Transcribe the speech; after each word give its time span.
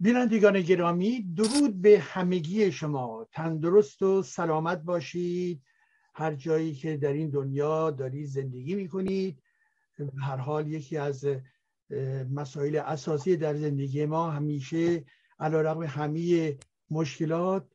بینندگان 0.00 0.60
گرامی 0.60 1.22
درود 1.22 1.82
به 1.82 1.98
همگی 1.98 2.72
شما. 2.72 3.28
تندرست 3.32 4.02
و 4.02 4.22
سلامت 4.22 4.82
باشید. 4.82 5.62
هر 6.14 6.34
جایی 6.34 6.74
که 6.74 6.96
در 6.96 7.12
این 7.12 7.30
دنیا 7.30 7.90
دارید 7.90 8.26
زندگی 8.26 8.74
می‌کنید 8.74 9.42
هر 10.18 10.36
حال 10.36 10.66
یکی 10.66 10.96
از 10.96 11.26
مسائل 12.30 12.76
اساسی 12.76 13.36
در 13.36 13.54
زندگی 13.54 14.06
ما 14.06 14.30
همیشه 14.30 15.04
علا 15.38 15.60
رقم 15.60 15.82
همه 15.82 16.56
مشکلات 16.90 17.72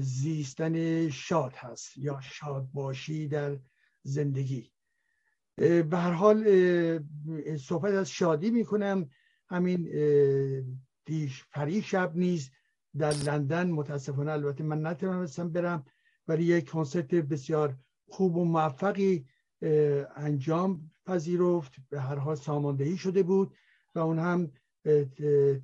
زیستن 0.00 1.08
شاد 1.08 1.52
هست 1.56 1.98
یا 1.98 2.20
شاد 2.20 2.68
باشی 2.72 3.28
در 3.28 3.58
زندگی. 4.02 4.72
به 5.56 5.88
هر 5.92 6.12
حال 6.12 6.44
صحبت 7.56 7.94
از 7.94 8.10
شادی 8.10 8.50
می‌کنم. 8.50 9.10
همین 9.48 9.88
دیش 11.10 11.44
پری 11.52 11.82
شب 11.82 12.16
نیز 12.16 12.50
در 12.98 13.12
لندن. 13.12 13.70
متاسفانه 13.70 14.32
البته 14.32 14.64
من 14.64 14.86
نتونستم 14.86 15.48
برم 15.52 15.84
ولی 16.28 16.44
یک 16.44 16.70
کنسرت 16.70 17.14
بسیار 17.14 17.76
خوب 18.08 18.36
و 18.36 18.44
موفقی 18.44 19.26
انجام 20.16 20.90
پذیرفت. 21.06 21.72
به 21.90 22.00
هر 22.00 22.16
حال 22.16 22.36
ساماندهی 22.36 22.96
شده 22.96 23.22
بود 23.22 23.54
و 23.94 23.98
اون 23.98 24.18
هم 24.18 24.50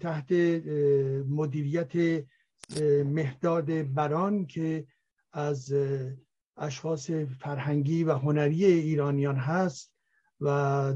تحت 0.01 0.33
مدیریت 1.29 2.25
مهداد 3.05 3.95
بران 3.95 4.47
که 4.47 4.87
از 5.33 5.75
اشخاص 6.57 7.11
فرهنگی 7.11 8.05
و 8.05 8.13
هنری 8.13 8.65
ایرانیان 8.65 9.37
هست 9.37 9.93
و 10.41 10.47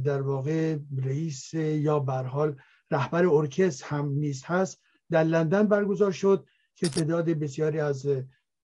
در 0.04 0.22
واقع 0.22 0.78
رئیس 1.04 1.54
یا 1.54 1.98
برحال 1.98 2.56
رهبر 2.90 3.26
ارکستر 3.26 3.86
هم 3.86 4.08
نیست 4.08 4.44
هست 4.44 4.80
در 5.10 5.24
لندن 5.24 5.66
برگزار 5.66 6.12
شد 6.12 6.46
که 6.74 6.88
تعداد 6.88 7.24
بسیاری 7.24 7.80
از 7.80 8.06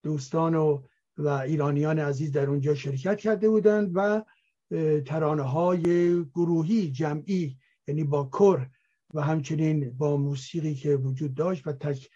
دوستان 0.03 0.55
و 0.55 0.83
و 1.19 1.29
ایرانیان 1.29 1.99
عزیز 1.99 2.33
در 2.33 2.51
اونجا 2.51 2.75
شرکت 2.75 3.19
کرده 3.19 3.49
بودند 3.49 3.91
و 3.95 4.23
ترانه 5.07 5.43
های 5.43 6.25
گروهی 6.25 6.91
جمعی 6.91 7.59
یعنی 7.87 8.05
با 8.05 8.29
کر 8.33 8.67
و 9.15 9.21
همچنین 9.21 9.91
با 9.91 10.17
موسیقی 10.17 10.75
که 10.75 10.97
وجود 10.97 11.35
داشت 11.35 11.67
و 11.67 11.73
تک 11.73 12.11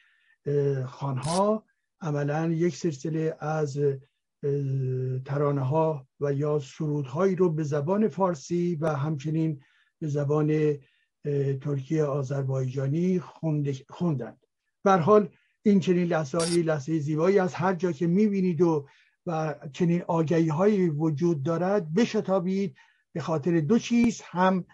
خانها 0.87 1.65
عملا 2.01 2.53
یک 2.53 2.77
سلسله 2.77 3.37
از 3.41 3.79
ترانه 5.25 5.61
ها 5.61 6.07
و 6.21 6.33
یا 6.33 6.59
سرودهایی 6.59 7.37
رو 7.37 7.51
به 7.51 7.63
زبان 7.63 8.09
فارسی 8.09 8.75
و 8.75 8.95
همچنین 8.95 9.61
به 9.99 10.09
زبان 10.09 10.79
ترکیه 11.61 12.05
آذربایجانی 12.05 13.21
خوندند. 13.89 14.47
بر 14.85 14.99
حال 14.99 15.29
این 15.63 15.81
چنین 15.81 16.09
لحظه 16.09 16.63
لحظه 16.63 16.99
زیبایی 16.99 17.39
از 17.39 17.55
هر 17.55 17.75
جا 17.75 17.93
که 17.93 18.07
می‌بینید 18.07 18.61
و 18.61 18.89
و 19.27 19.55
چنین 19.73 20.03
آگهی 20.03 20.49
های 20.49 20.89
وجود 20.89 21.43
دارد 21.43 21.95
بشتابید. 21.95 22.77
به 23.13 23.21
خاطر 23.21 23.61
دو 23.61 23.79
چیز 23.79 24.21
هم 24.25 24.65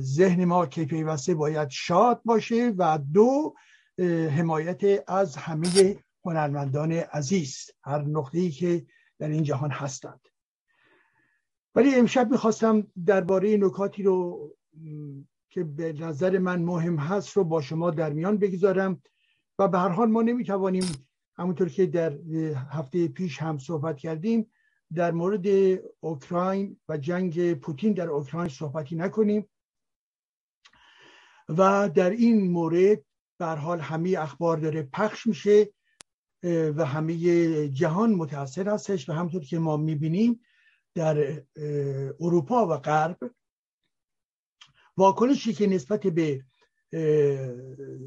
ذهن 0.00 0.44
ما 0.44 0.66
که 0.66 0.84
پیوسته 0.84 1.34
باید 1.34 1.68
شاد 1.70 2.20
باشه 2.24 2.74
و 2.78 2.98
دو 3.12 3.54
حمایت 4.36 5.10
از 5.10 5.36
همه 5.36 5.96
هنرمندان 6.24 6.92
عزیز. 6.92 7.70
هر 7.84 8.02
نقطه‌ای 8.02 8.50
که 8.50 8.86
در 9.18 9.28
این 9.28 9.42
جهان 9.42 9.70
هستند. 9.70 10.20
ولی 11.74 11.94
امشب 11.94 12.30
می‌خواستم 12.30 12.86
درباره 13.06 13.56
نکاتی 13.56 14.02
رو 14.02 14.50
که 15.50 15.64
به 15.64 15.92
نظر 15.92 16.38
من 16.38 16.62
مهم 16.62 16.96
هست 16.96 17.36
رو 17.36 17.44
با 17.44 17.60
شما 17.60 17.90
در 17.90 18.12
میان 18.12 18.38
بگذارم 18.38 19.02
و 19.58 19.68
به 19.68 19.78
هر 19.78 19.88
حال 19.88 20.10
ما 20.10 20.22
نمی‌توانیم 20.22 20.84
همونطور 21.38 21.68
که 21.68 21.86
در 21.86 22.12
هفته 22.70 23.08
پیش 23.08 23.42
هم 23.42 23.58
صحبت 23.58 23.96
کردیم 23.96 24.50
در 24.94 25.10
مورد 25.10 25.46
اوکراین 26.00 26.80
و 26.88 26.96
جنگ 26.96 27.54
پوتین 27.54 27.92
در 27.92 28.08
اوکراین 28.08 28.48
صحبتی 28.48 28.96
نکنیم 28.96 29.48
و 31.48 31.90
در 31.94 32.10
این 32.10 32.50
مورد 32.50 32.98
به 33.38 33.46
حال 33.46 33.80
همه 33.80 34.16
اخبار 34.18 34.56
داره 34.56 34.82
پخش 34.82 35.26
میشه 35.26 35.72
و 36.44 36.84
همه 36.84 37.68
جهان 37.68 38.14
متاثر 38.14 38.68
هستش 38.68 39.08
و 39.08 39.12
همطور 39.12 39.44
که 39.44 39.58
ما 39.58 39.76
می‌بینیم 39.76 40.40
در 40.94 41.42
اروپا 42.20 42.66
و 42.66 42.76
غرب 42.76 43.18
واکنشی 44.98 45.52
که 45.52 45.66
نسبت 45.66 46.06
به 46.06 46.44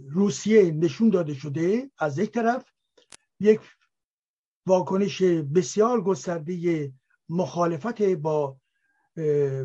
روسیه 0.10 0.72
نشون 0.72 1.10
داده 1.10 1.34
شده 1.34 1.92
از 1.98 2.18
یک 2.18 2.32
طرف 2.32 2.66
یک 3.40 3.60
واکنش 4.66 5.22
بسیار 5.56 6.02
گسترده 6.02 6.92
مخالفت 7.30 8.02
با 8.02 8.58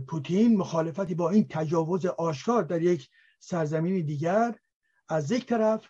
پوتین 0.09 0.57
مخالفتی 0.57 1.15
با 1.15 1.31
این 1.31 1.47
تجاوز 1.51 2.07
آشکار 2.07 2.63
در 2.63 2.83
یک 2.83 3.09
سرزمین 3.41 4.07
دیگر. 4.07 4.55
از 5.09 5.31
یک 5.31 5.47
طرف 5.47 5.89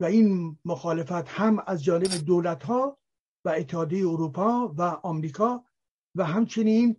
و 0.00 0.04
این 0.04 0.58
مخالفت 0.64 1.28
هم 1.28 1.62
از 1.66 1.84
جانب 1.84 2.08
دولت 2.26 2.64
ها 2.64 2.98
و 3.44 3.48
اتحادیه 3.48 4.08
اروپا 4.08 4.74
و 4.78 4.82
آمریکا 4.82 5.64
و 6.14 6.24
همچنین 6.24 6.96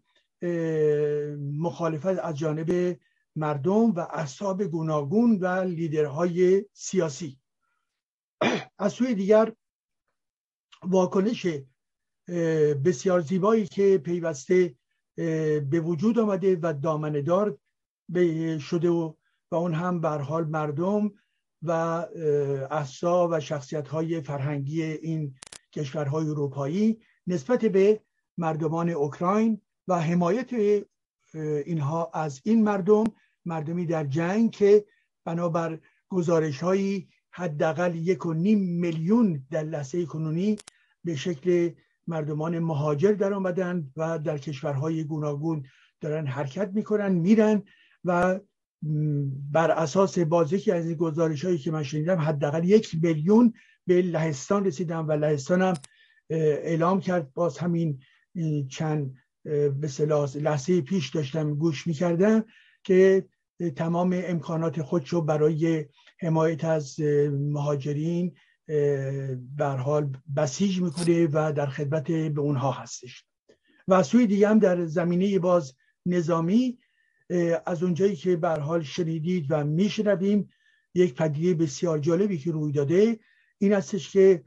مخالفت 1.58 2.06
از 2.06 2.38
جانب 2.38 2.98
مردم 3.36 3.92
و 3.92 4.00
اصحاب 4.00 4.64
گوناگون 4.64 5.40
و 5.40 5.48
لیدرهای 5.48 6.66
سیاسی. 6.74 7.40
از 8.78 8.94
سوی 8.94 9.16
دیگر 9.16 9.54
واکنش 10.84 11.48
بسیار 12.86 13.22
زیبایی 13.22 13.68
که 13.68 13.98
پیوسته 13.98 14.76
به 15.70 15.82
وجود 15.84 16.20
آمده 16.20 16.60
و 16.62 16.74
دامندار 16.74 17.58
شده 18.60 18.90
و 18.90 19.14
و 19.54 19.56
اون 19.56 19.74
هم 19.74 20.02
بر 20.02 20.18
حال 20.18 20.46
مردم 20.46 21.12
و 21.62 21.72
احسا 22.72 23.28
و 23.32 23.40
شخصیت 23.40 23.88
های 23.88 24.22
فرهنگی 24.22 24.84
این 24.84 25.36
کشورهای 25.74 26.30
اروپایی 26.30 27.00
نسبت 27.28 27.66
به 27.66 28.02
مردمان 28.38 28.90
اوکراین 28.90 29.62
و 29.88 30.00
حمایت 30.02 30.50
اینها 31.66 32.12
از 32.14 32.42
این 32.44 32.64
مردم 32.64 33.04
مردمی 33.46 33.86
در 33.86 34.04
جنگ 34.04 34.52
که 34.52 34.86
بنابر 35.26 35.80
گزارش 36.10 36.64
هایی 36.64 37.10
حداقل 37.32 37.96
یک 37.96 38.26
و 38.26 38.34
نیم 38.34 38.60
میلیون 38.60 39.46
در 39.52 39.64
لحظه 39.64 40.06
کنونی 40.06 40.56
به 41.04 41.16
شکل 41.16 41.70
مردمان 42.08 42.60
مهاجر 42.60 43.12
در 43.12 43.34
آمدن 43.34 43.92
و 43.98 44.20
در 44.20 44.38
کشورهای 44.38 45.04
گوناگون 45.04 45.64
دارن 46.02 46.28
حرکت 46.28 46.70
می‌کنن 46.74 47.12
میرن 47.12 47.64
و 48.04 48.40
بر 49.52 49.72
اساس 49.72 50.20
باز 50.20 50.54
یکی 50.54 50.72
از 50.72 50.86
این 50.86 50.96
گزارش 50.96 51.46
هایی 51.46 51.58
که 51.58 51.72
من 51.72 51.84
شنیدم 51.84 52.20
حداقل 52.20 52.64
یک 52.64 52.98
میلیون 53.02 53.54
به 53.88 54.02
لهستان 54.02 54.66
رسیدن 54.66 54.98
و 54.98 55.12
لهستان 55.12 55.62
هم 55.62 55.74
اعلام 56.30 57.00
کرد. 57.00 57.34
باز 57.34 57.58
همین 57.58 58.00
چند 58.70 59.16
به 59.44 59.90
لحظه 60.36 60.82
پیش 60.82 61.10
داشتم 61.10 61.56
گوش 61.56 61.88
می‌کردم 61.88 62.46
که 62.84 63.26
تمام 63.76 64.22
امکانات 64.26 64.82
خودشو 64.82 65.22
برای 65.22 65.86
حمایت 66.20 66.66
از 66.66 67.00
مهاجرین 67.32 68.36
بر 69.58 69.78
حال 69.78 70.18
بسیج 70.36 70.82
می‌کنه 70.82 71.28
و 71.28 71.54
در 71.56 71.68
خدمت 71.68 72.12
به 72.12 72.42
اونها 72.42 72.72
هستش. 72.72 73.26
و 73.88 74.04
سوی 74.04 74.28
دیگه 74.28 74.48
هم 74.48 74.60
در 74.60 74.86
زمینه 74.86 75.40
باز 75.40 75.76
نظامی 76.06 76.80
از 77.66 77.84
اونجایی 77.84 78.16
که 78.16 78.36
بر 78.36 78.60
حال 78.60 78.84
شنیدید 78.84 79.46
و 79.50 79.64
میشنویم 79.64 80.50
یک 80.96 81.16
پدیده 81.16 81.64
بسیار 81.64 82.00
جالبی 82.00 82.38
که 82.38 82.52
روی 82.52 82.72
داده 82.72 83.20
این 83.58 83.74
هستش 83.74 84.12
که 84.12 84.44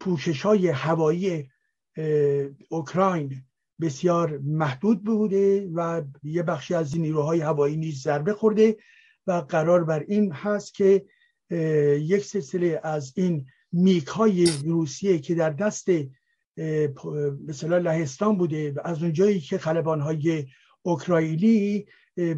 پوشش 0.00 0.42
های 0.42 0.68
هوایی 0.68 1.50
اوکراین 2.68 3.42
بسیار 3.80 4.38
محدود 4.38 5.04
بوده 5.04 5.70
و 5.74 6.02
یه 6.22 6.42
بخشی 6.42 6.74
از 6.74 6.98
نیروهای 6.98 7.40
هوایی 7.40 7.76
نیز 7.76 8.02
ضربه 8.02 8.34
خورده 8.34 8.76
و 9.26 9.32
قرار 9.32 9.84
بر 9.84 10.04
این 10.08 10.32
هست 10.32 10.74
که 10.74 11.04
یک 12.00 12.24
سلسله 12.24 12.80
از 12.82 13.12
این 13.16 13.46
میک 13.72 14.06
های 14.06 14.46
روسیه 14.64 15.18
که 15.18 15.34
در 15.34 15.50
دست 15.50 15.86
مثلا 17.48 17.78
لهستان 17.78 18.38
بوده 18.38 18.72
و 18.72 18.80
از 18.84 19.02
اونجایی 19.02 19.40
که 19.40 19.58
خلبان 19.58 20.00
های 20.00 20.46
اوکراینی 20.82 21.86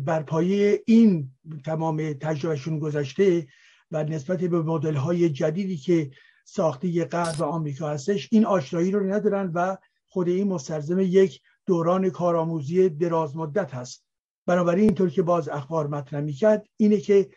بر 0.04 0.22
پایه 0.22 0.82
این 0.86 1.30
تمام 1.64 2.12
تجربهشون 2.12 2.78
گذشته 2.78 3.46
و 3.90 4.04
نسبت 4.04 4.38
به 4.38 4.62
مدل 4.62 4.94
های 4.94 5.30
جدیدی 5.30 5.76
که 5.76 6.10
ساخته 6.44 7.04
غرب 7.04 7.40
و 7.40 7.44
آمریکا 7.44 7.88
هستش 7.88 8.28
این 8.32 8.46
آشنایی 8.46 8.90
رو 8.90 9.12
ندارن 9.12 9.50
و 9.54 9.76
خود 10.16 10.28
این 10.28 10.48
مستلزم 10.48 11.00
یک 11.00 11.40
دوران 11.66 12.10
کارآموزی 12.10 12.88
دراز 12.88 13.36
مدت 13.36 13.74
هست. 13.74 14.04
بنابراین 14.46 14.84
اینطور 14.84 15.10
که 15.10 15.22
باز 15.22 15.48
اخبار 15.48 15.86
مطرح 15.86 16.20
می‌کرد 16.20 16.66
اینه 16.76 17.00
که 17.00 17.30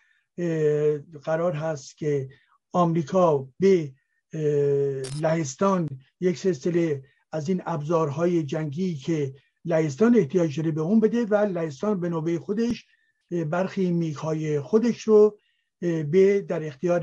قرار 1.23 1.53
هست 1.53 1.97
که 1.97 2.29
آمریکا 2.73 3.47
به 3.59 3.91
لهستان 5.21 5.89
یک 6.19 6.37
سلسله 6.37 7.03
از 7.31 7.49
این 7.49 7.61
ابزارهای 7.65 8.43
جنگی 8.43 8.95
که 8.95 9.33
لهستان 9.65 10.15
احتیاج 10.15 10.59
داره 10.59 10.71
به 10.71 10.81
اون 10.81 10.99
بده 10.99 11.25
و 11.25 11.35
لهستان 11.35 11.99
به 11.99 12.09
نوبه 12.09 12.39
خودش 12.39 12.85
برخی 13.49 13.91
میکهای 13.91 14.59
خودش 14.59 15.01
رو 15.01 15.37
به 15.81 16.45
در 16.47 16.67
اختیار 16.67 17.01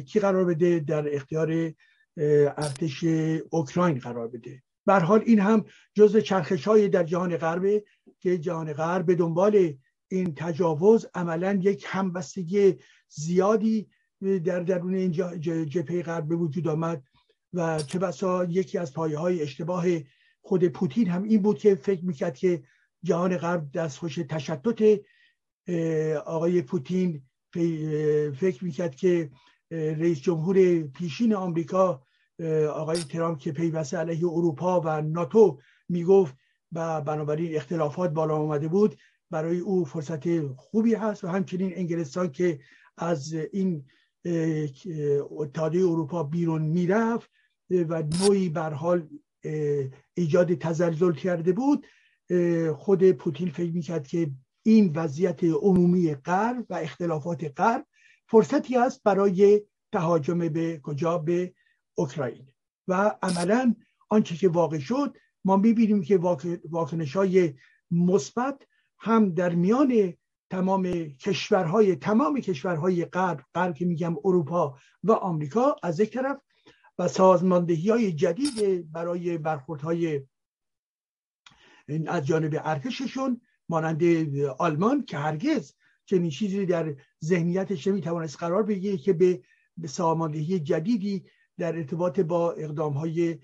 کی 0.00 0.20
قرار 0.20 0.44
بده؟ 0.44 0.78
در 0.78 1.14
اختیار 1.14 1.72
ارتش 2.16 3.04
اوکراین 3.50 3.98
قرار 3.98 4.28
بده. 4.28 4.62
بر 4.88 5.00
حال 5.00 5.22
این 5.26 5.40
هم 5.40 5.64
جز 5.94 6.16
چرخش 6.16 6.68
های 6.68 6.88
در 6.88 7.04
جهان 7.04 7.36
غرب 7.36 7.82
که 8.20 8.38
جهان 8.38 8.72
غرب 8.72 9.06
به 9.06 9.14
دنبال 9.14 9.74
این 10.08 10.34
تجاوز 10.34 11.06
عملا 11.14 11.60
یک 11.62 11.84
همبستگی 11.88 12.76
زیادی 13.08 13.88
در 14.44 14.60
درون 14.60 14.94
این 14.94 15.10
جبهه 15.66 16.02
غرب 16.02 16.28
به 16.28 16.36
وجود 16.36 16.68
آمد 16.68 17.02
و 17.54 17.82
چه 17.82 17.98
بسا 17.98 18.44
یکی 18.44 18.78
از 18.78 18.92
پایه 18.92 19.18
های 19.18 19.42
اشتباه 19.42 19.84
خود 20.40 20.68
پوتین 20.68 21.08
هم 21.08 21.22
این 21.22 21.42
بود 21.42 21.58
که 21.58 21.74
فکر 21.74 22.04
می‌کرد 22.04 22.36
که 22.36 22.62
جهان 23.02 23.36
غرب 23.36 23.72
دستخوش 23.72 24.14
تشتت 24.14 25.00
آقای 26.26 26.62
پوتین 26.62 27.22
فکر 28.40 28.64
می‌کرد 28.64 28.96
که 28.96 29.30
رئیس 29.70 30.20
جمهور 30.20 30.82
پیشین 30.82 31.34
آمریکا 31.34 32.02
آقای 32.72 32.98
ترامپ 32.98 33.38
که 33.38 33.52
پیوسته 33.52 33.96
علیه 33.96 34.26
اروپا 34.26 34.80
و 34.80 35.02
ناتو 35.02 35.58
می‌گفت 35.88 36.34
و 36.72 37.00
بنابراین 37.00 37.56
اختلافات 37.56 38.10
بالا 38.10 38.36
آمده 38.36 38.68
بود 38.68 38.98
برای 39.30 39.58
او 39.58 39.84
فرصت 39.84 40.46
خوبی 40.56 40.94
هست 40.94 41.24
و 41.24 41.28
همچنین 41.28 41.72
انگلستان 41.74 42.30
که 42.30 42.60
از 42.96 43.32
این 43.52 43.84
اتحادیه 45.30 45.82
اروپا 45.82 46.22
بیرون 46.22 46.62
می‌رفت 46.62 47.30
و 47.70 48.02
نوعی 48.02 48.48
حال 48.48 49.08
ایجاد 50.14 50.54
تزلزل 50.54 51.12
کرده 51.12 51.52
بود. 51.52 51.86
خود 52.76 53.12
پوتین 53.12 53.50
فکر 53.50 53.72
می‌کرد 53.72 54.06
که 54.06 54.30
این 54.62 54.92
وضعیت 54.94 55.44
عمومی 55.44 56.14
غرب 56.14 56.66
و 56.70 56.74
اختلافات 56.74 57.60
غرب 57.60 57.86
فرصتی 58.26 58.76
است 58.76 59.02
برای 59.02 59.62
تهاجم 59.92 60.38
به 60.38 60.80
کجا؟ 60.82 61.18
به 61.18 61.52
اوکراین. 61.98 62.46
و 62.88 63.16
عملا 63.22 63.74
آنچه 64.08 64.36
که 64.36 64.48
واقع 64.48 64.78
شد 64.78 65.16
ما 65.44 65.56
می‌بینیم 65.56 66.02
که 66.02 66.18
واکنش 66.70 67.16
های 67.16 67.54
مثبت 67.90 68.62
هم 68.98 69.34
در 69.34 69.54
میان 69.54 70.14
تمام 70.50 70.92
کشورهای 71.08 71.96
تمام 71.96 72.40
کشورهای 72.40 73.04
غرب 73.04 73.44
غرب 73.54 73.74
که 73.74 73.84
میگم 73.84 74.16
اروپا 74.24 74.78
و 75.04 75.12
آمریکا 75.12 75.76
از 75.82 76.00
یک 76.00 76.12
طرف 76.12 76.40
و 76.98 77.08
سازماندهی 77.08 77.90
های 77.90 78.12
جدید 78.12 78.92
برای 78.92 79.38
برخوردهای 79.38 80.22
از 82.06 82.26
جانب 82.26 82.60
ارتششون 82.64 83.40
مانند 83.68 84.02
آلمان 84.58 85.04
که 85.04 85.18
هرگز 85.18 85.74
چنین 86.06 86.30
چیزی 86.30 86.66
در 86.66 86.96
ذهنیتش 87.24 87.86
نمی‌توانست 87.86 88.36
قرار 88.36 88.62
بگیره 88.62 88.96
که 88.96 89.12
به 89.12 89.88
ساماندهی 89.88 90.60
جدیدی 90.60 91.24
در 91.58 91.76
ارتباط 91.76 92.20
با 92.20 92.52
اقدام 92.52 92.92
های 92.92 93.38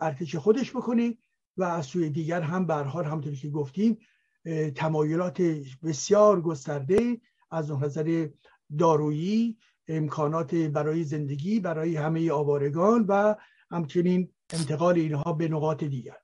ارتش 0.00 0.36
خودش 0.36 0.70
بکنه 0.70 1.18
و 1.56 1.64
از 1.64 1.86
سوی 1.86 2.10
دیگر 2.10 2.40
هم 2.40 2.66
برحال 2.66 3.04
همطور 3.04 3.34
که 3.34 3.48
گفتیم 3.48 3.98
تمایلات 4.74 5.42
بسیار 5.82 6.40
گسترده 6.40 7.20
از 7.50 7.70
نظر 7.70 8.28
دارویی 8.78 9.58
امکانات 9.88 10.54
برای 10.54 11.04
زندگی 11.04 11.60
برای 11.60 11.96
همه 11.96 12.32
آوارگان 12.32 13.04
و 13.08 13.34
همچنین 13.70 14.28
انتقال 14.52 14.94
اینها 14.94 15.32
به 15.32 15.48
نقاط 15.48 15.84
دیگر. 15.84 16.16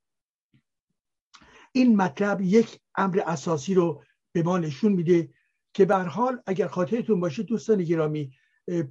این 1.72 1.96
مطلب 1.96 2.40
یک 2.40 2.80
امر 2.94 3.22
اساسی 3.26 3.74
رو 3.74 4.02
به 4.32 4.42
ما 4.42 4.58
نشون 4.58 4.92
میده 4.92 5.30
که 5.74 5.84
به 5.84 5.96
حال 5.96 6.42
اگر 6.46 6.66
خاطرتون 6.66 7.20
باشه 7.20 7.42
دوستان 7.42 7.82
گرامی 7.82 8.32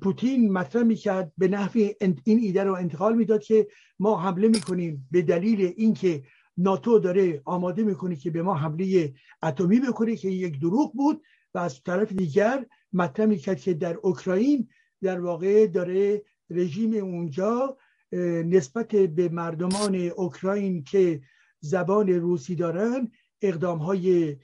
پوتین 0.02 0.52
مطرح 0.52 0.84
می‌کرد 0.84 1.32
به 1.38 1.48
نحوی 1.48 1.96
این 2.24 2.40
ایده 2.40 2.64
رو 2.64 2.74
انتقال 2.74 3.16
می‌داد 3.16 3.44
که 3.44 3.68
ما 4.00 4.22
حمله 4.22 4.48
می‌کنیم 4.48 5.08
به 5.12 5.22
دلیل 5.22 5.74
اینکه 5.78 6.24
ناتو 6.58 7.00
داره 7.00 7.42
آماده 7.46 7.84
می‌کنه 7.84 8.16
که 8.16 8.32
به 8.32 8.42
ما 8.42 8.54
حمله 8.54 9.14
اتمی 9.44 9.80
بکنه 9.80 10.16
که 10.16 10.30
یک 10.30 10.60
دروغ 10.60 10.94
بود 10.94 11.22
و 11.54 11.58
از 11.60 11.84
طرف 11.84 12.12
دیگر 12.12 12.66
مطرح 12.94 13.26
می‌کرد 13.26 13.60
که 13.60 13.74
در 13.74 13.98
اوکراین 14.04 14.68
در 15.02 15.20
واقع 15.20 15.68
داره 15.68 16.24
رژیم 16.50 16.94
اونجا 16.94 17.78
نسبت 18.46 18.88
به 18.88 19.30
مردمان 19.30 19.96
اوکراین 19.96 20.84
که 20.84 21.22
زبان 21.60 22.10
روسی 22.10 22.56
دارن 22.56 23.12
اقدام 23.42 23.78
های 23.78 24.38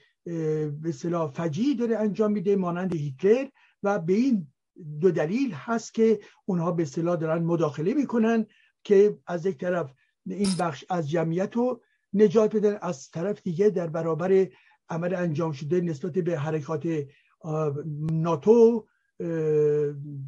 به 0.82 0.92
فجی 1.34 1.74
داره 1.74 1.96
انجام 1.96 2.32
میده 2.32 2.56
مانند 2.56 2.94
هیتلر 2.94 3.46
و 3.82 3.98
به 3.98 4.12
این 4.12 4.51
دو 5.00 5.10
دلیل 5.10 5.52
هست 5.52 5.94
که 5.94 6.20
اونها 6.44 6.72
به 6.72 6.84
صلاح 6.84 7.16
دارن 7.16 7.42
مداخله 7.42 7.94
می‌کنن 7.94 8.46
که 8.84 9.18
از 9.26 9.46
یک 9.46 9.58
طرف 9.58 9.94
این 10.26 10.48
بخش 10.58 10.84
از 10.88 11.10
جمعیت 11.10 11.56
رو 11.56 11.82
نجات 12.12 12.56
بدن 12.56 12.78
از 12.82 13.10
طرف 13.10 13.42
دیگه 13.42 13.70
در 13.70 13.86
برابر 13.86 14.48
عمل 14.88 15.14
انجام 15.14 15.52
شده 15.52 15.80
نسبت 15.80 16.12
به 16.12 16.38
حرکات 16.38 16.88
ناتو 18.10 18.86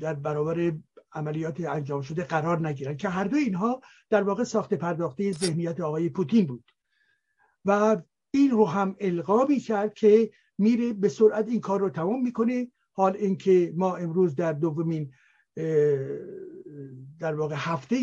در 0.01 0.15
برابر 0.15 0.73
عملیات 1.13 1.61
انجام 1.61 2.03
شده 2.03 2.25
قرار 2.25 2.67
نگیرن 2.69 2.97
که 2.97 3.09
هر 3.09 3.25
دو 3.25 3.37
اینها 3.37 3.81
در 4.11 4.23
واقع 4.23 4.45
ساخت 4.45 4.75
پرداخته 4.75 5.33
ذهنیت 5.33 5.81
آقای 5.81 6.09
پوتین 6.09 6.47
بود. 6.47 6.65
و 7.65 8.03
این 8.31 8.51
رو 8.51 8.67
هم 8.67 8.97
القا 9.01 9.47
کرد 9.67 9.95
که 9.95 10.31
میره 10.59 10.93
به 10.93 11.09
سرعت 11.09 11.49
این 11.49 11.61
کار 11.61 11.81
رو 11.81 11.91
تمام 11.91 12.23
می‌کنه. 12.23 12.73
حال 12.95 13.17
اینکه 13.17 13.73
ما 13.77 13.97
امروز 13.97 14.35
در 14.35 14.53
دومین 14.53 15.13
در 17.21 17.35
واقع 17.35 17.55
هفته 17.59 17.97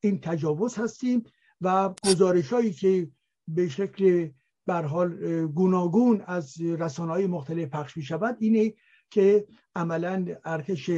این 0.00 0.20
تجاوز 0.20 0.74
هستیم 0.74 1.22
و 1.60 1.94
گزارش 2.06 2.52
هایی 2.52 2.72
که 2.72 3.08
به 3.48 3.68
شکل 3.68 4.28
بر 4.66 4.82
حال 4.82 5.46
گوناگون 5.46 6.22
از 6.26 6.60
رسانه 6.60 7.12
های 7.12 7.26
مختلف 7.26 7.68
پخش 7.68 7.96
می 7.96 8.02
شود 8.02 8.36
اینه 8.40 8.74
که 9.10 9.46
عملا 9.76 10.26
ارتش 10.44 10.90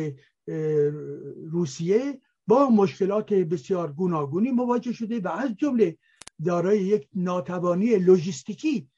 روسیه 1.50 2.20
با 2.46 2.70
مشکلات 2.70 3.32
بسیار 3.32 3.92
گوناگونی 3.92 4.50
مواجه 4.50 4.92
شده 4.92 5.20
و 5.20 5.28
از 5.28 5.54
جمله 5.56 5.98
دارای 6.44 6.82
یک 6.82 7.08
ناتوانی 7.14 7.96
لوجستیکی 7.96 8.88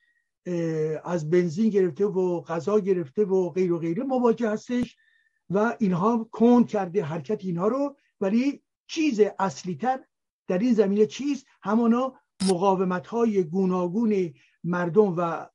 از 1.04 1.30
بنزین 1.30 1.70
گرفته 1.70 2.06
و 2.06 2.40
غذا 2.40 2.80
گرفته 2.80 3.24
و 3.24 3.50
غیر 3.50 3.72
و 3.72 3.78
غیره 3.78 4.02
مواجه 4.02 4.50
هستش 4.50 4.96
و 5.50 5.76
اینها 5.78 6.28
کند 6.32 6.68
کرده 6.68 7.04
حرکت 7.04 7.44
اینها 7.44 7.68
رو 7.68 7.96
ولی 8.20 8.62
چیز 8.86 9.20
اصلی 9.38 9.74
تر 9.74 10.04
در 10.48 10.58
این 10.58 10.74
زمینه 10.74 11.06
چیز 11.06 11.44
همانا 11.62 12.14
مقاومت 12.48 13.06
های 13.06 13.44
گوناگون 13.44 14.34
مردم 14.64 15.14
و 15.16 15.46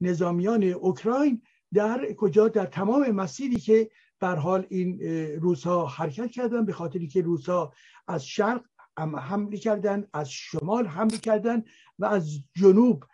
نظامیان 0.00 0.62
اوکراین 0.62 1.42
در 1.74 2.12
کجا 2.12 2.48
در 2.48 2.66
تمام 2.66 3.10
مسیری 3.10 3.56
که 3.56 3.90
بر 4.20 4.36
حال 4.36 4.66
این 4.70 5.00
روس 5.40 5.64
ها 5.64 5.86
حرکت 5.86 6.30
کردن 6.30 6.64
به 6.64 6.72
خاطری 6.72 7.06
که 7.06 7.22
روس 7.22 7.48
ها 7.48 7.72
از 8.08 8.26
شرق 8.26 8.64
حمله 8.98 9.56
کردن 9.56 10.06
از 10.12 10.30
شمال 10.30 10.86
حمله 10.86 11.18
کردن 11.18 11.64
و 11.98 12.04
از 12.04 12.40
جنوب 12.56 13.04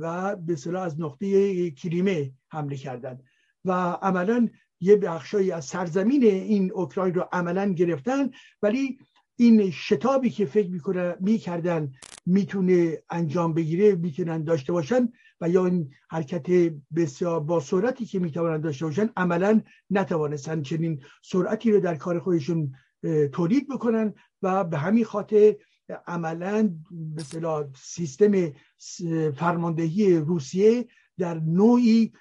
و 0.00 0.36
به 0.36 0.76
از 0.76 1.00
نقطه 1.00 1.70
کریمه 1.70 2.32
حمله 2.48 2.76
کردن. 2.76 3.18
و 3.64 3.72
عملا 4.02 4.48
یه 4.80 4.96
بخشایی 4.96 5.52
از 5.52 5.64
سرزمین 5.64 6.24
این 6.24 6.72
اوکراین 6.72 7.14
رو 7.14 7.28
عملا 7.32 7.72
گرفتن 7.72 8.30
ولی 8.62 8.98
این 9.36 9.70
شتابی 9.70 10.30
که 10.30 10.46
فکر 10.46 10.70
می‌کنه 10.70 11.16
می‌کردن 11.20 11.92
می‌تونه 12.26 13.02
انجام 13.10 13.54
بگیره 13.54 13.94
می‌تونن 13.94 14.44
داشته 14.44 14.72
باشن 14.72 15.12
و 15.40 15.48
یا 15.48 15.66
این 15.66 15.90
حرکت 16.10 16.72
بسیار 16.96 17.40
با 17.40 17.60
سرعتی 17.60 18.04
که 18.04 18.18
می‌توانند 18.18 18.62
داشته 18.62 18.84
باشن 18.84 19.10
عملا 19.16 19.60
نتوانستن 19.90 20.62
چنین 20.62 21.02
سرعتی 21.22 21.72
رو 21.72 21.80
در 21.80 21.94
کار 21.94 22.18
خودشون 22.18 22.72
تولید 23.32 23.68
بکنن 23.68 24.14
و 24.42 24.64
به 24.64 24.78
همین 24.78 25.04
خاطر 25.04 25.56
عملا 26.06 26.74
به 26.90 27.22
سیستم 27.76 28.52
فرماندهی 29.36 30.16
روسیه 30.16 30.88
در 31.18 31.34
نوعی 31.34 32.12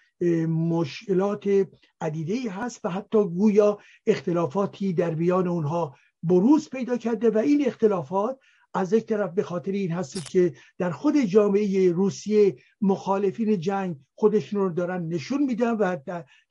مشکلات 0.48 1.68
عدیده 2.02 2.52
هست 2.52 2.86
و 2.86 2.90
حتی 2.90 3.24
گویا 3.24 3.80
اختلافاتی 4.08 4.94
در 4.94 5.16
بیان 5.16 5.48
اونها 5.48 5.96
بروز 6.24 6.70
پیدا 6.70 6.98
کرده 6.98 7.30
و 7.30 7.38
این 7.38 7.68
اختلافات 7.68 8.40
از 8.74 8.94
یک 8.94 9.06
طرف 9.06 9.34
به 9.34 9.44
خاطر 9.44 9.72
این 9.72 9.92
هستش 9.92 10.24
که 10.24 10.54
در 10.78 10.92
خود 10.92 11.18
جامعه 11.18 11.92
روسیه 11.92 12.56
مخالفین 12.82 13.60
جنگ 13.60 13.96
خودشون 14.16 14.62
رو 14.62 14.70
دارن 14.70 15.08
نشون 15.08 15.44
میدن 15.44 15.72
و 15.72 15.98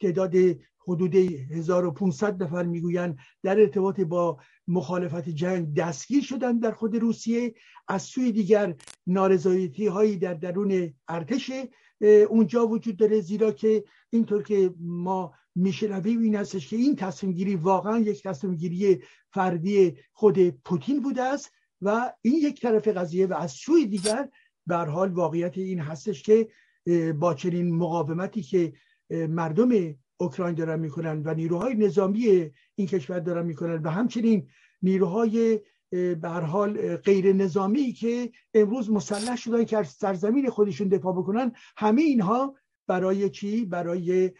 تعداد 0.00 0.34
حدود 0.86 1.14
1500 1.14 2.42
نفر 2.42 2.62
می‌گویند 2.62 3.18
در 3.42 3.60
ارتباط 3.60 4.00
با 4.00 4.38
مخالفت 4.68 5.28
جنگ 5.28 5.74
دستگیر 5.74 6.22
شدن 6.22 6.58
در 6.58 6.72
خود 6.72 6.96
روسیه. 6.96 7.54
از 7.88 8.02
سوی 8.02 8.32
دیگر 8.32 8.74
نارضایتی 9.06 9.86
هایی 9.86 10.16
در 10.16 10.34
درون 10.34 10.94
ارتش 11.08 11.50
اونجا 12.28 12.66
وجود 12.66 12.96
داره 12.96 13.20
زیرا 13.20 13.52
که 13.52 13.84
اینطور 14.10 14.42
که 14.42 14.74
ما 14.80 15.34
میشنویم 15.54 16.20
این 16.20 16.34
هستش 16.34 16.68
که 16.68 16.76
این 16.76 16.96
تصمیم 16.96 17.32
گیری 17.32 17.56
واقعا 17.56 17.98
یک 17.98 18.22
تصمیم 18.22 18.54
گیری 18.54 19.02
فردی 19.32 19.96
خود 20.12 20.50
پوتین 20.50 21.00
بوده 21.02 21.22
است 21.22 21.50
و 21.82 22.12
این 22.22 22.34
یک 22.34 22.60
طرف 22.60 22.88
قضیه 22.88 23.26
و 23.26 23.34
از 23.34 23.52
سوی 23.52 23.86
دیگر 23.86 24.28
به 24.66 24.76
حال 24.76 25.12
واقعیت 25.12 25.58
این 25.58 25.80
هستش 25.80 26.22
که 26.22 26.48
با 27.18 27.34
چنین 27.34 27.74
مقاومتی 27.74 28.42
که 28.42 28.72
مردم 29.10 29.94
اوکراین 30.16 30.54
دارن 30.54 30.80
می‌کنن 30.80 31.22
و 31.24 31.34
نیروهای 31.34 31.74
نظامی 31.74 32.50
این 32.74 32.86
کشور 32.86 33.18
دارن 33.18 33.46
می‌کنن 33.46 33.82
و 33.82 33.90
همچنین 33.90 34.48
نیروهای 34.82 35.60
به 35.90 36.28
حال 36.28 36.96
غیر 36.96 37.32
نظامی 37.32 37.92
که 37.92 38.32
امروز 38.54 38.90
مسلح 38.90 39.36
شدن 39.36 39.64
که 39.64 39.78
از 39.78 39.88
سرزمین 39.88 40.50
خودشون 40.50 40.88
دفاع 40.88 41.12
بکنن 41.12 41.52
همه 41.76 42.02
اینها 42.02 42.54
برای 42.86 43.30
چی؟ 43.30 43.64
برای 43.64 44.32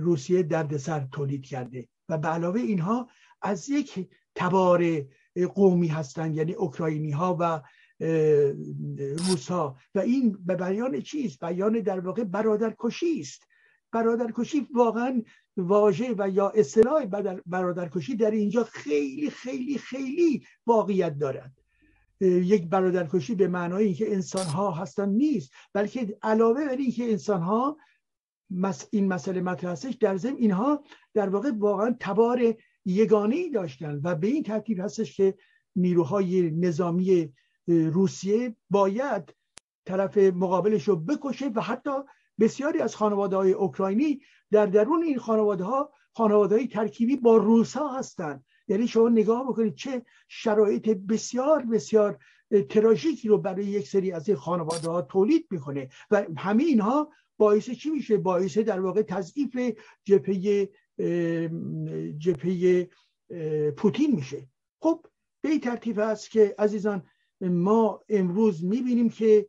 روسیه 0.00 0.42
دردسر 0.42 1.08
تولید 1.12 1.46
کرده 1.46 1.88
و 2.08 2.18
به 2.18 2.28
علاوه 2.28 2.60
اینها 2.60 3.08
از 3.42 3.68
یک 3.68 4.08
تبار 4.34 4.84
قومی 5.54 5.88
هستند 5.88 6.36
یعنی 6.36 6.52
اوکراینی 6.52 7.10
ها 7.10 7.36
و 7.40 7.62
روس 9.28 9.50
ها 9.50 9.76
و 9.94 9.98
این 9.98 10.38
به 10.46 10.54
بیان 10.54 11.00
چیست؟ 11.00 11.44
بیان 11.44 11.72
در 11.72 12.00
واقع 12.00 12.24
برادرکشی 12.24 13.20
است. 13.20 13.42
برادرکشی 13.94 14.68
واقعا 14.74 15.22
واژه 15.56 16.14
و 16.18 16.28
یا 16.28 16.48
اصطلاح 16.48 17.06
برادرکشی 17.46 18.16
در 18.16 18.30
اینجا 18.30 18.64
خیلی 18.64 19.30
خیلی 19.30 19.78
خیلی 19.78 20.42
واقعیت 20.66 21.18
دارد. 21.18 21.52
یک 22.20 22.68
برادرکشی 22.68 23.34
به 23.34 23.48
معنای 23.48 23.84
اینکه 23.84 24.12
انسان 24.12 24.46
ها 24.46 24.70
هستن 24.70 25.08
نیست 25.08 25.52
بلکه 25.72 26.18
علاوه 26.22 26.64
بر 26.64 26.76
اینکه 26.76 27.10
انسان 27.10 27.42
ها 27.42 27.76
این 28.90 29.08
مسئله 29.08 29.40
مطرح 29.40 29.74
در 30.00 30.16
ضمن 30.16 30.36
اینها 30.36 30.84
در 31.14 31.28
واقع 31.28 31.50
واقعا 31.58 31.96
تبار 32.00 32.54
یگانه 32.84 33.36
ای 33.36 33.50
داشتن 33.50 34.00
و 34.04 34.14
به 34.14 34.26
این 34.26 34.42
ترتیب 34.42 34.80
هستش 34.80 35.16
که 35.16 35.34
نیروهای 35.76 36.50
نظامی 36.50 37.32
روسیه 37.66 38.56
باید 38.70 39.34
طرف 39.84 40.18
مقابلش 40.18 40.88
رو 40.88 40.96
بکشه 40.96 41.48
و 41.48 41.60
حتی 41.60 41.90
بسیاری 42.40 42.78
از 42.78 42.96
خانواده 42.96 43.36
های 43.36 43.52
اوکراینی 43.52 44.20
در 44.50 44.66
درون 44.66 45.02
این 45.02 45.18
خانواده 45.18 45.64
ها 45.64 45.92
خانواده 46.12 46.54
های 46.54 46.66
ترکیبی 46.66 47.16
با 47.16 47.36
روسا 47.36 47.88
هستند. 47.88 48.44
یعنی 48.68 48.88
شما 48.88 49.08
نگاه 49.08 49.48
بکنید 49.48 49.74
چه 49.74 50.02
شرایط 50.28 50.88
بسیار 50.88 51.62
بسیار 51.62 52.18
تراژیکی 52.68 53.28
رو 53.28 53.38
برای 53.38 53.64
یک 53.64 53.88
سری 53.88 54.12
از 54.12 54.28
این 54.28 54.36
خانواده 54.36 54.90
ها 54.90 55.02
تولید 55.02 55.46
می‌کنه 55.50 55.88
و 56.10 56.26
همه 56.36 56.64
اینها 56.64 57.12
باعث 57.38 57.70
چی 57.70 57.90
میشه؟ 57.90 58.16
باعث 58.16 58.58
در 58.58 58.80
واقع 58.80 59.02
تضعیف 59.02 59.56
جبهه 60.04 60.68
جبهه 62.18 62.88
پوتین 63.76 64.14
میشه. 64.14 64.48
خب 64.80 65.06
به 65.40 65.48
این 65.48 65.60
ترتیب 65.60 65.98
است 65.98 66.30
که 66.30 66.54
عزیزان 66.58 67.02
ما 67.40 68.00
امروز 68.08 68.64
می‌بینیم 68.64 69.08
که 69.08 69.48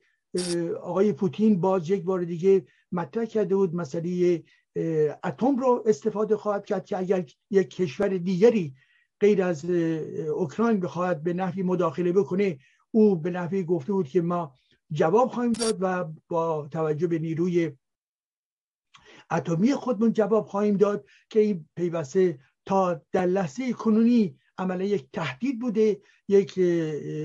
آقای 0.82 1.14
پوتین 1.14 1.62
باز 1.62 1.90
یک 1.90 2.04
بار 2.04 2.24
دیگه 2.24 2.66
مطرح 2.92 3.26
کرده 3.26 3.56
بود 3.56 3.76
مسئله 3.76 4.44
اتم 5.24 5.58
رو 5.58 5.84
استفاده 5.86 6.38
خواهد 6.38 6.66
کرد 6.66 6.86
که 6.86 6.98
اگر 6.98 7.26
یک 7.50 7.70
کشور 7.70 8.08
دیگری 8.08 8.76
غیر 9.20 9.44
از 9.44 9.66
اوکراین 9.66 10.80
بخواهد 10.80 11.24
به 11.24 11.34
نحوی 11.34 11.64
مداخله 11.64 12.12
بکنه 12.12 12.58
او 12.92 13.16
به 13.16 13.30
نحوی 13.30 13.64
گفته 13.64 13.94
بود 13.94 14.08
که 14.08 14.22
ما 14.22 14.54
جواب 14.92 15.32
خواهیم 15.32 15.52
داد 15.52 15.78
و 15.80 16.06
با 16.28 16.68
توجه 16.72 17.08
به 17.08 17.20
نیروی 17.20 17.72
اتمی 19.32 19.74
خودمون 19.74 20.14
جواب 20.14 20.46
خواهیم 20.46 20.78
داد 20.78 21.06
که 21.30 21.40
این 21.40 21.70
پیوسته 21.76 22.40
تا 22.66 23.02
در 23.12 23.26
لحظه 23.26 23.74
کنونی 23.74 24.40
عملا 24.58 24.84
یک 24.84 25.08
تهدید 25.14 25.60
بوده 25.60 26.02
یک 26.28 26.54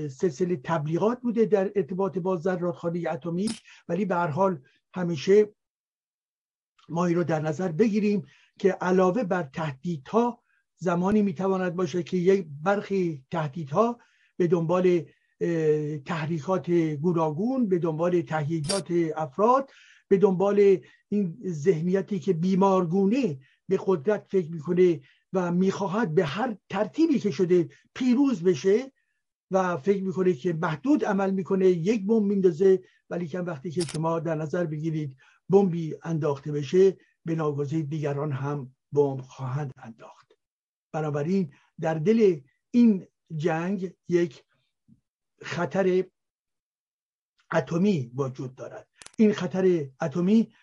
سلسله 0.07 0.55
تبلیغات 0.63 1.21
بوده 1.21 1.45
در 1.45 1.71
ارتباط 1.75 2.17
با 2.17 2.37
ذراتخانه 2.37 3.09
اتمی 3.09 3.49
ولی 3.87 4.05
به 4.05 4.15
هر 4.15 4.27
حال 4.27 4.61
همیشه 4.93 5.49
ما 6.89 7.05
این 7.05 7.15
رو 7.15 7.23
در 7.23 7.39
نظر 7.39 7.71
بگیریم 7.71 8.25
که 8.59 8.71
علاوه 8.71 9.23
بر 9.23 9.43
تهدیدها 9.43 10.43
زمانی 10.77 11.21
می‌تواند 11.21 11.75
باشه 11.75 12.03
که 12.03 12.17
یک 12.17 12.47
برخی 12.63 13.25
تهدیدها 13.31 13.99
به 14.37 14.47
دنبال 14.47 15.05
تحریکات 16.05 16.71
گوناگون 16.71 17.69
به 17.69 17.79
دنبال 17.79 18.21
تهییجات 18.21 18.91
افراد 19.15 19.71
به 20.07 20.17
دنبال 20.17 20.77
این 21.09 21.37
ذهنیتی 21.47 22.19
که 22.19 22.33
بیمارگونه 22.33 23.39
به 23.67 23.79
قدرت 23.85 24.25
فکر 24.29 24.51
می‌کنه 24.51 25.01
و 25.33 25.51
می‌خواهد 25.51 26.15
به 26.15 26.25
هر 26.25 26.57
ترتیبی 26.69 27.19
که 27.19 27.31
شده 27.31 27.69
پیروز 27.95 28.43
بشه 28.43 28.91
و 29.51 29.77
فکر 29.77 30.03
می‌کنه 30.03 30.33
که 30.33 30.53
محدود 30.53 31.05
عمل 31.05 31.31
می‌کنه 31.31 31.67
یک 31.67 32.05
بمب 32.05 32.23
میندازه. 32.23 32.83
ولی 33.09 33.27
کم 33.27 33.45
وقتی 33.45 33.71
که 33.71 33.85
شما 33.85 34.19
در 34.19 34.35
نظر 34.35 34.65
بگیرید 34.65 35.17
بمبی 35.49 35.95
انداخته 36.03 36.51
بشه 36.51 36.97
به 37.25 37.35
ناگزیر 37.35 37.85
دیگران 37.85 38.31
هم 38.31 38.75
بمب 38.91 39.21
خواهند 39.21 39.71
انداخت. 39.77 40.33
بنابراین 40.91 41.53
در 41.79 41.93
دل 41.93 42.39
این 42.71 43.07
جنگ 43.35 43.93
یک 44.09 44.43
خطر 45.41 46.03
اتمی 47.53 48.11
وجود 48.15 48.55
دارد. 48.55 48.87
این 49.17 49.33
خطر 49.33 49.89
اتمی 50.01 50.53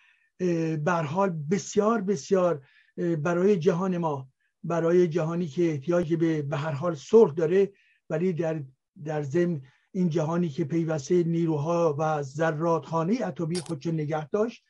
بر 0.85 1.03
حال 1.03 1.31
بسیار 1.31 2.01
بسیار 2.01 2.67
برای 2.97 3.59
جهان 3.59 3.99
ما 3.99 4.29
برای 4.69 5.09
جهانی 5.09 5.47
که 5.47 5.71
احتیاج 5.71 6.15
به 6.15 6.43
به 6.43 6.57
هر 6.57 6.73
حال 6.73 6.95
صلح 6.95 7.35
داره 7.35 7.73
ولی 8.11 8.33
در 8.33 8.63
در 9.05 9.23
ضمن 9.23 9.63
این 9.93 10.09
جهانی 10.09 10.49
که 10.49 10.65
پیوسته 10.65 11.25
نیروها 11.25 11.97
و 11.99 12.23
ذراتخانه 12.23 13.27
اتمی 13.27 13.61
خودش 13.61 13.87
نگه 13.87 14.29
داشت 14.29 14.65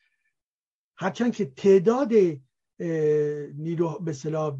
هرچند 0.97 1.35
که 1.35 1.45
تعداد 1.45 2.11
نیرو 3.55 3.99
به 3.99 4.11
اصطلاح 4.11 4.57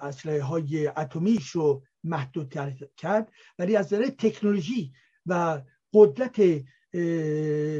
اسلحه 0.00 0.42
های 0.42 0.86
اتمیش 0.86 1.50
رو 1.50 1.82
محدود 2.04 2.54
کرد 2.96 3.32
ولی 3.58 3.76
از 3.76 3.92
نظر 3.92 4.08
تکنولوژی 4.08 4.92
و 5.26 5.62
قدرت 5.92 6.40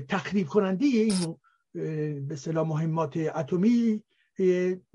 تخریب 0.08 0.46
کننده 0.46 0.84
این 0.86 1.36
به 2.28 2.62
مهمات 2.62 3.16
اتمی 3.16 4.04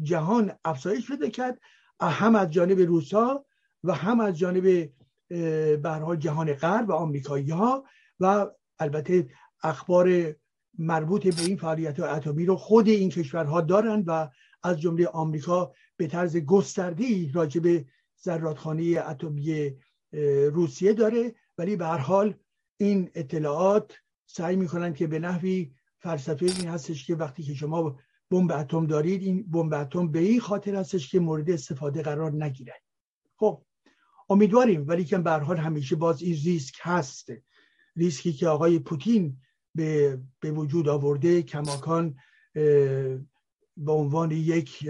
جهان 0.02 0.52
افزایش 0.66 1.08
پیدا 1.08 1.30
کرد. 1.30 1.60
هم 2.10 2.36
از 2.36 2.52
جانب 2.52 2.80
روسا 2.80 3.46
و 3.84 3.94
هم 3.94 4.20
از 4.20 4.38
جانب 4.38 4.90
به 5.82 6.18
جهان 6.20 6.54
غرب 6.54 6.90
و 6.90 6.92
آمریکایی 6.92 7.50
ها 7.50 7.86
و 8.20 8.48
البته 8.80 9.30
اخبار 9.64 10.36
مربوط 10.78 11.36
به 11.36 11.42
این 11.42 11.58
فعالیت 11.58 12.00
اتمی 12.00 12.46
رو 12.46 12.56
خود 12.56 12.88
این 12.88 13.10
کشورها 13.10 13.62
دارند 13.62 14.04
و 14.08 14.30
از 14.64 14.82
جمله 14.82 15.08
آمریکا 15.08 15.74
به 15.98 16.08
طرز 16.08 16.38
گستردی 16.38 17.32
راجع 17.34 17.62
به 17.62 17.86
زرادخانه 18.18 19.04
اتمی 19.08 19.76
روسیه 20.52 20.94
داره. 20.94 21.36
ولی 21.58 21.76
به 21.76 21.86
هر 21.86 21.98
حال 21.98 22.34
این 22.78 23.10
اطلاعات 23.16 23.94
سعی 24.26 24.56
می‌کنند 24.56 24.96
که 24.96 25.08
به 25.08 25.20
نحوی 25.20 25.74
فلسفه 26.00 26.46
این 26.46 26.68
هستش 26.68 27.06
که 27.06 27.16
وقتی 27.16 27.44
که 27.44 27.54
شما 27.54 28.00
بمب 28.32 28.52
اتم 28.52 28.86
دارید 28.88 29.24
این 29.24 29.52
بمب 29.52 29.74
اتم 29.74 30.12
به 30.12 30.20
این 30.20 30.40
خاطر 30.40 30.76
هستش 30.76 31.10
که 31.10 31.20
مورد 31.20 31.50
استفاده 31.50 32.02
قرار 32.02 32.44
نگیره. 32.44 32.74
خب 33.38 33.64
امیدواریم 34.30 34.88
ولی 34.88 35.06
که 35.06 35.18
به 35.18 35.32
حال 35.32 35.58
همیشه 35.58 35.96
باز 35.96 36.22
این 36.22 36.38
ریسک 36.46 36.76
هست. 36.82 37.30
ریسکی 37.96 38.34
که 38.34 38.48
آقای 38.48 38.80
پوتین 38.80 39.38
به, 39.76 40.22
به 40.40 40.52
وجود 40.52 40.90
آورده 40.90 41.42
کماکان 41.42 42.16
به 43.78 43.92
عنوان 43.92 44.32
یک 44.32 44.90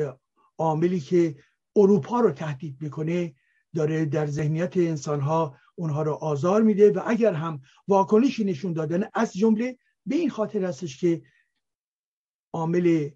عاملی 0.57 0.99
که 0.99 1.35
اروپا 1.75 2.19
رو 2.19 2.31
تهدید 2.31 2.77
می‌کنه 2.81 3.35
داره 3.75 4.05
در 4.05 4.25
ذهنیت 4.25 4.77
انسانها 4.77 5.57
اونها 5.75 6.01
رو 6.01 6.13
آزار 6.13 6.61
میده 6.61 6.91
و 6.91 7.01
اگر 7.05 7.33
هم 7.33 7.61
واکنشی 7.87 8.43
نشون 8.43 8.73
دادن 8.73 9.03
از 9.13 9.33
جمله 9.33 9.77
به 10.05 10.15
این 10.15 10.29
خاطر 10.29 10.65
هستش 10.65 10.99
که 10.99 11.21
عامل 12.53 13.09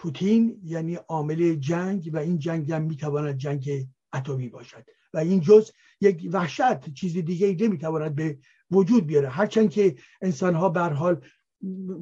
پوتین 0.00 0.60
یعنی 0.64 0.94
عامل 0.94 1.54
جنگ 1.54 2.10
و 2.12 2.18
این 2.18 2.38
جنگ 2.38 2.72
هم 2.72 2.82
می‌تواند 2.82 3.36
جنگ 3.36 3.88
اتمی 4.14 4.48
باشد. 4.48 4.84
و 5.14 5.18
این 5.18 5.40
جز 5.40 5.70
یک 6.00 6.28
وحشت 6.32 6.94
چیز 6.94 7.16
دیگه 7.16 7.56
نمی‌تواند 7.60 8.14
به 8.14 8.38
وجود 8.70 9.06
بیاره. 9.06 9.28
هرچند 9.28 9.70
که 9.70 9.94
انسان 10.22 10.54
ها 10.54 10.68
بر 10.68 10.92
حال 10.92 11.20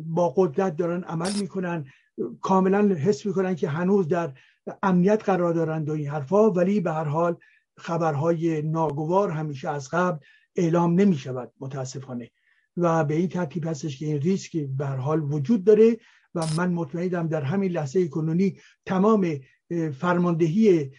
با 0.06 0.28
قدرت 0.36 0.76
دارن 0.76 1.02
عمل 1.02 1.32
می‌کنن 1.40 1.84
کاملا 2.40 2.94
حس 2.94 3.26
می‌کنن 3.26 3.54
که 3.54 3.68
هنوز 3.68 4.08
در 4.08 4.32
امنیت 4.82 5.24
قرار 5.24 5.54
دارند 5.54 5.88
و 5.88 5.92
این 5.92 6.08
حرفا 6.08 6.50
ولی 6.50 6.80
به 6.80 6.92
هر 6.92 7.04
حال 7.04 7.36
خبرهای 7.78 8.62
ناگوار 8.62 9.30
همیشه 9.30 9.68
از 9.68 9.88
قبل 9.88 10.18
اعلام 10.56 10.94
نمی 10.94 11.16
شود 11.16 11.52
متاسفانه. 11.60 12.30
و 12.76 13.04
به 13.04 13.14
این 13.14 13.28
ترتیب 13.28 13.66
هستش 13.66 13.98
که 13.98 14.06
این 14.06 14.20
ریسک 14.20 14.56
به 14.56 14.86
هر 14.86 14.96
حال 14.96 15.32
وجود 15.32 15.64
داره. 15.64 15.96
و 16.38 16.54
من 16.56 16.72
مطمئنم 16.72 17.28
در 17.28 17.42
همین 17.42 17.72
لحظه 17.72 18.08
کنونی 18.08 18.58
تمام 18.86 19.40
فرماندهی 19.98 20.90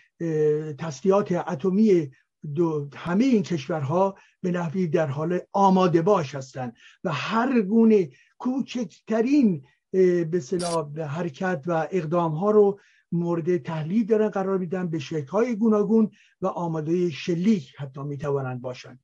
تسلیحات 0.77 1.31
اتمی 1.31 2.11
دو 2.55 2.89
همه 2.95 3.25
این 3.25 3.43
کشورها 3.43 4.15
به 4.41 4.51
نحوی 4.51 4.87
در 4.87 5.07
حال 5.07 5.39
آماده 5.53 6.01
باش 6.01 6.35
هستند 6.35 6.75
و 7.03 7.11
هر 7.13 7.61
گونه 7.61 8.09
کوچکترین 8.37 9.63
به 9.91 11.07
حرکت 11.09 11.63
و 11.65 11.87
اقدام 11.91 12.31
ها 12.31 12.51
رو 12.51 12.79
مورد 13.11 13.57
تحلیل 13.57 14.05
دارن 14.05 14.29
قرار 14.29 14.57
میدن 14.57 14.87
به 14.87 14.99
شکل 14.99 15.55
گوناگون 15.55 16.11
و 16.41 16.47
آماده 16.47 17.09
شلیک 17.09 17.73
حتی 17.77 18.01
می‌توانند 18.01 18.61
باشند 18.61 18.99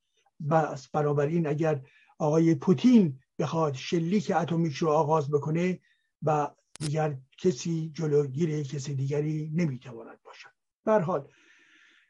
بس 0.49 0.87
این 0.95 1.47
اگر 1.47 1.81
آقای 2.19 2.55
پوتین 2.55 3.19
بخواد 3.39 3.73
شلیک 3.73 4.31
اتمیک 4.35 4.75
رو 4.75 4.89
آغاز 4.89 5.31
بکنه 5.31 5.79
و 6.23 6.51
دیگر 6.79 7.17
کسی 7.37 7.91
جلوگیر 7.93 8.63
کسی 8.63 8.95
دیگری 8.95 9.51
نمی‌تواند 9.53 10.19
باشد. 10.23 10.49
بر 10.85 10.99
حال 10.99 11.27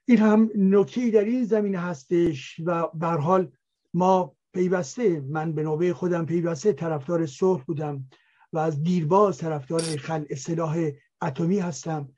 این 0.06 0.18
هم 0.18 0.50
نکته 0.56 1.12
در 1.12 1.24
این 1.24 1.44
زمینه 1.44 1.80
هستش 1.80 2.60
و 2.66 2.88
بر 2.88 3.18
حال 3.18 3.52
ما 3.94 4.36
پیوسته 4.54 5.20
من 5.22 5.54
به 5.54 5.64
نوبه 5.64 5.94
خودم 5.94 6.26
پیوسته 6.26 6.74
طرفدار 6.74 7.26
صلح 7.26 7.64
بودم 7.64 8.10
و 8.54 8.58
از 8.58 8.84
دیرباز 8.84 9.38
طرفدار 9.38 9.82
خلع 9.82 10.36
سلاح 10.36 10.90
اتمی 11.22 11.60
هستم 11.60 12.10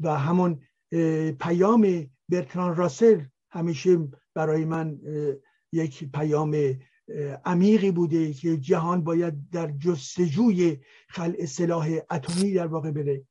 و 0.00 0.18
همون 0.18 0.60
پیام 1.40 2.10
برتران 2.28 2.76
راسل 2.76 3.24
همیشه 3.50 3.98
برای 4.34 4.64
من 4.64 4.98
یک 5.72 6.10
پیام 6.12 6.78
عمیقی 7.44 7.90
بوده 7.90 8.32
که 8.32 8.56
جهان 8.56 9.04
باید 9.04 9.50
در 9.50 9.70
جستجوی 9.70 10.80
خلع 11.08 11.44
سلاح 11.44 11.98
اتمی 12.10 12.52
در 12.52 12.66
واقع 12.66 12.90
بره. 12.90 13.26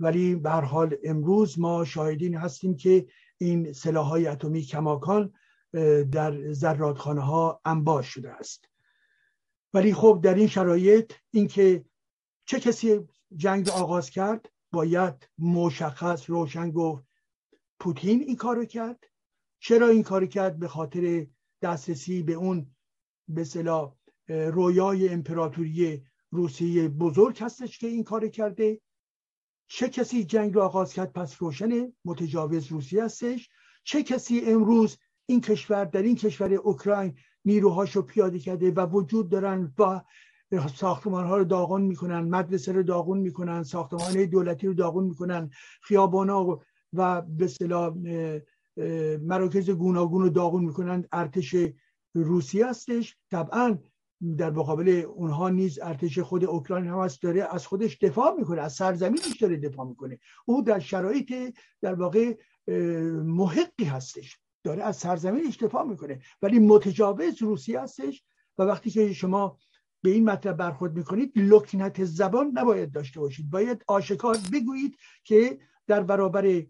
ولی 0.00 0.34
به 0.34 0.50
حال 0.50 0.96
امروز 1.04 1.58
ما 1.58 1.84
شاهدین 1.84 2.36
هستیم 2.36 2.76
که 2.76 3.06
این 3.38 3.72
سلاح 3.72 4.06
های 4.06 4.26
اتمی 4.26 4.62
کماکان 4.62 5.32
در 6.12 6.52
زرادخانه 6.52 7.20
ها 7.20 7.60
انباش 7.64 8.06
شده 8.06 8.30
است. 8.30 8.64
ولی 9.74 9.94
خب 9.94 10.20
در 10.22 10.34
این 10.34 10.46
شرایط 10.46 11.12
اینکه 11.30 11.84
چه 12.44 12.60
کسی 12.60 13.00
جنگ 13.36 13.68
آغاز 13.68 14.10
کرد 14.10 14.50
باید 14.72 15.28
مشخص 15.38 16.30
روشن 16.30 16.70
گفت 16.70 17.04
پوتین 17.80 18.20
این 18.20 18.36
کارو 18.36 18.64
کرد. 18.64 19.04
چرا 19.58 19.88
این 19.88 20.02
کارو 20.02 20.26
کرد؟ 20.26 20.58
به 20.58 20.68
خاطر 20.68 21.26
دسترسی 21.62 22.22
به 22.22 22.32
اون 22.32 22.74
به 23.28 23.44
صلاح 23.44 23.94
رویای 24.28 25.08
امپراتوری 25.08 26.04
روسیه 26.30 26.88
بزرگ 26.88 27.38
هستش 27.38 27.78
که 27.78 27.86
این 27.86 28.04
کار 28.04 28.28
کرده. 28.28 28.80
چه 29.68 29.88
کسی 29.88 30.24
جنگ 30.24 30.54
رو 30.54 30.60
آغاز 30.60 30.92
کرد؟ 30.92 31.12
پس 31.12 31.42
روشن 31.42 31.92
متجاوز 32.04 32.66
روسیه 32.66 33.04
هستش. 33.04 33.48
چه 33.84 34.02
کسی 34.02 34.40
امروز 34.40 34.98
این 35.26 35.40
کشور 35.40 35.84
در 35.84 36.02
این 36.02 36.16
کشور 36.16 36.54
اوکراین 36.54 37.16
نیروهاش 37.44 37.96
رو 37.96 38.02
پیاده 38.02 38.38
کرده 38.38 38.70
و 38.70 38.86
وجود 38.86 39.28
دارن 39.28 39.74
و 39.78 40.00
ساختمان 40.74 41.26
ها 41.26 41.36
رو 41.36 41.44
داغون 41.44 41.82
می‌کنن 41.82 42.20
مدرسه 42.20 42.72
رو 42.72 42.82
داغون 42.82 43.18
می‌کنن 43.18 43.62
ساختمان 43.62 44.24
دولتی 44.24 44.66
رو 44.66 44.74
داغون 44.74 45.04
می‌کنن 45.04 45.50
خیابان 45.82 46.30
ها 46.30 46.60
و 46.92 47.22
به 47.22 47.48
مراکز 49.22 49.70
گوناگون 49.70 50.22
رو 50.22 50.28
داغون 50.28 50.64
می‌کنن 50.64 51.04
ارتش 51.12 51.54
روسیه 52.22 52.66
هستش. 52.66 53.16
طبعا 53.30 53.78
در 54.38 54.50
مقابل 54.50 54.88
اونها 54.88 55.48
نیز 55.48 55.78
ارتش 55.82 56.18
خود 56.18 56.44
اوکراین 56.44 56.86
هم 56.86 56.98
هست 56.98 57.22
داره 57.22 57.54
از 57.54 57.66
خودش 57.66 57.98
دفاع 57.98 58.34
می‌کنه 58.38 58.60
از 58.60 58.72
سرزمینش 58.72 59.36
داره 59.40 59.56
دفاع 59.56 59.86
می‌کنه. 59.86 60.18
او 60.46 60.62
در 60.62 60.78
شرایط 60.78 61.34
در 61.82 61.94
واقع 61.94 62.36
محقی 63.24 63.84
هستش. 63.84 64.38
داره 64.64 64.82
از 64.82 64.96
سرزمینش 64.96 65.56
دفاع 65.56 65.84
می‌کنه. 65.84 66.20
ولی 66.42 66.58
متجاوز 66.58 67.42
روسیه 67.42 67.80
هستش 67.80 68.24
و 68.58 68.62
وقتی 68.62 68.90
که 68.90 69.12
شما 69.12 69.58
به 70.02 70.10
این 70.10 70.24
مطلب 70.24 70.56
برخورد 70.56 70.96
می‌کنید 70.96 71.32
لکنت 71.36 72.04
زبان 72.04 72.50
نباید 72.54 72.92
داشته 72.92 73.20
باشید. 73.20 73.50
باید 73.50 73.84
آشکار 73.86 74.36
بگویید 74.52 74.96
که 75.24 75.58
در 75.86 76.02
برابر 76.02 76.66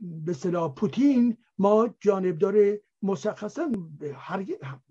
به 0.00 0.32
صلاح 0.32 0.74
پوتین 0.74 1.36
ما 1.58 1.94
جانبدار 2.00 2.78
مشخصا 3.04 3.72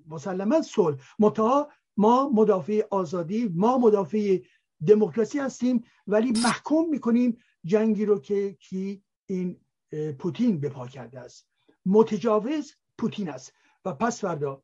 مسلما 0.07 0.61
صلح. 0.61 0.97
متا 1.19 1.69
ما 1.97 2.29
مدافع 2.29 2.81
آزادی 2.91 3.51
ما 3.55 3.77
مدافع 3.77 4.39
دموکراسی 4.87 5.39
هستیم 5.39 5.83
ولی 6.07 6.31
محکوم 6.31 6.89
می‌کنیم 6.89 7.37
جنگی 7.65 8.05
رو 8.05 8.19
که 8.19 8.53
کی 8.53 9.03
این 9.25 9.59
پوتین 10.19 10.59
به 10.59 10.69
پا 10.69 10.87
کرده 10.87 11.19
است. 11.19 11.47
متجاوز 11.85 12.75
پوتین 12.97 13.29
است. 13.29 13.53
و 13.85 13.93
پس 13.93 14.21
فردا 14.21 14.63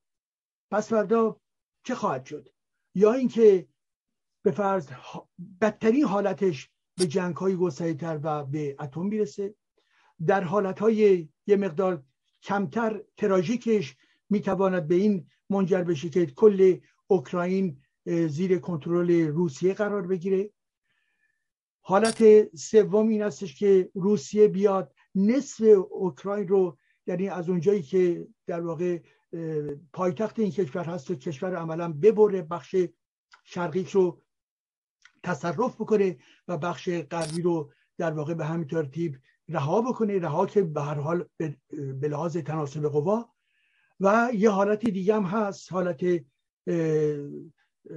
پس 0.72 0.90
فردا 0.90 1.42
چه 1.84 1.96
خواهد 1.96 2.26
شد؟ 2.26 2.50
یا 2.96 3.14
اینکه 3.14 3.68
به 4.44 4.52
فرض 4.52 4.88
بدترین 5.62 6.04
حالتش 6.04 6.70
به 6.98 7.08
جنگ 7.08 7.36
های 7.36 7.94
تر 7.94 8.20
و 8.24 8.46
به 8.46 8.76
اتم 8.80 9.06
می‌رسه. 9.06 9.56
در 10.26 10.44
حالت 10.44 10.80
های 10.80 11.30
یه 11.48 11.56
مقدار 11.56 12.04
کمتر 12.44 13.04
تراژیکش 13.18 13.96
می‌تواند 14.30 14.88
به 14.88 14.96
این 14.96 15.30
منجر 15.50 15.84
بشه 15.84 16.10
که 16.10 16.26
کل 16.26 16.78
اوکراین 17.08 17.82
زیر 18.06 18.60
کنترل 18.60 19.12
روسیه 19.28 19.74
قرار 19.74 20.08
بگیره. 20.08 20.50
حالت 21.82 22.56
سوم 22.56 23.08
این 23.08 23.22
هستش 23.22 23.56
که 23.56 23.90
روسیه 23.94 24.48
بیاد 24.48 24.94
نصف 25.16 25.64
اوکراین 25.90 26.48
رو 26.48 26.78
یعنی 27.08 27.30
از 27.30 27.50
اونجایی 27.50 27.82
که 27.82 28.28
در 28.48 28.62
واقع 28.62 29.00
پایتخت 29.94 30.40
این 30.40 30.52
کشور 30.52 30.84
هست 30.84 31.12
و 31.12 31.16
کشور 31.16 31.56
عملا 31.56 31.94
ببره 31.94 32.42
بخش 32.42 32.76
شرقیش 33.44 33.92
رو 33.92 34.22
تصرف 35.24 35.76
بکنه 35.76 36.18
و 36.48 36.58
بخش 36.58 36.90
غربی 36.90 37.42
رو 37.42 37.72
در 37.98 38.12
واقع 38.12 38.34
به 38.34 38.46
همین 38.46 38.68
ترتیب 38.68 39.18
رها 39.50 39.82
بکنه 39.82 40.20
رها 40.20 40.46
که 40.46 40.62
به 40.64 40.82
هر 40.82 41.00
حال 41.00 41.26
به 41.78 42.08
لحاظ 42.08 42.38
تناسب 42.38 42.88
قوا. 42.88 43.30
و 44.00 44.30
یه 44.34 44.50
حالت 44.50 44.86
دیگه 44.86 45.16
هم 45.16 45.24
هست 45.24 45.72
حالت 45.72 46.06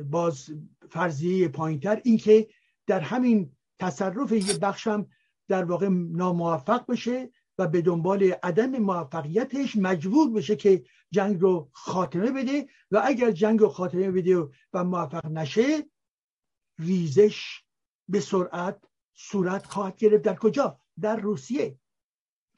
باز 0.05 0.51
فرضیه 0.91 1.49
پایینتر 1.49 2.01
اینکه 2.05 2.49
در 2.87 3.01
همین 3.01 3.57
تصرف 3.79 4.33
یه 4.33 4.59
بخشم 4.59 5.07
در 5.49 5.65
واقع 5.65 5.89
ناموفق 5.89 6.91
بشه 6.91 7.31
و 7.59 7.67
به 7.69 7.83
دنبال 7.83 8.33
عدم 8.43 8.79
موفقیتش 8.79 9.77
مجبور 9.77 10.31
بشه 10.31 10.57
که 10.57 10.85
جنگ 11.11 11.41
رو 11.41 11.71
خاتمه 11.73 12.31
بده. 12.31 12.67
و 12.91 13.03
اگر 13.05 13.31
جنگ 13.31 13.61
رو 13.61 13.69
خاتمه 13.69 14.11
بده 14.11 14.49
و 14.73 14.85
موفق 14.85 15.27
نشه 15.27 15.87
ریزش 16.79 17.63
به 18.09 18.21
سرعت 18.21 18.85
صورت 19.15 19.67
خواهد 19.67 19.97
گرفت. 19.97 20.25
در 20.25 20.35
کجا؟ 20.35 20.82
در 21.03 21.17
روسیه. 21.17 21.79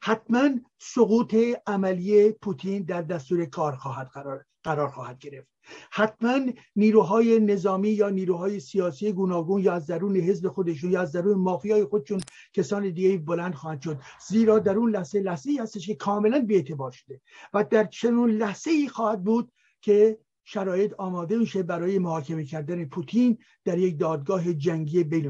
حتما 0.01 0.49
سقوط 0.77 1.35
عملی 1.67 2.31
پوتین 2.31 2.83
در 2.83 3.01
دستور 3.01 3.45
کار 3.45 3.75
خواهد 3.75 4.07
قرار, 4.07 4.45
قرار 4.63 4.89
خواهد 4.89 5.19
گرفت. 5.19 5.47
حتما 5.91 6.39
نیروهای 6.75 7.39
نظامی 7.39 7.89
یا 7.89 8.09
نیروهای 8.09 8.59
سیاسی 8.59 9.11
گوناگون 9.11 9.61
یا 9.61 9.73
از 9.73 9.87
درون 9.87 10.15
حزب 10.15 10.47
خودشون 10.49 10.91
یا 10.91 11.01
از 11.01 11.11
درون 11.11 11.37
مافیای 11.37 11.85
خودشون 11.85 12.21
کسان 12.53 12.89
دیگه 12.89 13.17
بلند 13.17 13.53
خواهد 13.53 13.81
شد. 13.81 14.01
زیرا 14.27 14.59
در 14.59 14.77
اون 14.77 14.91
لحظه 14.91 15.19
لحظه 15.19 15.49
ای 15.49 15.57
هستش 15.57 15.87
که 15.87 15.95
کاملا 15.95 16.39
بیعتبار 16.39 16.91
شده 16.91 17.21
و 17.53 17.63
در 17.63 17.83
چنون 17.85 18.31
لحظه 18.31 18.71
ای 18.71 18.87
خواهد 18.87 19.23
بود 19.23 19.51
که 19.81 20.19
شرایط 20.43 20.93
آماده 20.93 21.37
میشه 21.37 21.63
برای 21.63 21.99
محاکمه 21.99 22.45
کردن 22.45 22.85
پوتین 22.85 23.37
در 23.63 23.77
یک 23.77 23.99
دادگاه 23.99 24.53
جنگی 24.53 25.03
بین 25.03 25.29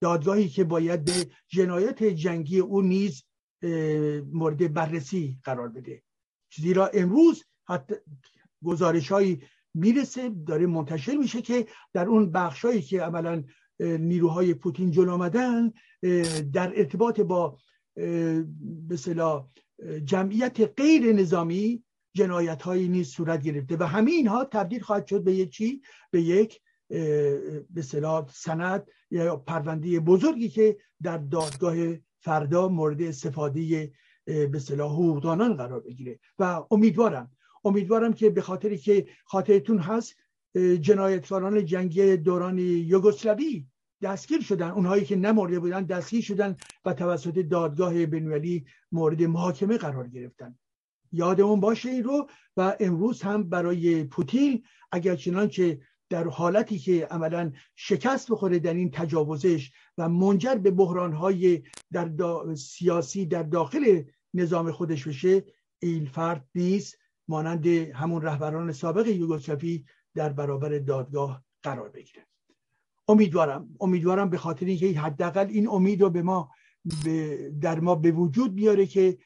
دادگاهی 0.00 0.48
که 0.48 0.64
باید 0.64 1.04
به 1.04 1.12
جنایت 1.48 2.04
جنگی 2.04 2.58
او 2.58 2.82
نیز 2.82 3.22
مورد 4.32 4.72
بررسی 4.72 5.38
قرار 5.44 5.68
بده. 5.68 6.02
زیرا 6.56 6.86
امروز 6.86 7.44
حتی 7.68 7.94
گزارش 8.64 9.12
هایی 9.12 9.42
می‌رسه 9.74 10.30
داره 10.46 10.66
منتشر 10.66 11.16
میشه 11.16 11.42
که 11.42 11.66
در 11.92 12.06
اون 12.06 12.32
بخشایی 12.32 12.82
که 12.82 13.02
عملا 13.02 13.44
نیروهای 13.80 14.54
پوتین 14.54 14.90
جلو 14.90 15.12
آمدن 15.12 15.72
در 16.52 16.72
ارتباط 16.78 17.20
با 17.20 17.58
به 18.88 18.96
جمعیت 20.04 20.60
غیر 20.80 21.12
نظامی 21.12 21.84
جنایت 22.14 22.62
هایی 22.62 22.88
نیز 22.88 23.08
صورت 23.08 23.42
گرفته 23.42 23.76
و 23.76 23.82
همه 23.82 24.10
اینها 24.10 24.44
تبدیل 24.44 24.80
خواهد 24.80 25.06
شد 25.06 25.24
به 25.24 25.34
یک 25.34 25.50
چی؟ 25.50 25.82
به 26.10 26.22
یک 26.22 26.60
به 27.70 27.82
سند 28.32 28.86
یا 29.10 29.36
پرونده 29.36 30.00
بزرگی 30.00 30.48
که 30.48 30.76
در 31.02 31.18
دادگاه 31.18 31.76
فردا 32.18 32.68
مورد 32.68 33.02
استفاده 33.02 33.92
به 34.24 34.58
صلاح 34.58 34.92
حقوقدانان 34.92 35.54
قرار 35.54 35.80
بگیره. 35.80 36.18
و 36.38 36.64
امیدوارم 36.70 37.30
امیدوارم 37.64 38.12
که 38.12 38.30
به 38.30 38.40
خاطری 38.40 38.78
که 38.78 39.06
خاطرتون 39.24 39.78
هست 39.78 40.16
جنایتکاران 40.80 41.64
جنگی 41.64 42.16
دوران 42.16 42.58
یوگسلاوی 42.58 43.66
دستگیر 44.02 44.40
شدن. 44.40 44.70
اونهایی 44.70 45.04
که 45.04 45.16
نمرده 45.16 45.60
بودن 45.60 45.84
دستگیر 45.84 46.22
شدن 46.22 46.56
و 46.84 46.92
توسط 46.92 47.38
دادگاه 47.38 48.06
بینولی 48.06 48.64
مورد 48.92 49.22
محاکمه 49.22 49.76
قرار 49.76 50.08
گرفتن. 50.08 50.58
یادمون 51.12 51.60
باشه 51.60 51.88
این 51.88 52.04
رو 52.04 52.28
و 52.56 52.76
امروز 52.80 53.22
هم 53.22 53.48
برای 53.48 54.04
پوتین 54.04 54.62
اگر 54.92 55.16
چنانچه 55.16 55.80
در 56.10 56.28
حالتی 56.28 56.78
که 56.78 57.06
عملا 57.06 57.52
شکست 57.76 58.30
بخوره 58.30 58.58
در 58.58 58.74
این 58.74 58.90
تجاوزش 58.90 59.70
و 59.98 60.08
منجر 60.08 60.54
به 60.54 60.70
بحرانهای 60.70 61.62
در 61.92 62.10
سیاسی 62.54 63.26
در 63.26 63.42
داخل 63.42 64.02
نظام 64.34 64.72
خودش 64.72 65.08
بشه 65.08 65.44
این 65.78 66.06
فرد 66.06 66.48
نیست 66.54 66.98
مانند 67.28 67.66
همون 67.66 68.22
رهبران 68.22 68.72
سابق 68.72 69.06
یوگسلاوی 69.06 69.84
در 70.14 70.32
برابر 70.32 70.78
دادگاه 70.78 71.44
قرار 71.62 71.88
بگیره. 71.88 72.26
امیدوارم 73.08 73.76
امیدوارم 73.80 74.30
به 74.30 74.38
خاطر 74.38 74.66
اینکه 74.66 75.00
حداقل 75.00 75.46
این 75.48 75.68
امید 75.68 76.02
رو 76.02 76.10
به 76.10 76.22
ما 76.22 76.50
در 77.60 77.80
ما 77.80 77.94
به 77.94 78.10
وجود 78.10 78.54
بیاره 78.54 78.86
که 78.86 79.18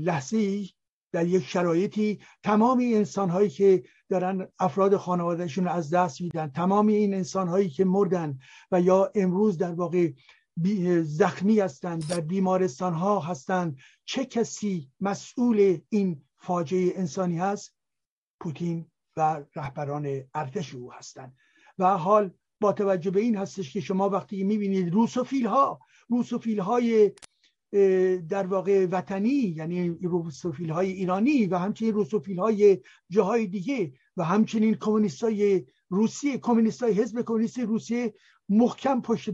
لحظه 0.00 0.64
در 1.12 1.26
یک 1.26 1.44
شرایطی 1.44 2.20
تمام 2.42 2.78
انسان 2.78 3.30
هایی 3.30 3.50
که 3.50 3.82
دارن 4.08 4.48
افراد 4.58 4.96
خانوادهشون 4.96 5.68
از 5.68 5.90
دست 5.90 6.20
میدن 6.20 6.48
تمام 6.48 6.86
این 6.86 7.14
انسان 7.14 7.48
هایی 7.48 7.70
که 7.70 7.84
مردن 7.84 8.38
و 8.72 8.80
یا 8.80 9.12
امروز 9.14 9.58
در 9.58 9.72
واقع 9.72 10.12
زخمی 11.02 11.60
هستند 11.60 12.08
در 12.08 12.20
بیمارستان 12.20 12.94
ها 12.94 13.20
هستند 13.20 13.78
چه 14.04 14.24
کسی 14.24 14.90
مسئول 15.00 15.78
این 15.88 16.22
فاجعه 16.38 16.92
انسانی 16.96 17.38
هست؟ 17.38 17.74
پوتین 18.40 18.90
و 19.16 19.44
رهبران 19.56 20.24
ارتش 20.34 20.74
او 20.74 20.92
هستند 20.92 21.36
و 21.78 21.96
حال 21.96 22.30
با 22.60 22.72
توجه 22.72 23.10
به 23.10 23.20
این 23.20 23.36
هستش 23.36 23.72
که 23.72 23.80
شما 23.80 24.08
وقتی 24.08 24.44
می‌بینید 24.44 24.92
روسوفیل 24.92 25.46
ها 25.46 25.80
روسوفیل 26.08 26.60
های 26.60 27.12
در 28.28 28.46
واقع 28.46 28.86
وطنی 28.90 29.54
یعنی 29.56 29.88
روسوفیل 29.88 30.70
های 30.70 30.92
ایرانی 30.92 31.46
و 31.46 31.56
همچنین 31.58 31.94
روسوفیل 31.94 32.38
های 32.38 32.78
جاهای 33.10 33.46
دیگه 33.46 33.92
و 34.16 34.24
همچنین 34.24 34.74
کمونیست 34.74 35.22
های 35.22 35.66
روسیه 35.88 36.38
کمونیست 36.38 36.82
های 36.82 36.92
حزب 36.92 37.22
کمونیست 37.22 37.58
روسیه 37.58 38.14
محکم 38.48 39.00
پشت 39.00 39.30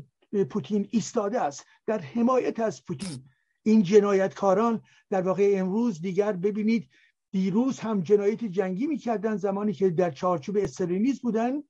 پوتین 0.50 0.88
ایستاده 0.90 1.40
است. 1.40 1.64
در 1.86 1.98
حمایت 1.98 2.60
از 2.60 2.84
پوتین. 2.84 3.24
این 3.62 3.82
جنایتکاران 3.82 4.82
در 5.10 5.22
واقع 5.22 5.54
امروز 5.56 6.00
دیگر 6.00 6.32
ببینید 6.32 6.88
دیروز 7.30 7.80
هم 7.80 8.00
جنایت 8.00 8.44
جنگی 8.44 8.86
می‌کردن 8.86 9.36
زمانی 9.36 9.72
که 9.72 9.90
در 9.90 10.10
چارچوب 10.10 10.56
استرینیز 10.56 11.20
بودن. 11.20 11.62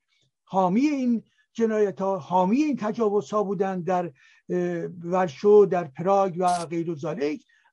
حامی 0.43 0.81
این 0.81 1.23
جنایت 1.55 2.01
ها 2.01 2.17
حامی 2.17 2.57
این 2.57 2.77
تجاوز 2.77 3.31
ها 3.31 3.43
بودن 3.43 3.81
در 3.81 4.11
ورشو 5.03 5.67
در 5.71 5.83
پراگ 5.83 6.35
و 6.39 6.65
غیر 6.65 6.91
و 6.91 6.95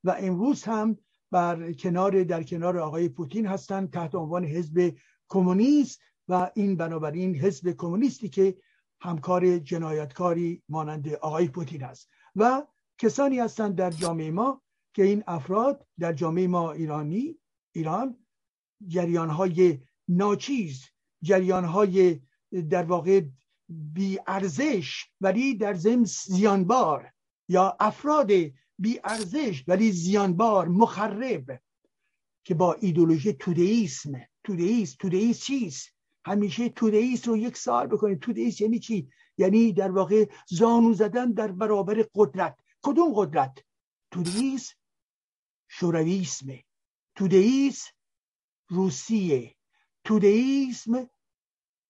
و 0.04 0.16
امروز 0.18 0.64
هم 0.64 0.96
بر 1.30 1.72
کنار 1.72 2.24
در 2.24 2.42
کنار 2.42 2.78
آقای 2.78 3.08
پوتین 3.08 3.46
هستند 3.46 3.90
تحت 3.90 4.14
عنوان 4.14 4.44
حزب 4.44 4.94
کمونیست 5.28 6.00
و 6.28 6.50
این 6.54 6.76
بنابراین 6.76 7.36
حزب 7.36 7.70
کمونیستی 7.70 8.28
که 8.28 8.56
همکار 9.00 9.58
جنایتکاری 9.58 10.62
مانند 10.68 11.08
آقای 11.08 11.48
پوتین 11.48 11.84
است. 11.84 12.08
و 12.36 12.66
کسانی 12.98 13.38
هستند 13.38 13.74
در 13.74 13.90
جامعه 13.90 14.30
ما 14.30 14.62
که 14.94 15.02
این 15.02 15.24
افراد 15.26 15.86
در 15.98 16.12
جامعه 16.12 16.46
ما 16.48 16.72
ایرانی 16.72 17.38
ایران 17.72 18.16
جریان 18.86 19.30
های 19.30 19.78
ناچیز 20.08 20.84
جریان 21.22 21.64
های 21.64 22.20
در 22.70 22.82
واقع 22.82 23.20
بی 23.94 24.18
ارزش 24.26 25.04
ولی 25.20 25.54
در 25.54 25.74
ضمن 25.74 26.04
زیانبار 26.04 27.12
یا 27.48 27.76
افراد 27.80 28.30
بی 28.78 29.00
ارزش 29.04 29.64
ولی 29.68 29.92
زیانبار 29.92 30.68
مخرب 30.68 31.60
که 32.44 32.54
با 32.54 32.74
ایدولوژی 32.74 33.32
تودئیسم 33.32 34.12
تودئیسم 34.44 34.96
تودئیسم 34.98 35.40
چیست؟ 35.40 35.92
همیشه 36.24 36.68
تودئیسم 36.68 37.30
رو 37.30 37.36
یک 37.36 37.56
سال 37.56 37.86
بکنید. 37.86 38.20
تودئیسم 38.20 38.64
یعنی 38.64 38.78
چی؟ 38.78 39.10
یعنی 39.38 39.72
در 39.72 39.90
واقع 39.90 40.28
زانو 40.48 40.94
زدن 40.94 41.32
در 41.32 41.52
برابر 41.52 42.06
قدرت. 42.14 42.58
کدوم 42.82 43.12
قدرت؟ 43.14 43.58
تودئیسم 44.10 44.74
شورویسمه 45.68 46.64
تودئیسم 47.14 47.90
روسیه. 48.68 49.54
تودئیسم 50.04 51.10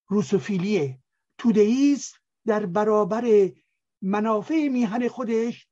روسوفیلیه. 0.09 1.02
تودئیسم 1.43 2.19
در 2.47 2.67
برابر 2.67 3.51
منافع 4.03 4.69
میهن 4.69 5.09
خودش 5.09 5.67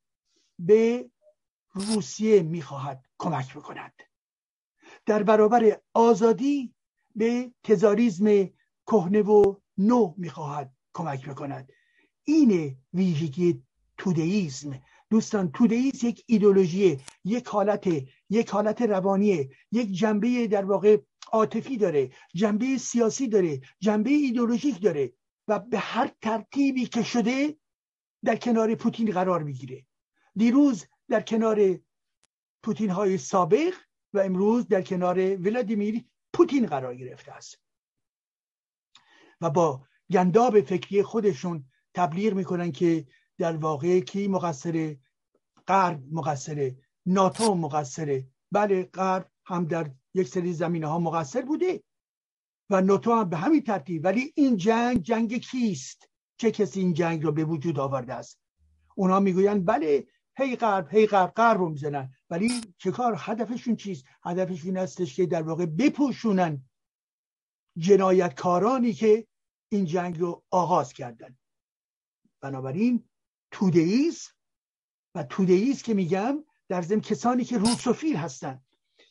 به 0.59 1.11
روسیه 1.72 2.42
می‌خواهد 2.42 3.04
کمک 3.18 3.54
بکند. 3.54 3.92
در 5.06 5.22
برابر 5.22 5.80
آزادی 5.94 6.74
به 7.16 7.52
تزاریزم 7.62 8.48
کهنه 8.87 9.22
و 9.22 9.54
نو 9.78 10.14
می‌خواهد 10.16 10.72
کمک 10.94 11.28
بکند. 11.28 11.72
این 12.24 12.76
ویژگی 12.94 13.62
تودئیسم 13.98 14.80
دوستان 15.11 15.52
تودئیسم 15.52 16.06
یک 16.06 16.24
ایدولوژی 16.26 16.98
یک 17.24 17.46
حالت 17.46 17.87
یک 18.30 18.50
حالت 18.50 18.83
روانیه 18.83 19.50
یک 19.72 19.92
جنبه 19.92 20.46
در 20.46 20.64
واقع 20.64 20.96
عاطفی 21.33 21.76
داره 21.76 22.11
جنبه 22.35 22.78
سیاسی 22.78 23.28
داره 23.28 23.61
جنبه 23.80 24.11
ایدولوژیک 24.11 24.83
داره. 24.83 25.12
و 25.50 25.58
به 25.58 25.78
هر 25.78 26.12
ترتیبی 26.22 26.86
که 26.86 27.02
شده 27.02 27.56
در 28.24 28.36
کنار 28.36 28.74
پوتین 28.74 29.10
قرار 29.10 29.42
می‌گیره. 29.42 29.86
دیروز 30.36 30.86
در 31.08 31.20
کنار 31.20 31.78
پوتین 32.62 32.90
های 32.90 33.18
سابق 33.18 33.74
و 34.12 34.18
امروز 34.18 34.68
در 34.68 34.82
کنار 34.82 35.18
ولادیمیر 35.36 36.04
پوتین 36.32 36.66
قرار 36.66 36.94
گرفته 36.94 37.32
است. 37.32 37.58
و 39.40 39.50
با 39.50 39.86
گنداب 40.10 40.60
فکری 40.60 41.02
خودشون 41.02 41.64
تبلیغ 41.94 42.34
می‌کنن 42.34 42.72
که 42.72 43.06
در 43.38 43.56
واقع 43.56 44.00
کی 44.00 44.28
مقصر 44.28 44.96
غرب 45.68 46.02
مقصره 46.12 46.76
ناتو 47.06 47.54
مقصره 47.54 48.26
بله 48.52 48.82
غرب 48.82 49.30
هم 49.46 49.64
در 49.64 49.90
یک 50.14 50.28
سری 50.28 50.52
زمینه 50.52 50.86
ها 50.86 50.98
مقصر 50.98 51.42
بوده. 51.42 51.82
و 52.70 52.80
ناتو 52.80 53.14
هم 53.14 53.28
به 53.28 53.37
همین 53.37 53.62
ترتیب. 53.62 54.04
ولی 54.04 54.33
این 54.37 54.56
جنگ 54.56 55.02
جنگ 55.02 55.37
کیست؟ 55.37 56.09
چه 56.37 56.50
کسی 56.50 56.80
این 56.80 56.94
جنگ 56.94 57.22
رو 57.22 57.33
به 57.33 57.44
وجود 57.44 57.78
آورده 57.78 58.14
است؟ 58.14 58.40
اونا 58.94 59.20
می‌گویند 59.20 59.66
بله 59.66 60.06
هی 60.37 60.56
غرب 60.56 60.88
هی 60.94 61.06
غرب 61.06 61.33
غرب 61.35 61.59
رو 61.59 61.68
می‌زنن. 61.68 62.12
ولی 62.30 62.50
چه 62.78 62.90
کار؟ 62.90 63.14
هدفشون 63.18 63.76
چیست؟ 63.76 64.04
هدفشون 64.24 64.76
هستش 64.76 65.16
که 65.16 65.26
در 65.26 65.42
واقع 65.42 65.66
بپوشونن 65.66 66.64
جنایتکارانی 67.76 68.92
که 68.92 69.26
این 69.68 69.85
جنگ 69.85 70.20
رو 70.20 70.44
آغاز 70.50 70.92
کردن. 70.92 71.38
بنابراین 72.40 73.09
تودئیسم 73.50 74.33
و 75.14 75.22
تودئیسم 75.22 75.83
که 75.83 75.94
میگم 75.94 76.44
در 76.68 76.83
ضمن 76.83 77.00
کسانی 77.00 77.44
که 77.44 77.59
روسوفیل 77.59 78.16
هستن 78.16 78.61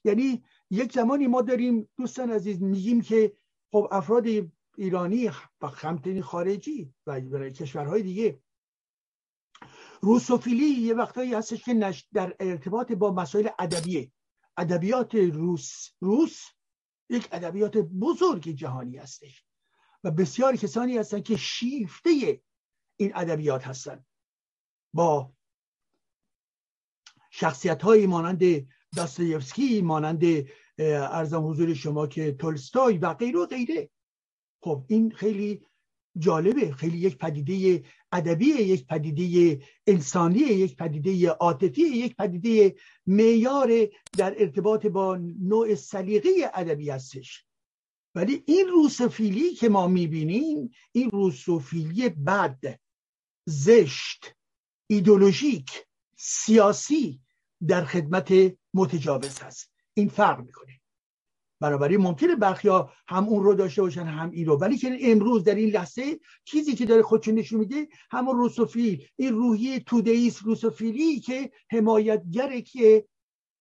یعنی 0.03 0.43
یک 0.69 0.93
زمانی 0.93 1.27
ما 1.27 1.41
داریم 1.41 1.89
دوستان 1.97 2.31
عزیز 2.31 2.61
میگیم 2.61 3.01
که 3.01 3.33
خب 3.71 3.87
افراد 3.91 4.25
ایرانی 4.77 5.27
و 5.61 5.67
همتنی 5.67 6.21
خارجی 6.21 6.93
و 7.07 7.19
کشورهای 7.49 8.03
دیگه. 8.03 8.41
روسوفیلی 10.01 10.65
یه 10.65 10.93
وقتایی 10.93 11.33
هستش 11.33 11.63
که 11.63 11.93
در 12.13 12.35
ارتباط 12.39 12.91
با 12.91 13.11
مسائل 13.11 13.49
ادبیه. 13.59 14.11
ادبیات 14.57 15.15
روس 15.15 15.89
روس 15.99 16.45
یک 17.09 17.27
ادبیات 17.31 17.77
بزرگ 17.77 18.49
جهانی 18.49 18.97
هستش 18.97 19.45
و 20.03 20.11
بسیار 20.11 20.55
کسانی 20.55 20.97
هستند 20.97 21.23
که 21.23 21.37
شیفته 21.37 22.41
این 22.95 23.11
ادبیات 23.15 23.67
هستند 23.67 24.05
با 24.93 25.33
شخصیت 27.31 27.81
های 27.81 28.07
مانند 28.07 28.67
داستایفسکی 28.95 29.81
مانند 29.81 30.23
ارزم 30.79 31.47
حضور 31.49 31.73
شما 31.73 32.07
که 32.07 32.31
تولستوی 32.31 32.97
و 32.97 33.13
غیر 33.13 33.37
و 33.37 33.45
غیره. 33.45 33.89
خب 34.61 34.85
این 34.87 35.11
خیلی 35.11 35.61
جالبه. 36.17 36.71
خیلی 36.71 36.97
یک 36.97 37.17
پدیده 37.17 37.85
ادبی 38.11 38.45
یک 38.45 38.87
پدیده 38.87 39.59
انسانی 39.87 40.39
یک 40.39 40.75
پدیده 40.75 41.29
عاطفی 41.29 41.81
یک 41.81 42.15
پدیده 42.15 42.75
معیار 43.07 43.69
در 44.17 44.35
ارتباط 44.41 44.85
با 44.85 45.17
نوع 45.39 45.75
سلیقه 45.75 46.29
ادبی 46.53 46.89
هستش. 46.89 47.45
ولی 48.15 48.43
این 48.47 48.67
روسوفیلی 48.67 49.53
که 49.53 49.69
ما 49.69 49.87
می‌بینیم 49.87 50.71
این 50.91 51.09
روسوفیلی 51.09 52.09
بد 52.09 52.79
زشت 53.45 54.35
ایدولوژیک 54.87 55.85
سیاسی 56.17 57.21
در 57.67 57.85
خدمت 57.85 58.33
متجاوز 58.73 59.39
هست. 59.39 59.68
این 59.93 60.09
فرق 60.09 60.39
می‌کنه. 60.39 60.79
بنابراین 61.61 62.01
ممکنه 62.01 62.35
برخیا 62.35 62.91
هم 63.07 63.27
اون 63.27 63.43
رو 63.43 63.53
داشته 63.53 63.81
باشن 63.81 64.05
هم 64.05 64.31
این 64.31 64.45
رو. 64.45 64.57
ولی 64.57 64.77
که 64.77 64.97
امروز 65.01 65.43
در 65.43 65.55
این 65.55 65.69
لحظه 65.69 66.19
چیزی 66.43 66.75
که 66.75 66.85
داره 66.85 67.01
خودشون 67.01 67.35
نشون 67.35 67.59
میده 67.59 67.87
همون 68.11 68.37
روسوفیل. 68.37 69.07
این 69.15 69.33
روحی 69.33 69.79
تودئیس 69.79 70.43
روسوفیلی 70.43 71.19
که 71.19 71.51
حمایتگر 71.71 72.59
که 72.59 73.05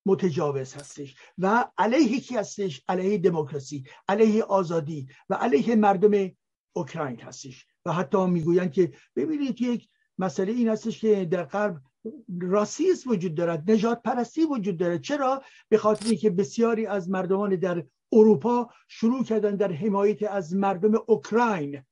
متجاوز 0.07 0.75
هستش 0.75 1.17
و 1.39 1.71
علیه 1.79 2.21
کی 2.21 2.37
هستش؟ 2.37 2.83
علیه 2.89 3.19
دموکراسی 3.19 3.85
علیه 4.09 4.43
آزادی 4.43 5.09
و 5.29 5.35
علیه 5.35 5.77
مردم 5.77 6.31
اوکراین 6.73 7.21
هستش. 7.21 7.67
و 7.85 7.93
حتی 7.93 8.27
می‌گویند 8.27 8.73
که 8.73 8.93
ببینید 9.17 9.61
یک 9.61 9.89
مسئله 10.19 10.53
این 10.53 10.69
هستش 10.69 11.01
که 11.01 11.25
در 11.25 11.45
غرب 11.45 11.81
راسیسم 12.41 13.11
وجود 13.11 13.35
دارد 13.35 13.71
نجات 13.71 14.03
پرستی 14.03 14.45
وجود 14.45 14.77
دارد. 14.77 15.01
چرا؟ 15.01 15.43
به 15.69 15.79
خاطر 15.79 16.07
اینکه 16.07 16.31
بسیاری 16.31 16.87
از 16.87 17.11
مردمان 17.11 17.57
در 17.57 17.85
اروپا 18.13 18.71
شروع 18.89 19.25
کردن 19.25 19.57
در 19.57 19.73
حمایت 19.73 20.23
از 20.23 20.55
مردم 20.57 20.93
اوکراین. 21.07 21.83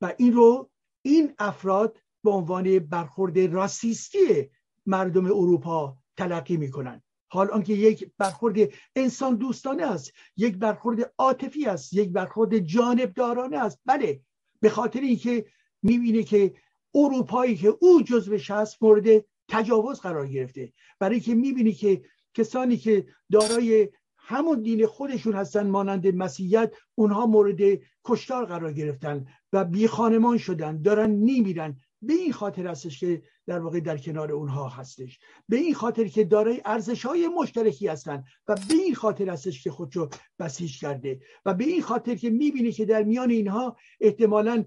و 0.00 0.14
این 0.18 0.32
رو 0.32 0.70
این 1.02 1.34
افراد 1.38 1.98
به 2.24 2.30
عنوان 2.30 2.78
برخورد 2.78 3.38
راسیستی 3.38 4.50
مردم 4.86 5.24
اروپا 5.24 5.96
تلقی 6.16 6.56
می‌کنن. 6.56 7.02
حال 7.32 7.50
آنکه 7.50 7.72
یک 7.72 8.10
برخورد 8.18 8.56
انسان 8.96 9.36
دوستانه 9.36 9.86
است 9.86 10.12
یک 10.36 10.56
برخورد 10.56 11.12
عاطفی 11.18 11.66
است 11.66 11.92
یک 11.92 12.10
برخورد 12.10 12.58
جانبدارانه 12.58 13.58
است. 13.58 13.80
بله 13.86 14.20
به 14.60 14.70
خاطر 14.70 15.00
اینکه 15.00 15.46
می‌بینه 15.82 16.22
که 16.22 16.54
اروپایی 16.94 17.56
که 17.56 17.74
او 17.80 18.02
جزوش 18.02 18.50
هست 18.50 18.82
مورد 18.82 19.24
تجاوز 19.48 20.00
قرار 20.00 20.26
گرفته. 20.26 20.72
برای 20.98 21.20
که 21.20 21.34
می‌بینی 21.34 21.72
که 21.72 22.02
کسانی 22.34 22.76
که 22.76 23.06
دارای 23.32 23.88
همون 24.16 24.62
دین 24.62 24.86
خودشون 24.86 25.32
هستن 25.32 25.66
مانند 25.66 26.14
مسیحیت 26.14 26.74
اونها 26.94 27.26
مورد 27.26 27.78
کشتار 28.04 28.44
قرار 28.44 28.72
گرفتن 28.72 29.26
و 29.52 29.64
بی 29.64 29.86
خانمان 29.86 30.38
شدن 30.38 30.82
دارن 30.82 31.10
میمیرن. 31.10 31.76
به 32.02 32.12
این 32.12 32.32
خاطر 32.32 32.66
هستش 32.66 33.00
که 33.00 33.22
در 33.50 33.58
واقع 33.58 33.80
در 33.80 33.98
کنار 33.98 34.32
اونها 34.32 34.68
هستش. 34.68 35.18
به 35.48 35.56
این 35.56 35.74
خاطر 35.74 36.04
که 36.04 36.24
دارای 36.24 36.60
ارزش 36.64 37.06
های 37.06 37.28
مشترکی 37.28 37.86
هستن 37.86 38.24
و 38.48 38.54
به 38.54 38.74
این 38.74 38.94
خاطر 38.94 39.30
هستش 39.30 39.64
که 39.64 39.70
خودشو 39.70 40.08
بسیج 40.38 40.80
کرده 40.80 41.20
و 41.44 41.54
به 41.54 41.64
این 41.64 41.82
خاطر 41.82 42.14
که 42.14 42.30
می‌بینی 42.30 42.72
که 42.72 42.84
در 42.84 43.02
میان 43.02 43.30
اینها 43.30 43.76
احتمالا 44.00 44.64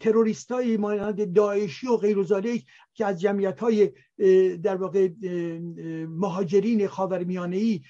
تروریست 0.00 0.52
های 0.52 0.76
مانند 0.76 1.32
داعشی 1.32 1.86
و 1.86 1.96
غیر 1.96 2.18
که 2.94 3.06
از 3.06 3.20
جمعیت 3.20 3.60
های 3.60 3.92
در 4.56 4.76
واقع 4.76 5.08
مهاجرین 6.08 6.86
خاورمیانه 6.86 7.56
ای 7.56 7.80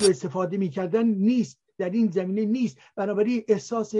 استفاده 0.00 0.56
می‌کردن 0.56 1.06
نیست 1.06 1.60
در 1.78 1.90
این 1.90 2.10
زمینه 2.10 2.44
نیست. 2.44 2.78
بنابراین 2.96 3.44
احساس 3.48 3.94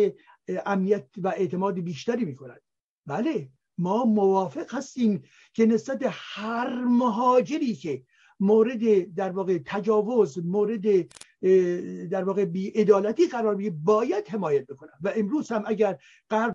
امنیت 0.66 1.08
و 1.18 1.28
اعتماد 1.28 1.80
بیشتری 1.80 2.24
می‌کند. 2.24 2.60
بله. 3.06 3.48
ما 3.78 4.04
موافق 4.04 4.74
هستیم 4.74 5.22
که 5.52 5.66
نسبت 5.66 5.98
هر 6.10 6.84
مهاجری 6.84 7.74
که 7.74 8.02
مورد 8.40 9.14
در 9.14 9.30
واقع 9.30 9.58
تجاوز 9.64 10.38
مورد 10.46 11.06
در 12.08 12.24
واقع 12.24 12.44
بیعدالتی 12.44 13.26
قرار 13.26 13.54
بگیره 13.54 13.76
باید 13.84 14.28
حمایت 14.28 14.66
بکنن. 14.66 14.92
و 15.02 15.12
امروز 15.16 15.52
هم 15.52 15.62
اگر 15.66 15.98
غرب 16.30 16.54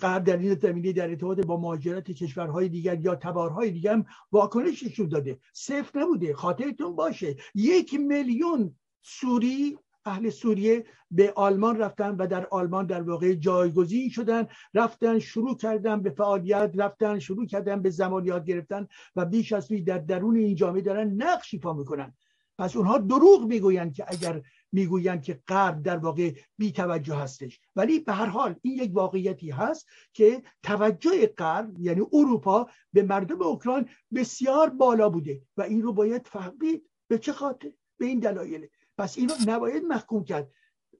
غرب 0.00 0.24
در 0.24 0.36
این 0.36 0.54
زمینه 0.54 0.92
در 0.92 1.08
ارتباط 1.08 1.40
با 1.40 1.56
مهاجرت 1.56 2.10
کشورهای 2.10 2.68
دیگر 2.68 3.00
یا 3.00 3.14
تبارهای 3.14 3.70
دیگر 3.70 3.92
هم 3.92 4.04
واکنش 4.32 4.82
نشون 4.82 5.08
داده. 5.08 5.38
صفر 5.52 6.00
نبوده 6.00 6.34
خاطرتون 6.34 6.96
باشه. 6.96 7.36
یک 7.54 7.94
میلیون 7.94 8.76
سوری 9.02 9.78
اهل 10.06 10.30
سوریه 10.30 10.84
به 11.10 11.32
آلمان 11.36 11.78
رفتن 11.78 12.16
و 12.16 12.26
در 12.26 12.46
آلمان 12.46 12.86
در 12.86 13.02
واقع 13.02 13.34
جایگزین 13.34 14.10
شدن 14.10 14.46
رفتن 14.74 15.18
شروع 15.18 15.56
کردن 15.56 16.02
به 16.02 16.10
فعالیت 16.10 16.72
رفتن 16.74 17.18
شروع 17.18 17.46
کردن 17.46 17.82
به 17.82 17.90
زمانیات 17.90 18.44
گرفتن 18.44 18.86
و 19.16 19.24
بیش 19.24 19.52
از 19.52 19.68
در 19.68 19.98
درون 19.98 20.36
این 20.36 20.54
جامعه 20.54 20.82
دارن 20.82 21.10
نقش 21.10 21.54
ایفا 21.54 21.72
می‌کنن. 21.72 22.14
پس 22.58 22.76
اونها 22.76 22.98
دروغ 22.98 23.46
می‌گویند 23.46 23.92
که 23.94 24.04
اگر 24.08 24.42
می‌گویند 24.72 25.22
که 25.22 25.40
غرب 25.48 25.82
در 25.82 25.96
واقع 25.96 26.32
بی 26.58 26.72
توجه 26.72 27.14
هستش. 27.14 27.60
ولی 27.76 28.00
به 28.00 28.12
هر 28.12 28.26
حال 28.26 28.54
این 28.62 28.74
یک 28.74 28.90
واقعیتی 28.94 29.50
هست 29.50 29.86
که 30.12 30.42
توجه 30.62 31.26
غرب 31.26 31.78
یعنی 31.78 32.02
اروپا 32.12 32.68
به 32.92 33.02
مردم 33.02 33.42
اوکراین 33.42 33.88
بسیار 34.14 34.70
بالا 34.70 35.08
بوده 35.08 35.42
و 35.56 35.62
این 35.62 35.82
رو 35.82 35.92
باید 35.92 36.26
فهمید 36.26 36.82
به 37.08 37.18
چه 37.18 37.32
خاطر؟ 37.32 37.72
به 37.98 38.06
این 38.06 38.18
دلایل. 38.18 38.68
پس 38.98 39.18
اینو 39.18 39.34
نباید 39.46 39.82
محکوم 39.82 40.24
کرد. 40.24 40.50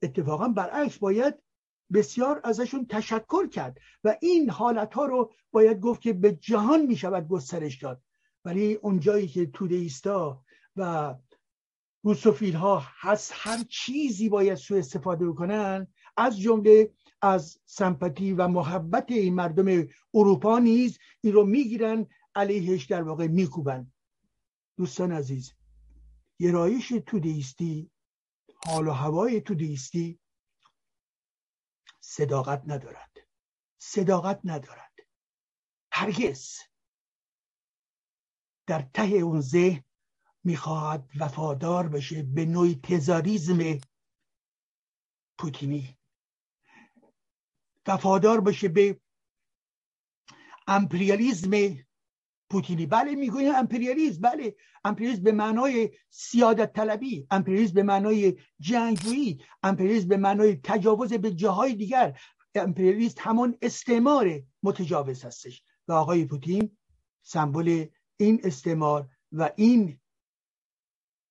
اتفاقا 0.01 0.47
برعکس 0.47 0.97
باید 0.97 1.35
بسیار 1.93 2.41
ازشون 2.43 2.85
تشکر 2.85 3.47
کرد 3.47 3.77
و 4.03 4.17
این 4.21 4.49
حالت 4.49 4.93
ها 4.93 5.05
رو 5.05 5.31
باید 5.51 5.79
گفت 5.79 6.01
که 6.01 6.13
به 6.13 6.31
جهان 6.31 6.85
می 6.85 6.95
شود 6.95 7.27
گسترش 7.27 7.77
داد. 7.77 8.01
ولی 8.45 8.73
اونجایی 8.73 9.27
که 9.27 9.45
تودیستا 9.45 10.43
و 10.75 11.15
روسوفیل 12.03 12.53
ها 12.53 12.83
هست 12.99 13.31
هر 13.35 13.63
چیزی 13.69 14.29
باید 14.29 14.55
سو 14.55 14.75
استفاده 14.75 15.27
بکنن 15.27 15.87
از 16.17 16.39
جمله 16.39 16.91
از 17.21 17.59
سمپاتی 17.65 18.33
و 18.33 18.47
محبت 18.47 19.11
این 19.11 19.35
مردم 19.35 19.87
اروپا 20.13 20.59
نیز 20.59 20.99
این 21.21 21.33
رو 21.33 21.45
می‌گیرن 21.45 22.07
علیهش 22.35 22.85
در 22.85 23.03
واقع 23.03 23.27
میکوبن. 23.27 23.91
دوستان 24.77 25.11
عزیز 25.11 25.53
گرایش 26.39 26.93
تودیستی 27.07 27.91
حال 28.65 28.87
و 28.87 28.91
هوای 28.91 29.41
تودیستی 29.41 30.19
صداقت 31.99 32.63
ندارد. 32.67 33.17
صداقت 33.77 34.41
ندارد. 34.43 34.93
هرگز 35.91 36.57
در 38.67 38.81
ته 38.81 39.03
اون 39.03 39.41
ذهن 39.41 39.83
می‌خواهد 40.43 41.09
وفادار 41.19 41.87
بشه 41.87 42.23
به 42.23 42.45
نوعی 42.45 42.79
تزاریزم 42.83 43.79
پوتینی. 45.39 45.97
وفادار 47.87 48.41
باشه 48.41 48.67
به 48.67 49.01
امپریالیزم 50.67 51.86
پوتینی. 52.49 52.85
بله 52.85 53.15
می‌گویند 53.15 53.55
امپریالیزم 53.55 54.21
بله 54.21 54.55
امپریالیزم 54.83 55.23
به 55.23 55.31
معنای 55.31 55.89
سیادت 56.09 56.73
طلبی 56.73 57.27
امپریالیزم 57.31 57.73
به 57.73 57.83
معنای 57.83 58.37
جنگجویی 58.59 59.41
امپریالیزم 59.63 60.07
به 60.07 60.17
معنای 60.17 60.55
تجاوز 60.63 61.13
به 61.13 61.31
جاهای 61.31 61.73
دیگر. 61.73 62.19
امپریالیست 62.55 63.19
همون 63.21 63.57
استعمار 63.61 64.43
متجاوز 64.63 65.25
هستش. 65.25 65.63
و 65.87 65.93
آقای 65.93 66.25
پوتین 66.25 66.77
سمبل 67.23 67.85
این 68.17 68.41
استعمار 68.43 69.09
و 69.31 69.49
این 69.55 69.99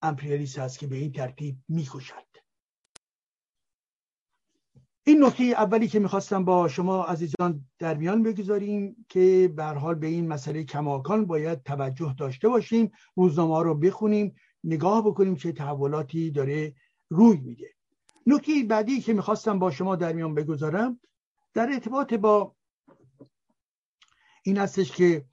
امپریالیست 0.02 0.58
هست 0.58 0.78
که 0.78 0.86
به 0.86 0.96
این 0.96 1.12
ترتیب 1.12 1.56
می‌کشد. 1.68 2.25
این 5.08 5.24
نکته 5.24 5.44
اولی 5.44 5.88
که 5.88 5.98
می‌خواستم 5.98 6.44
با 6.44 6.68
شما 6.68 7.04
عزیزان 7.04 7.68
در 7.78 7.94
میان 7.94 8.22
بگذاریم 8.22 9.06
که 9.08 9.52
به 9.56 9.64
حال 9.64 9.94
به 9.94 10.06
این 10.06 10.28
مسئله 10.28 10.64
کماکان 10.64 11.26
باید 11.26 11.62
توجه 11.62 12.14
داشته 12.18 12.48
باشیم 12.48 12.92
روزنامه 13.14 13.62
رو 13.62 13.74
بخونیم 13.74 14.34
نگاه 14.64 15.06
بکنیم 15.06 15.36
چه 15.36 15.52
تحولاتی 15.52 16.30
داره 16.30 16.74
روی 17.08 17.36
میده. 17.36 17.74
نکته 18.26 18.52
بعدی 18.68 19.00
که 19.00 19.12
می‌خواستم 19.12 19.58
با 19.58 19.70
شما 19.70 19.96
در 19.96 20.12
میان 20.12 20.34
بگذارم 20.34 21.00
در 21.54 21.68
ارتباط 21.72 22.14
با 22.14 22.54
این 24.42 24.58
هستش 24.58 24.92
که 24.92 25.24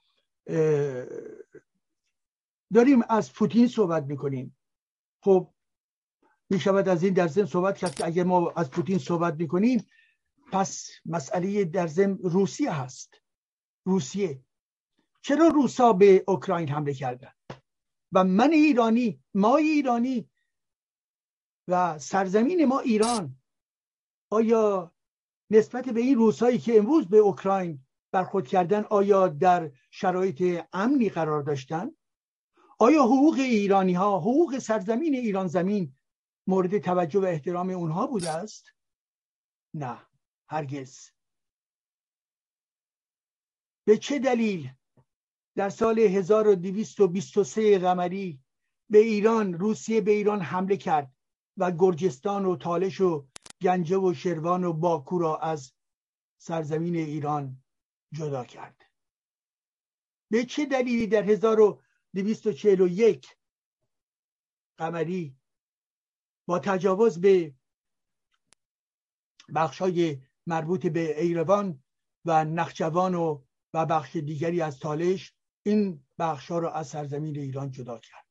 داریم 2.73 3.01
از 3.09 3.33
پوتین 3.33 3.67
صحبت 3.67 4.03
می‌کنیم. 4.03 4.57
خب 5.23 5.53
می 6.53 6.59
شود 6.59 6.87
از 6.89 7.03
این 7.03 7.13
در 7.13 7.27
ضمن 7.27 7.45
صحبت 7.45 7.77
کرد 7.77 7.95
که 7.95 8.05
اگر 8.05 8.23
ما 8.23 8.51
از 8.55 8.71
پوتین 8.71 8.97
صحبت 8.97 9.33
می‌کنیم 9.33 9.87
پس 10.51 10.89
مسئله 11.05 11.65
در 11.65 11.87
ضمن 11.87 12.17
روسیه 12.17 12.71
هست. 12.71 13.21
روسیه. 13.85 14.43
چرا 15.21 15.47
روسا 15.47 15.93
به 15.93 16.23
اوکراین 16.27 16.69
حمله 16.69 16.93
کردن؟ 16.93 17.31
و 18.11 18.23
من 18.23 18.51
ایرانی 18.51 19.23
ما 19.33 19.57
ایرانی 19.57 20.29
و 21.67 21.99
سرزمین 21.99 22.65
ما 22.65 22.79
ایران 22.79 23.35
آیا 24.29 24.93
نسبت 25.49 25.89
به 25.89 26.01
این 26.01 26.15
روسایی 26.15 26.57
که 26.57 26.77
امروز 26.77 27.07
به 27.07 27.17
اوکراین 27.17 27.85
برخورد 28.11 28.47
کردن 28.47 28.83
آیا 28.83 29.27
در 29.27 29.71
شرایط 29.91 30.65
امنی 30.73 31.09
قرار 31.09 31.43
داشتن؟ 31.43 31.91
آیا 32.79 33.03
حقوق 33.03 33.33
ایرانی 33.33 33.93
ها 33.93 34.19
حقوق 34.19 34.59
سرزمین 34.59 35.15
ایران 35.15 35.47
زمین 35.47 35.95
مورد 36.47 36.77
توجه 36.77 37.19
و 37.19 37.25
احترام 37.25 37.69
اونها 37.69 38.07
بوده 38.07 38.29
است؟ 38.29 38.73
نه 39.73 40.07
هرگز. 40.49 41.09
به 43.85 43.97
چه 43.97 44.19
دلیل 44.19 44.71
در 45.55 45.69
سال 45.69 45.99
1223 45.99 47.79
قمری 47.79 48.39
به 48.89 48.97
ایران 48.97 49.53
روسیه 49.53 50.01
به 50.01 50.11
ایران 50.11 50.41
حمله 50.41 50.77
کرد 50.77 51.13
و 51.57 51.71
گرجستان 51.71 52.45
و 52.45 52.55
تالش 52.55 53.01
و 53.01 53.27
گنجه 53.61 53.97
و 53.97 54.13
شروان 54.13 54.63
و 54.63 54.73
باکو 54.73 55.19
را 55.19 55.37
از 55.37 55.73
سرزمین 56.37 56.95
ایران 56.95 57.63
جدا 58.11 58.45
کرد؟ 58.45 58.81
به 60.31 60.45
چه 60.45 60.65
دلیلی 60.65 61.07
در 61.07 61.23
1241 61.23 63.37
قمری 64.77 65.37
با 66.45 66.59
تجاوز 66.59 67.21
به 67.21 67.55
بخشای 69.55 70.21
مربوط 70.47 70.87
به 70.87 71.21
ایروان 71.21 71.83
و 72.25 72.45
نخجوان 72.45 73.15
و 73.15 73.43
و 73.73 73.85
بخش 73.85 74.15
دیگری 74.15 74.61
از 74.61 74.79
تالش 74.79 75.33
این 75.65 76.05
بخشها 76.19 76.59
را 76.59 76.73
از 76.73 76.87
سرزمین 76.87 77.39
ایران 77.39 77.71
جدا 77.71 77.99
کرد. 77.99 78.27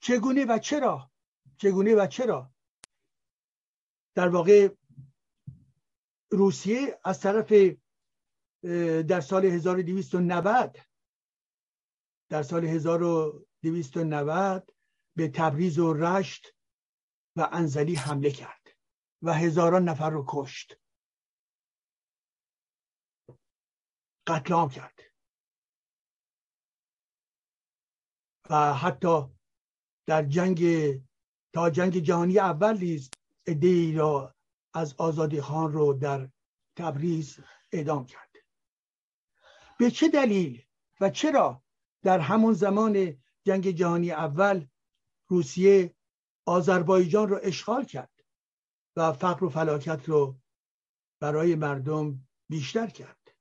چگونه 0.00 0.44
و 0.44 0.58
چرا؟ 0.58 1.10
چگونه 1.58 1.94
و 1.94 2.06
چرا؟ 2.06 2.52
در 4.14 4.28
واقع 4.28 4.74
روسیه 6.30 7.00
از 7.04 7.20
طرف 7.20 7.52
در 9.08 9.20
سال 9.20 9.44
1290 9.44 10.78
در 12.28 12.42
سال 12.42 12.64
1290 12.64 14.74
به 15.16 15.28
تبریز 15.28 15.78
و 15.78 15.92
رشت 15.92 16.54
و 17.36 17.48
انزلی 17.52 17.94
حمله 17.94 18.30
کرد 18.30 18.68
و 19.22 19.34
هزاران 19.34 19.88
نفر 19.88 20.10
رو 20.10 20.24
کشت. 20.28 20.78
قتل 24.26 24.68
کرد. 24.68 25.00
و 28.50 28.74
حتی 28.74 29.24
در 30.06 30.22
جنگ 30.22 30.62
تا 31.54 31.70
جنگ 31.70 31.98
جهانی 31.98 32.38
اول 32.38 32.78
نیز 32.78 33.10
ای 33.46 33.92
را 33.92 34.34
از 34.74 34.94
آزادی 34.98 35.40
خان 35.40 35.72
رو 35.72 35.92
در 35.92 36.30
تبریز 36.76 37.40
اعدام 37.72 38.06
کرد. 38.06 38.36
به 39.78 39.90
چه 39.90 40.08
دلیل 40.08 40.64
و 41.00 41.10
چرا 41.10 41.62
در 42.02 42.18
همون 42.18 42.52
زمان 42.52 43.22
جنگ 43.44 43.70
جهانی 43.70 44.10
اول 44.10 44.66
روسیه 45.32 45.94
آذربایجان 46.46 47.28
رو 47.28 47.38
اشغال 47.42 47.84
کرد 47.84 48.24
و 48.96 49.12
فقر 49.12 49.44
و 49.44 49.48
فلاکت 49.48 50.08
رو 50.08 50.38
برای 51.20 51.54
مردم 51.54 52.28
بیشتر 52.48 52.86
کرد. 52.86 53.34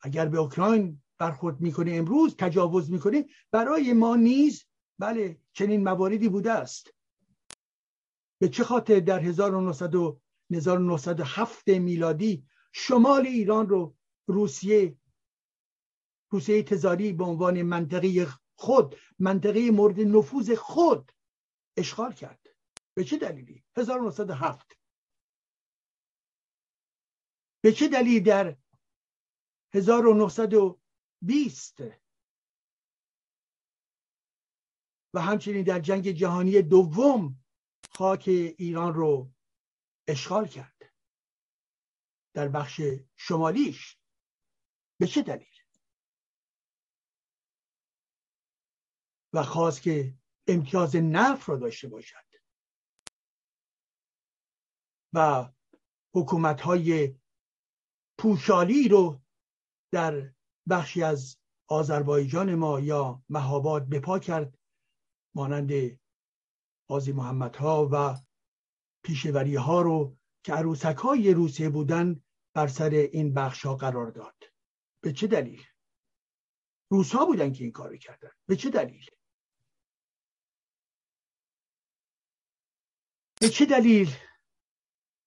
اگر 0.00 0.28
به 0.28 0.38
اوکراین 0.38 1.02
برخورد 1.18 1.60
می‌کنه 1.60 1.94
امروز 1.94 2.36
تجاوز 2.36 2.90
می‌کنه 2.90 3.26
برای 3.50 3.92
ما 3.92 4.16
نیز 4.16 4.64
بله 4.98 5.40
چنین 5.52 5.84
مواردی 5.84 6.28
بوده 6.28 6.52
است. 6.52 6.94
به 8.40 8.48
چه 8.48 8.64
خاطر 8.64 9.00
در 9.00 9.20
1907 9.20 11.68
میلادی 11.68 12.46
شمال 12.72 13.26
ایران 13.26 13.68
رو 13.68 13.96
روسیه 14.26 14.96
روسیه 16.30 16.62
تزاری 16.62 17.12
به 17.12 17.24
عنوان 17.24 17.62
منطقه 17.62 18.26
خود 18.58 18.96
منطقه 19.18 19.70
مورد 19.70 20.00
نفوذ 20.00 20.54
خود 20.54 21.12
اشغال 21.76 22.12
کرد. 22.12 22.46
به 22.94 23.04
چه 23.04 23.18
دلیلی؟ 23.18 23.64
1907 23.76 24.78
به 27.62 27.72
چه 27.72 27.88
دلیل 27.88 28.22
در 28.22 28.56
1920 29.74 31.80
و 35.14 35.20
همچنین 35.20 35.62
در 35.62 35.80
جنگ 35.80 36.10
جهانی 36.10 36.62
دوم 36.62 37.44
خاک 37.90 38.24
ایران 38.58 38.94
رو 38.94 39.30
اشغال 40.08 40.46
کرد؟ 40.46 40.92
در 42.34 42.48
بخش 42.48 42.80
شمالیش. 43.16 43.98
به 45.00 45.06
چه 45.06 45.22
دلیل؟ 45.22 45.55
و 49.36 49.42
خواست 49.42 49.82
که 49.82 50.14
امتیاز 50.46 50.96
نفت 50.96 51.48
را 51.48 51.56
داشته 51.56 51.88
باشد. 51.88 52.16
و 55.14 55.48
حکومت 56.14 56.60
های 56.60 57.14
پوشالی 58.18 58.88
رو 58.88 59.20
در 59.92 60.32
بخشی 60.70 61.02
از 61.02 61.36
آذربایجان 61.68 62.54
ما 62.54 62.80
یا 62.80 63.22
مهاباد 63.28 63.88
بپا 63.88 64.18
کرد 64.18 64.58
مانند 65.34 66.00
قاضی 66.88 67.12
محمد 67.12 67.56
ها 67.56 67.88
و 67.92 68.16
پیشوری 69.04 69.54
ها 69.54 69.82
رو 69.82 70.16
که 70.44 70.52
عروسک 70.52 70.96
های 70.96 71.34
روسیه 71.34 71.68
بودن 71.68 72.22
بر 72.54 72.66
سر 72.68 72.90
این 72.90 73.34
بخش 73.34 73.66
ها 73.66 73.76
قرار 73.76 74.10
داد. 74.10 74.44
به 75.00 75.12
چه 75.12 75.26
دلیل؟ 75.26 75.62
روس 76.90 77.12
ها 77.12 77.26
بودن 77.26 77.52
که 77.52 77.64
این 77.64 77.72
کار 77.72 77.96
کردن. 77.96 78.30
به 78.46 78.56
چه 78.56 78.70
دلیل؟ 78.70 79.06
به 83.40 83.48
چه 83.48 83.66
دلیل؟ 83.66 84.10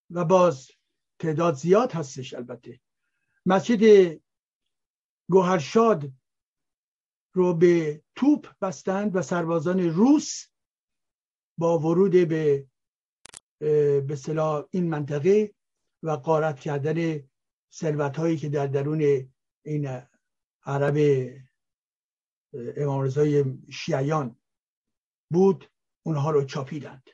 و 0.09 0.25
باز 0.25 0.71
تعداد 1.19 1.53
زیاد 1.53 1.91
هستش 1.91 2.33
البته. 2.33 2.79
مسجد 3.45 4.15
گوهرشاد 5.29 6.11
رو 7.33 7.53
به 7.53 8.03
توپ 8.15 8.47
بستند 8.61 9.15
و 9.15 9.21
سربازان 9.21 9.79
روس 9.79 10.45
با 11.57 11.79
ورود 11.79 12.11
به 12.11 12.67
به 14.01 14.15
صلاح 14.17 14.65
این 14.71 14.89
منطقه 14.89 15.55
و 16.03 16.11
قارت 16.11 16.59
کردن 16.59 17.29
ثروت 17.71 18.17
هایی 18.17 18.37
که 18.37 18.49
در 18.49 18.67
درون 18.67 19.31
این 19.65 20.01
عرب 20.65 20.97
امام 22.53 23.09
شیعیان 23.71 24.39
بود 25.31 25.71
اونها 26.05 26.31
رو 26.31 26.45
چاپیدند. 26.45 27.09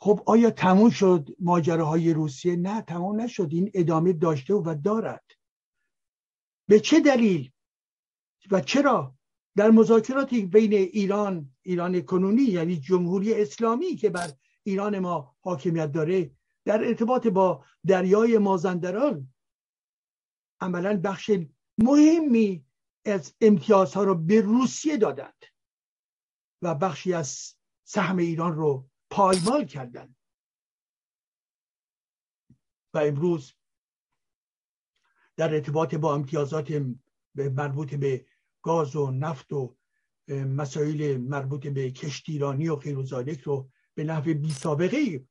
خب 0.00 0.22
آیا 0.26 0.50
تموم 0.50 0.90
شد 0.90 1.28
ماجراهای 1.40 2.12
روسیه؟ 2.12 2.56
نه 2.56 2.82
تموم 2.82 3.20
نشد. 3.20 3.48
این 3.52 3.70
ادامه 3.74 4.12
داشته 4.12 4.54
و 4.54 4.74
دارد. 4.84 5.24
به 6.68 6.80
چه 6.80 7.00
دلیل 7.00 7.50
و 8.50 8.60
چرا؟ 8.60 9.14
در 9.56 9.70
مذاکراتی 9.70 10.46
بین 10.46 10.72
ایران 10.72 11.50
ایران 11.62 12.00
کنونی 12.00 12.42
یعنی 12.42 12.76
جمهوری 12.76 13.34
اسلامی 13.34 13.96
که 13.96 14.10
بر 14.10 14.32
ایران 14.62 14.98
ما 14.98 15.36
حاکمیت 15.40 15.92
داره 15.92 16.30
در 16.64 16.84
ارتباط 16.84 17.26
با 17.26 17.64
دریای 17.86 18.38
مازندران 18.38 19.34
عملا 20.60 21.00
بخش 21.04 21.30
مهمی 21.78 22.64
از 23.04 23.34
امتیازها 23.40 24.04
را 24.04 24.14
به 24.14 24.40
روسیه 24.40 24.96
دادند 24.96 25.44
و 26.62 26.74
بخشی 26.74 27.12
از 27.12 27.54
سهم 27.84 28.16
ایران 28.16 28.54
رو 28.54 28.88
پایمال 29.10 29.64
کردن. 29.64 30.14
و 32.94 32.98
امروز 32.98 33.54
در 35.36 35.54
ارتباط 35.54 35.94
با 35.94 36.14
امتیازات 36.14 36.82
مربوط 37.34 37.94
به 37.94 38.26
گاز 38.62 38.96
و 38.96 39.10
نفت 39.10 39.52
و 39.52 39.76
مسائل 40.28 41.16
مربوط 41.16 41.66
به 41.66 41.90
کشتیرانی 41.90 42.68
و 42.68 42.76
خیر 42.76 42.94
رو 43.44 43.70
به 43.94 44.04
نحو 44.04 44.34
بی 44.34 44.50
سابقه 44.50 45.28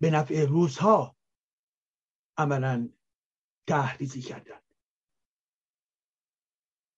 به 0.00 0.10
نفع 0.10 0.44
روزها 0.44 1.16
عملا 2.36 2.88
تحریزی 3.66 4.20
کردن. 4.20 4.60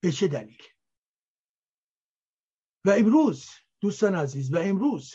به 0.01 0.13
چه 0.13 0.29
دلیل؟ 0.29 0.63
و 2.85 2.91
امروز 2.91 3.51
دوستان 3.81 4.15
عزیز 4.15 4.53
و 4.53 4.59
امروز 4.59 5.15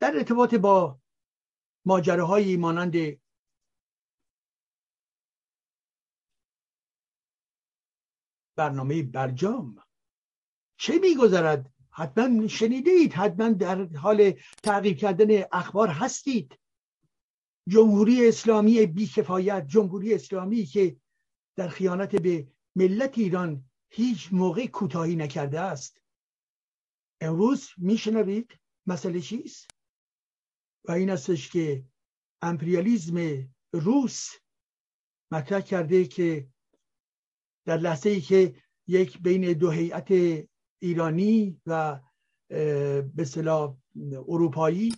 در 0.00 0.16
ارتباط 0.16 0.54
با 0.54 1.00
ماجراهایی 1.84 2.56
مانند 2.56 2.92
برنامه 8.56 9.02
برجام 9.02 9.82
چه 10.78 10.98
میگذرد؟ 10.98 11.72
حتما 11.90 12.48
شنیدید 12.48 13.12
حتما 13.12 13.48
در 13.48 13.84
حال 13.84 14.32
تعقیب 14.62 14.96
کردن 14.96 15.44
اخبار 15.52 15.88
هستید. 15.88 16.58
جمهوری 17.68 18.28
اسلامی 18.28 18.86
بیکفایت 18.86 19.66
جمهوری 19.66 20.14
اسلامی 20.14 20.64
که 20.64 20.96
در 21.56 21.68
خیانت 21.68 22.16
به 22.16 22.48
ملت 22.76 23.18
ایران 23.18 23.64
هیچ 23.90 24.28
موقع 24.32 24.66
کوتاهی 24.66 25.16
نکرده 25.16 25.60
است. 25.60 26.00
امروز 27.20 27.68
میشنوید 27.76 28.58
مسئله 28.86 29.20
چیست؟ 29.20 29.77
و 30.84 30.92
این 30.92 31.10
استش 31.10 31.50
که 31.50 31.84
امپریالیزم 32.42 33.48
روس 33.72 34.30
مطرح 35.32 35.60
کرده 35.60 36.04
که 36.04 36.48
در 37.64 37.76
لحظه 37.76 38.10
ای 38.10 38.20
که 38.20 38.54
یک 38.86 39.22
بین 39.22 39.52
دو 39.52 39.70
هیئت 39.70 40.10
ایرانی 40.82 41.60
و 41.66 42.00
به 43.14 43.24
صلاح 43.26 43.76
اروپایی 44.28 44.94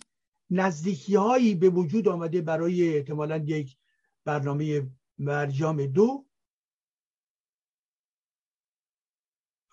نزدیکی 0.49 1.15
هایی 1.15 1.55
به 1.55 1.69
وجود 1.69 2.07
آمده 2.07 2.41
برای 2.41 2.97
احتمالا 2.97 3.37
یک 3.37 3.77
برنامه 4.25 4.91
برجام 5.19 5.85
دو 5.85 6.25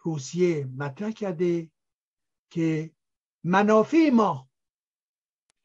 روسیه 0.03 0.65
مطرح 0.65 1.11
کرده 1.11 1.71
که 2.51 2.91
منافع 3.45 4.11
ما 4.13 4.48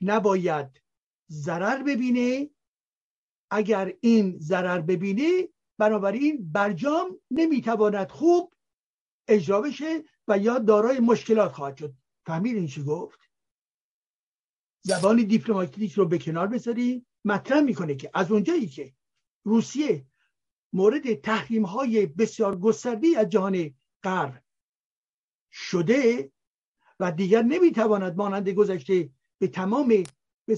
نباید 0.03 0.81
ضرر 1.31 1.83
ببینه. 1.83 2.49
اگر 3.51 3.93
این 4.01 4.37
ضرر 4.39 4.81
ببینه 4.81 5.49
بنابراین 5.77 6.51
برجام 6.51 7.19
نمی‌تواند 7.31 8.09
خوب 8.09 8.53
اجرا 9.27 9.61
بشه 9.61 10.03
و 10.27 10.37
یا 10.37 10.59
دارای 10.59 10.99
مشکلات 10.99 11.51
خواهد 11.51 11.77
شد. 11.77 11.93
فهمیدین 12.25 12.67
چی 12.67 12.83
گفت؟ 12.83 13.19
زبان 14.81 15.23
دیپلماتیک 15.23 15.93
رو 15.93 16.05
به 16.05 16.17
کنار 16.17 16.47
بذاری. 16.47 17.05
مطرح 17.25 17.61
می‌کنه 17.61 17.95
که 17.95 18.09
از 18.13 18.31
اونجایی 18.31 18.67
که 18.67 18.93
روسیه 19.43 20.07
مورد 20.73 21.13
تحریم 21.13 21.65
های 21.65 22.05
بسیار 22.05 22.59
گسترده 22.59 23.07
از 23.17 23.29
جهان 23.29 23.73
غرب 24.03 24.43
شده 25.51 26.31
و 26.99 27.11
دیگر 27.11 27.41
نمی‌تواند 27.41 28.17
مانند 28.17 28.49
گذشته 28.49 29.09
به 29.43 29.47
تمام 29.47 30.03
به 30.45 30.57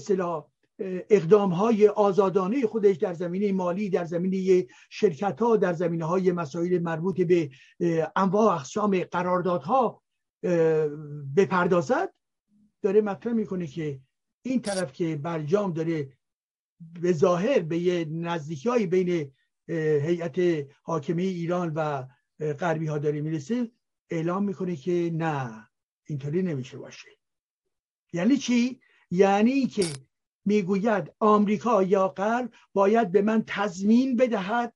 اقدام 1.10 1.50
های 1.50 1.88
آزادانه 1.88 2.66
خودش 2.66 2.96
در 2.96 3.14
زمینه 3.14 3.52
مالی 3.52 3.90
در 3.90 4.04
زمینه 4.04 4.66
شرکت 4.90 5.40
ها 5.40 5.56
در 5.56 5.72
زمینه 5.72 6.04
های 6.04 6.32
مسائل 6.32 6.78
مربوط 6.78 7.20
به 7.20 7.50
انواع 8.16 8.54
اقسام 8.54 9.00
قراردادها 9.00 10.02
بپردازد 11.36 12.14
داره 12.82 13.00
مطرح 13.00 13.32
می‌کنه 13.32 13.66
که 13.66 14.00
این 14.42 14.60
طرف 14.60 14.92
که 14.92 15.16
برجام 15.16 15.72
داره 15.72 16.12
به 17.00 17.12
ظاهر 17.12 17.60
به 17.60 17.78
یه 17.78 18.04
نزدیکی 18.04 18.86
بین 18.86 19.32
هیئت 19.68 20.66
حاکمه 20.82 21.22
ایران 21.22 21.72
و 21.74 22.06
غربی 22.40 22.86
ها 22.86 22.98
داره 22.98 23.20
می‌رسه 23.20 23.70
اعلام 24.10 24.44
می‌کنه 24.44 24.76
که 24.76 25.10
نه 25.14 25.68
اینطوری 26.04 26.42
نمیشه 26.42 26.78
باشه. 26.78 27.15
یعنی 28.12 28.36
چی؟ 28.36 28.80
یعنی 29.10 29.66
که 29.66 29.86
می‌گوید 30.44 31.12
آمریکا 31.20 31.82
یا 31.82 32.08
غرب 32.08 32.50
باید 32.74 33.12
به 33.12 33.22
من 33.22 33.44
تضمین 33.46 34.16
بدهد 34.16 34.74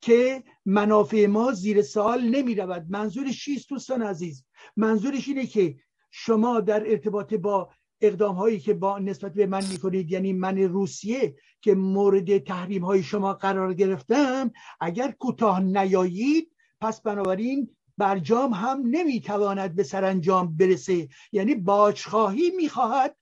که 0.00 0.42
منافع 0.64 1.26
ما 1.26 1.52
زیر 1.52 1.82
سال 1.82 2.20
نمی 2.22 2.54
رود 2.54 2.86
منظورش 2.88 3.44
چیست 3.44 3.68
دوستان 3.68 4.02
عزیز؟ 4.02 4.44
منظورش 4.76 5.28
اینه 5.28 5.46
که 5.46 5.76
شما 6.10 6.60
در 6.60 6.90
ارتباط 6.90 7.34
با 7.34 7.70
اقدام 8.00 8.36
هایی 8.36 8.60
که 8.60 8.74
با 8.74 8.98
نسبت 8.98 9.32
به 9.34 9.46
من 9.46 9.64
می‌کنید 9.66 10.10
یعنی 10.10 10.32
من 10.32 10.58
روسیه 10.58 11.34
که 11.60 11.74
مورد 11.74 12.38
تحریم 12.38 12.84
های 12.84 13.02
شما 13.02 13.34
قرار 13.34 13.74
گرفتم 13.74 14.50
اگر 14.80 15.10
کوتاه 15.10 15.60
نیایید 15.60 16.52
پس 16.80 17.00
بنابراین 17.02 17.76
برجام 17.98 18.54
هم 18.54 18.82
نمی‌تواند 18.84 19.74
به 19.74 19.82
سرانجام 19.82 20.56
برسه. 20.56 21.08
یعنی 21.32 21.54
باجخواهی 21.54 22.50
می‌خواهد 22.50 23.16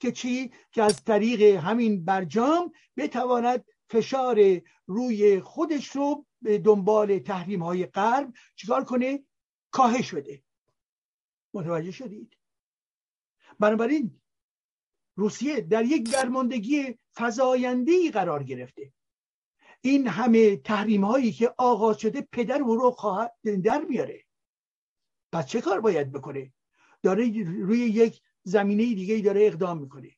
که 0.00 0.12
چی؟ 0.12 0.52
که 0.72 0.82
از 0.82 1.04
طریق 1.04 1.42
همین 1.42 2.04
برجام 2.04 2.72
بتواند 2.96 3.64
فشار 3.90 4.60
روی 4.86 5.40
خودش 5.40 5.86
رو 5.96 6.26
به 6.42 6.58
دنبال 6.58 7.18
تحریم 7.18 7.62
های 7.62 7.86
غرب 7.86 8.32
چیکار 8.56 8.84
کنه؟ 8.84 9.24
کاهش 9.70 10.14
بده. 10.14 10.42
متوجه 11.54 11.90
شدید؟ 11.90 12.36
بنابراین 13.58 14.20
روسیه 15.16 15.60
در 15.60 15.84
یک 15.84 16.10
درماندگی 16.10 16.98
فضایندهی 17.14 18.10
قرار 18.10 18.42
گرفته. 18.42 18.92
این 19.80 20.08
همه 20.08 20.56
تحریم 20.56 21.04
هایی 21.04 21.32
که 21.32 21.54
آغاز 21.58 21.98
شده 21.98 22.28
پدر 22.32 22.62
و 22.62 22.76
رو 22.76 22.90
خواهد 22.90 23.32
در 23.64 23.80
میاره. 23.80 24.24
پس 25.32 25.46
چه 25.46 25.60
کار 25.60 25.80
باید 25.80 26.12
بکنه؟ 26.12 26.52
داره 27.02 27.42
روی 27.42 27.78
یک 27.78 28.22
زمینه 28.42 28.82
دیگه 28.94 29.18
داره 29.18 29.46
اقدام 29.46 29.78
می‌کنه. 29.78 30.16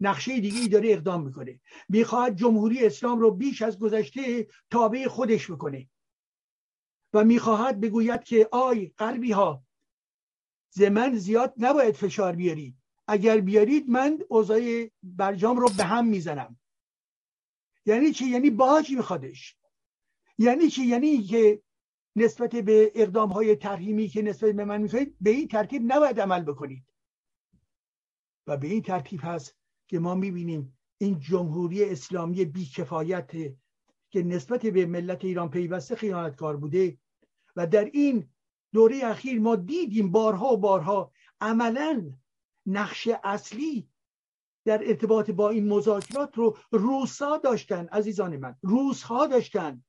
نقشه 0.00 0.40
دیگه 0.40 0.68
داره 0.68 0.92
اقدام 0.92 1.22
می‌کنه. 1.22 1.60
می‌خواهد 1.88 2.36
جمهوری 2.36 2.86
اسلام 2.86 3.20
رو 3.20 3.30
بیش 3.30 3.62
از 3.62 3.78
گذشته 3.78 4.48
تابع 4.70 5.06
خودش 5.06 5.50
بکنه. 5.50 5.88
و 7.12 7.24
می‌خواهد 7.24 7.80
بگوید 7.80 8.24
که 8.24 8.48
آی 8.52 8.92
غربی 8.98 9.32
ها 9.32 9.62
زمن 10.70 11.16
زیاد 11.16 11.54
نباید 11.56 11.94
فشار 11.94 12.36
بیارید. 12.36 12.76
اگر 13.08 13.40
بیارید 13.40 13.88
من 13.88 14.18
اوضاع 14.28 14.90
برجام 15.02 15.56
رو 15.56 15.68
به 15.76 15.84
هم 15.84 16.06
می‌زنم. 16.06 16.58
یعنی 17.86 18.12
چی؟ 18.12 18.26
یعنی 18.26 18.50
باج 18.50 18.90
میخوادش؟ 18.90 19.56
یعنی 20.38 20.68
چی؟ 20.68 20.86
یعنی 20.86 21.22
که 21.22 21.62
نسبت 22.16 22.56
به 22.56 22.92
اقدام 22.94 23.32
های 23.32 23.56
ترهیمی 23.56 24.08
که 24.08 24.22
نسبت 24.22 24.54
به 24.54 24.64
من 24.64 24.82
می‌خواهید 24.82 25.16
به 25.20 25.30
این 25.30 25.48
ترتیب 25.48 25.82
نباید 25.86 26.20
عمل 26.20 26.42
بکنید. 26.42 26.84
و 28.46 28.56
به 28.56 28.66
این 28.66 28.82
ترتیب 28.82 29.20
هست 29.22 29.56
که 29.88 29.98
ما 29.98 30.14
می‌بینیم 30.14 30.78
این 30.98 31.18
جمهوری 31.18 31.84
اسلامی 31.84 32.44
بیکفایت 32.44 33.30
که 34.10 34.22
نسبت 34.22 34.66
به 34.66 34.86
ملت 34.86 35.24
ایران 35.24 35.50
پیوسته 35.50 35.96
خیانتکار 35.96 36.56
بوده 36.56 36.98
و 37.56 37.66
در 37.66 37.84
این 37.84 38.30
دوره 38.72 39.00
اخیر 39.04 39.40
ما 39.40 39.56
دیدیم 39.56 40.10
بارها 40.10 40.52
و 40.52 40.56
بارها 40.56 41.12
عملا 41.40 42.12
نقش 42.66 43.08
اصلی 43.24 43.88
در 44.68 44.88
ارتباط 44.88 45.30
با 45.30 45.50
این 45.50 45.68
مذاکرات 45.68 46.36
رو 46.36 46.56
روسا 46.70 47.36
داشتن 47.36 47.86
عزیزان 47.86 48.36
من 48.36 48.56
روسها 48.62 49.26
داشتن. 49.26 49.84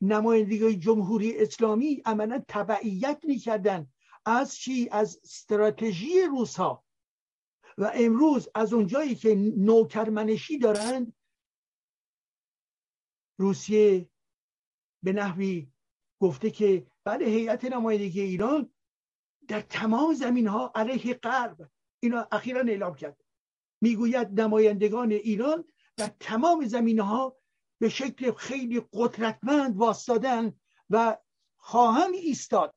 نمایندگی 0.00 0.76
جمهوری 0.76 1.38
اسلامی 1.38 2.02
عملا 2.04 2.42
تبعیت 2.48 3.20
می‌کردن 3.24 3.86
از 4.24 4.56
چی؟ 4.56 4.88
از 4.92 5.20
استراتژی 5.24 6.22
روسها. 6.22 6.84
و 7.78 7.90
امروز 7.94 8.48
از 8.54 8.72
اونجایی 8.72 9.14
که 9.14 9.34
نوکرمنشی 9.56 10.58
دارند 10.58 11.12
روسیه 13.38 14.08
به 15.02 15.12
نحوی 15.12 15.68
گفته 16.20 16.50
که 16.50 16.86
بله 17.04 17.26
هیئت 17.26 17.64
نمایندگی 17.64 18.20
ایران 18.20 18.70
در 19.48 19.60
تمام 19.60 20.14
زمین 20.14 20.46
ها 20.46 20.72
علیه 20.74 21.14
غرب 21.14 21.70
اینا 22.00 22.28
اخیرا 22.32 22.60
اعلام 22.60 22.94
کرد. 22.94 23.25
می‌گوید 23.80 24.40
نمایندگان 24.40 25.12
ایران 25.12 25.64
در 25.96 26.10
تمام 26.20 26.66
زمین 26.66 27.00
ها 27.00 27.36
به 27.78 27.88
شکل 27.88 28.32
خیلی 28.32 28.82
قدرتمند 28.92 29.76
واستادن 29.76 30.52
و 30.90 31.16
خواهند 31.56 32.14
ایستاد. 32.14 32.74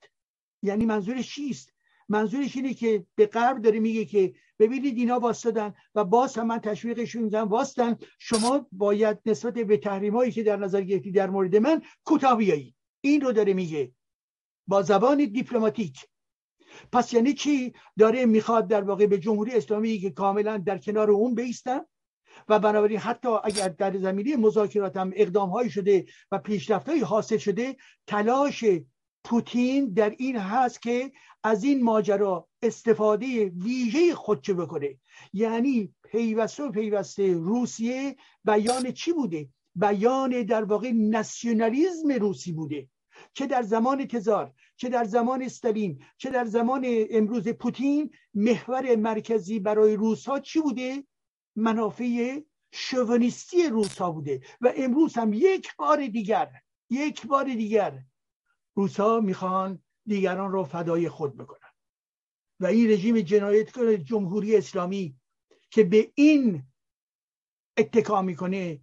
یعنی 0.63 0.85
منظورش 0.85 1.35
چیست؟ 1.35 1.73
منظورش 2.09 2.55
اینه 2.55 2.73
که 2.73 3.05
به 3.15 3.25
غرب 3.25 3.61
داره 3.61 3.79
میگه 3.79 4.05
که 4.05 4.33
ببینید 4.59 4.97
اینا 4.97 5.19
واسدن 5.19 5.73
و 5.95 6.03
باز 6.03 6.37
هم 6.37 6.47
من 6.47 6.59
تشویقشون 6.59 7.23
می‌کنم. 7.23 7.47
واستن 7.47 7.97
شما 8.19 8.67
باید 8.71 9.17
نسبت 9.25 9.53
به 9.53 9.77
تحریم 9.77 10.15
هایی 10.15 10.31
که 10.31 10.43
در 10.43 10.57
نظر 10.57 10.81
گرفتی 10.81 11.11
در 11.11 11.29
مورد 11.29 11.55
من 11.55 11.81
کوتاه 12.03 12.37
بیایید. 12.37 12.75
این 13.01 13.21
رو 13.21 13.31
داره 13.31 13.53
میگه. 13.53 13.91
با 14.67 14.81
زبان 14.81 15.17
دیپلماتیک. 15.17 16.08
پس 16.91 17.13
یعنی 17.13 17.33
چی؟ 17.33 17.73
داره 17.99 18.25
می‌خواد 18.25 18.67
در 18.67 18.81
واقع 18.81 19.05
به 19.05 19.17
جمهوری 19.17 19.51
اسلامی 19.51 19.99
که 19.99 20.09
کاملا 20.09 20.57
در 20.57 20.77
کنار 20.77 21.11
اون 21.11 21.35
بیستن 21.35 21.79
و 22.49 22.59
بنابراین 22.59 22.99
حتی 22.99 23.29
اگر 23.43 23.67
در 23.67 23.97
زمینه 23.97 24.35
مذاکرات 24.35 24.97
هم 24.97 25.11
اقدام 25.15 25.49
های 25.49 25.69
شده 25.69 26.05
و 26.31 26.37
پیشرفت 26.37 26.89
های 26.89 26.99
حاصل 26.99 27.37
شده 27.37 27.75
تلاش 28.07 28.65
پوتین 29.23 29.93
در 29.93 30.09
این 30.09 30.37
هست 30.37 30.81
که 30.81 31.11
از 31.43 31.63
این 31.63 31.83
ماجرا 31.83 32.47
استفاده 32.61 33.45
ویژه 33.45 34.15
خودچه 34.15 34.53
بکنه. 34.53 34.97
یعنی 35.33 35.93
پیوسته 36.11 36.63
و 36.63 36.71
پیوسته 36.71 37.33
روسیه 37.33 38.15
بیان 38.45 38.91
چی 38.91 39.13
بوده؟ 39.13 39.49
بیان 39.75 40.43
در 40.43 40.63
واقع 40.63 40.91
ناسیونالیزم 40.95 42.11
روسی 42.11 42.51
بوده 42.51 42.87
چه 43.33 43.47
در 43.47 43.61
زمان 43.61 44.07
تزار 44.07 44.53
چه 44.79 44.89
در 44.89 45.03
زمان 45.03 45.41
استالین 45.41 46.03
چه 46.17 46.29
در 46.29 46.45
زمان 46.45 46.85
امروز 46.87 47.47
پوتین 47.47 48.11
محور 48.33 48.95
مرکزی 48.95 49.59
برای 49.59 49.95
روس 49.95 50.25
ها 50.25 50.39
چی 50.39 50.61
بوده؟ 50.61 51.03
منافع 51.55 52.41
شوونیستی 52.71 53.63
روس 53.69 53.97
ها 53.97 54.11
بوده. 54.11 54.41
و 54.61 54.73
امروز 54.77 55.13
هم 55.13 55.33
یک 55.33 55.75
بار 55.77 56.07
دیگر 56.07 56.51
یک 56.89 57.27
بار 57.27 57.43
دیگر 57.43 58.03
روس 58.75 58.99
ها 58.99 59.19
می‌خوان 59.19 59.83
دیگران 60.05 60.51
را 60.51 60.63
فدای 60.63 61.09
خود 61.09 61.37
بکنن. 61.37 61.69
و 62.59 62.65
این 62.65 62.89
رژیم 62.89 63.19
جنایت 63.19 63.79
جمهوری 63.79 64.55
اسلامی 64.55 65.15
که 65.71 65.83
به 65.83 66.11
این 66.15 66.63
اتکا 67.77 68.21
می‌کنه 68.21 68.79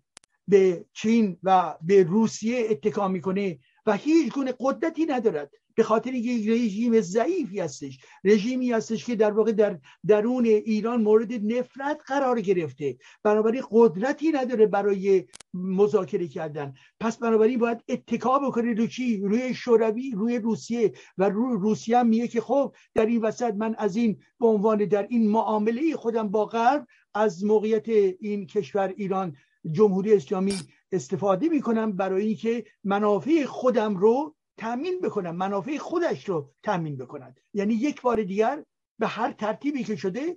به 0.49 0.87
چین 0.93 1.39
و 1.43 1.79
به 1.83 2.03
روسیه 2.03 2.67
اتکا 2.71 3.09
می‌کنه 3.09 3.59
و 3.87 3.93
هیچ 3.93 4.33
گونه 4.33 4.55
قدرتی 4.61 5.07
ندارد. 5.07 5.51
به 5.77 5.83
خاطر 5.83 6.15
یک 6.15 6.49
رژیم 6.49 7.01
ضعیفی 7.01 7.61
هستش. 7.61 7.99
رژیمی 8.25 8.73
هستش 8.73 9.05
که 9.05 9.17
در 9.17 9.31
واقع 9.31 9.53
در 9.53 9.79
درون 10.07 10.45
ایران 10.47 11.03
مورد 11.03 11.33
نفرت 11.33 12.01
قرار 12.07 12.41
گرفته. 12.41 12.97
بنابراین 13.23 13.63
قدرتی 13.71 14.33
نداره 14.33 14.67
برای 14.67 15.25
مذاکره 15.55 16.29
کردن. 16.29 16.75
پس 17.01 17.17
بنابراین 17.17 17.59
باید 17.59 17.85
اتکا 17.89 18.39
بکنه 18.39 18.75
رو 18.75 18.87
چی؟ 18.87 19.21
روی 19.21 19.55
شوروی 19.55 20.11
روی 20.11 20.39
روسیه. 20.39 20.93
و 21.19 21.29
روی 21.29 21.57
روسیه 21.61 21.99
هم 21.99 22.07
میگه 22.07 22.29
که 22.29 22.41
خب 22.41 22.75
در 22.95 23.07
این 23.07 23.21
وسط 23.21 23.55
من 23.55 23.75
از 23.79 23.97
این 23.97 24.19
به 24.41 24.47
عنوان 24.47 24.85
در 24.85 25.07
این 25.11 25.31
معامله 25.31 25.97
خودم 25.97 26.29
با 26.29 26.45
غرب 26.47 26.87
از 27.15 27.45
موقعیت 27.45 27.89
این 27.89 28.47
کشور 28.47 28.95
ایران 28.97 29.37
جمهوری 29.73 30.15
اسلامی 30.15 30.55
استفاده 30.93 31.49
می‌کنم 31.49 31.93
برای 31.93 32.27
اینکه 32.27 32.65
منافع 32.85 33.45
خودم 33.45 33.97
رو 33.97 34.37
تامین 34.57 35.01
بکنم 35.01 35.37
منافع 35.37 35.79
خودش 35.79 36.29
رو 36.29 36.55
تامین 36.63 36.97
بکنند 36.97 37.41
یعنی 37.55 37.75
یک 37.75 38.03
بار 38.03 38.23
دیگر 38.23 38.65
به 38.99 39.07
هر 39.07 39.33
ترتیبی 39.33 39.85
که 39.85 39.97
شده 39.97 40.37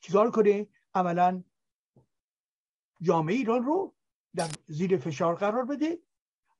چیکار 0.00 0.30
کنه؟ 0.30 0.66
عملا 0.94 1.44
جامعه 3.00 3.34
ایران 3.34 3.64
رو 3.64 3.94
در 4.34 4.48
زیر 4.66 4.96
فشار 4.96 5.34
قرار 5.34 5.64
بده. 5.64 5.98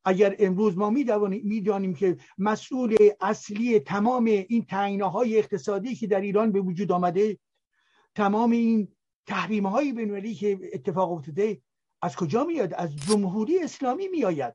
اگر 0.04 0.36
امروز 0.38 0.78
ما 0.78 0.90
می‌دانیم 0.90 1.94
که 1.94 2.16
مسئول 2.38 2.96
اصلی 3.20 3.80
تمام 3.80 4.24
این 4.24 4.66
های 5.00 5.38
اقتصادی 5.38 5.94
که 5.94 6.06
در 6.06 6.20
ایران 6.20 6.52
به 6.52 6.60
وجود 6.60 6.92
آمده 6.92 7.38
تمام 8.14 8.50
این 8.50 8.96
تحریم 9.26 9.66
های 9.66 9.92
بینوری 9.92 10.34
که 10.34 10.58
اتفاق 10.72 11.12
افتاده 11.12 11.62
از 12.02 12.16
کجا 12.16 12.44
میاد؟ 12.44 12.74
از 12.74 12.96
جمهوری 12.96 13.58
اسلامی 13.58 14.08
میآید. 14.08 14.54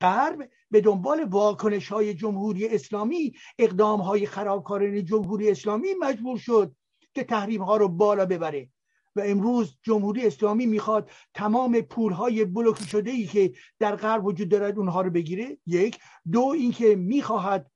غرب 0.00 0.50
به 0.70 0.80
دنبال 0.80 1.24
واکنش 1.24 1.88
های 1.88 2.14
جمهوری 2.14 2.68
اسلامی 2.68 3.32
اقدام 3.58 4.00
های 4.00 4.26
خرابکاران 4.26 5.04
جمهوری 5.04 5.50
اسلامی 5.50 5.88
مجبور 6.00 6.38
شد 6.38 6.74
که 7.14 7.24
تحریم 7.24 7.62
ها 7.62 7.76
رو 7.76 7.88
بالا 7.88 8.26
ببره. 8.26 8.68
و 9.16 9.20
امروز 9.24 9.78
جمهوری 9.82 10.26
اسلامی 10.26 10.66
می‌خواد 10.66 11.10
تمام 11.34 11.80
پول 11.80 12.12
های 12.12 12.44
بلوک 12.44 12.82
شده 12.82 13.10
ای 13.10 13.26
که 13.26 13.52
در 13.78 13.96
غرب 13.96 14.26
وجود 14.26 14.48
دارد 14.48 14.78
اونها 14.78 15.00
رو 15.00 15.10
بگیره. 15.10 15.58
یک. 15.66 15.98
دو 16.32 16.40
اینکه 16.40 16.96
می‌خواهد 16.96 17.70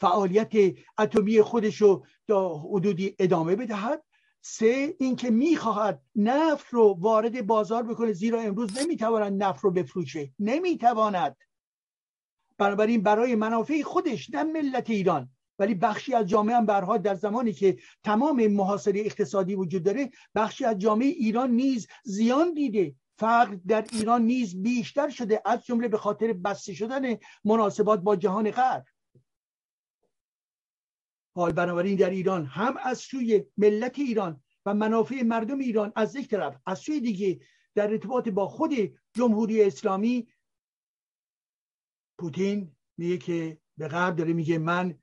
فعالیت 0.00 0.52
اتمی 0.98 1.42
خودش 1.42 1.82
رو 1.82 2.06
تا 2.28 2.54
حدودی 2.54 3.16
ادامه 3.18 3.56
بدهد. 3.56 4.02
سه 4.48 4.94
اینکه 4.98 5.30
می‌خواهد 5.30 6.02
نفت 6.16 6.66
رو 6.70 6.96
وارد 7.00 7.46
بازار 7.46 7.82
بکنه 7.82 8.12
زیرا 8.12 8.40
امروز 8.40 8.78
نمی‌تواند 8.78 9.42
نفت 9.42 9.64
رو 9.64 9.70
بفروشه. 9.70 10.32
نمی‌تواند. 10.38 11.36
بنابراین 12.58 13.02
برای 13.02 13.34
منافع 13.34 13.82
خودش 13.82 14.30
نه 14.30 14.42
ملت 14.42 14.90
ایران. 14.90 15.30
ولی 15.58 15.74
بخشی 15.74 16.14
از 16.14 16.26
جامعه 16.26 16.56
هم 16.56 16.66
برها 16.66 16.96
در 16.96 17.14
زمانی 17.14 17.52
که 17.52 17.76
تمام 18.04 18.46
محاصره 18.46 19.00
اقتصادی 19.00 19.54
وجود 19.54 19.82
داره 19.82 20.10
بخشی 20.34 20.64
از 20.64 20.78
جامعه 20.78 21.08
ایران 21.08 21.50
نیز 21.50 21.86
زیان 22.04 22.54
دیده. 22.54 22.94
فقر 23.18 23.56
در 23.68 23.84
ایران 23.92 24.22
نیز 24.22 24.62
بیشتر 24.62 25.08
شده 25.08 25.42
از 25.44 25.64
جمله 25.64 25.88
به 25.88 25.98
خاطر 25.98 26.32
بسته 26.32 26.74
شدن 26.74 27.16
مناسبات 27.44 28.00
با 28.00 28.16
جهان 28.16 28.50
غرب. 28.50 28.84
حال 31.36 31.52
بنابراین 31.52 31.96
در 31.96 32.10
ایران 32.10 32.46
هم 32.46 32.76
از 32.76 32.98
سوی 32.98 33.44
ملت 33.56 33.98
ایران 33.98 34.42
و 34.66 34.74
منافع 34.74 35.22
مردم 35.22 35.58
ایران 35.58 35.92
از 35.96 36.16
یک 36.16 36.28
طرف 36.28 36.60
از 36.66 36.78
سوی 36.78 37.00
دیگه 37.00 37.40
در 37.74 37.90
ارتباط 37.90 38.28
با 38.28 38.48
خود 38.48 38.70
جمهوری 39.12 39.62
اسلامی 39.62 40.28
پوتین 42.18 42.76
میگه 42.96 43.18
که 43.18 43.60
به 43.76 43.88
غرب 43.88 44.16
داره 44.16 44.32
میگه 44.32 44.58
من 44.58 44.98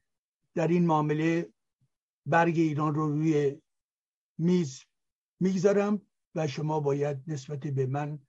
در 0.55 0.67
این 0.67 0.85
معامله 0.85 1.53
برگ 2.25 2.55
ایران 2.57 2.95
رو 2.95 3.07
روی 3.07 3.61
میز 4.37 4.83
می‌گذارم 5.39 6.01
و 6.35 6.47
شما 6.47 6.79
باید 6.79 7.17
نسبت 7.27 7.59
به 7.59 7.85
من 7.85 8.19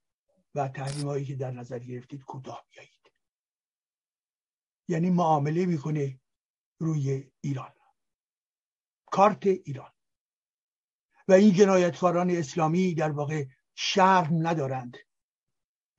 و 0.54 0.68
تحریم 0.68 1.06
هایی 1.06 1.24
که 1.24 1.34
در 1.34 1.50
نظر 1.50 1.78
گرفتید 1.78 2.24
کوتاه 2.24 2.66
بیایید. 2.70 3.12
یعنی 4.88 5.10
معامله 5.10 5.66
می‌کنه 5.66 6.20
روی 6.80 7.30
ایران. 7.40 7.72
کارت 9.14 9.46
ایران. 9.46 9.92
و 11.28 11.32
این 11.32 11.52
جنایتکاران 11.52 12.30
اسلامی 12.30 12.94
در 12.94 13.10
واقع 13.10 13.44
شرم 13.74 14.46
ندارند 14.46 14.96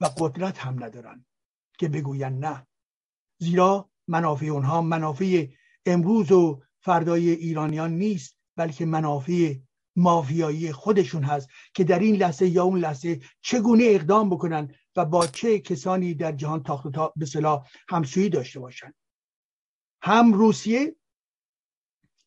و 0.01 0.05
قدرت 0.05 0.57
هم 0.57 0.83
ندارند 0.83 1.25
که 1.79 1.89
بگویند 1.89 2.45
نه. 2.45 2.67
زیرا 3.37 3.89
منافع 4.07 4.45
اونها 4.45 4.81
منافع 4.81 5.47
امروز 5.85 6.31
و 6.31 6.61
فردای 6.79 7.29
ایرانیان 7.29 7.91
نیست 7.91 8.37
بلکه 8.55 8.85
منافع 8.85 9.55
مافیایی 9.95 10.71
خودشون 10.71 11.23
هست 11.23 11.49
که 11.73 11.83
در 11.83 11.99
این 11.99 12.15
لحظه 12.15 12.47
یا 12.47 12.63
اون 12.63 12.79
لحظه 12.79 13.21
چگونه 13.41 13.83
اقدام 13.87 14.29
بکنن 14.29 14.75
و 14.95 15.05
با 15.05 15.27
چه 15.27 15.59
کسانی 15.59 16.13
در 16.13 16.31
جهان 16.31 16.63
تاخت 16.63 16.87
تا 16.87 17.13
به 17.15 17.25
صلاح 17.25 17.67
همسویی 17.89 18.29
داشته 18.29 18.59
باشند 18.59 18.95
هم 20.01 20.33
روسیه 20.33 20.95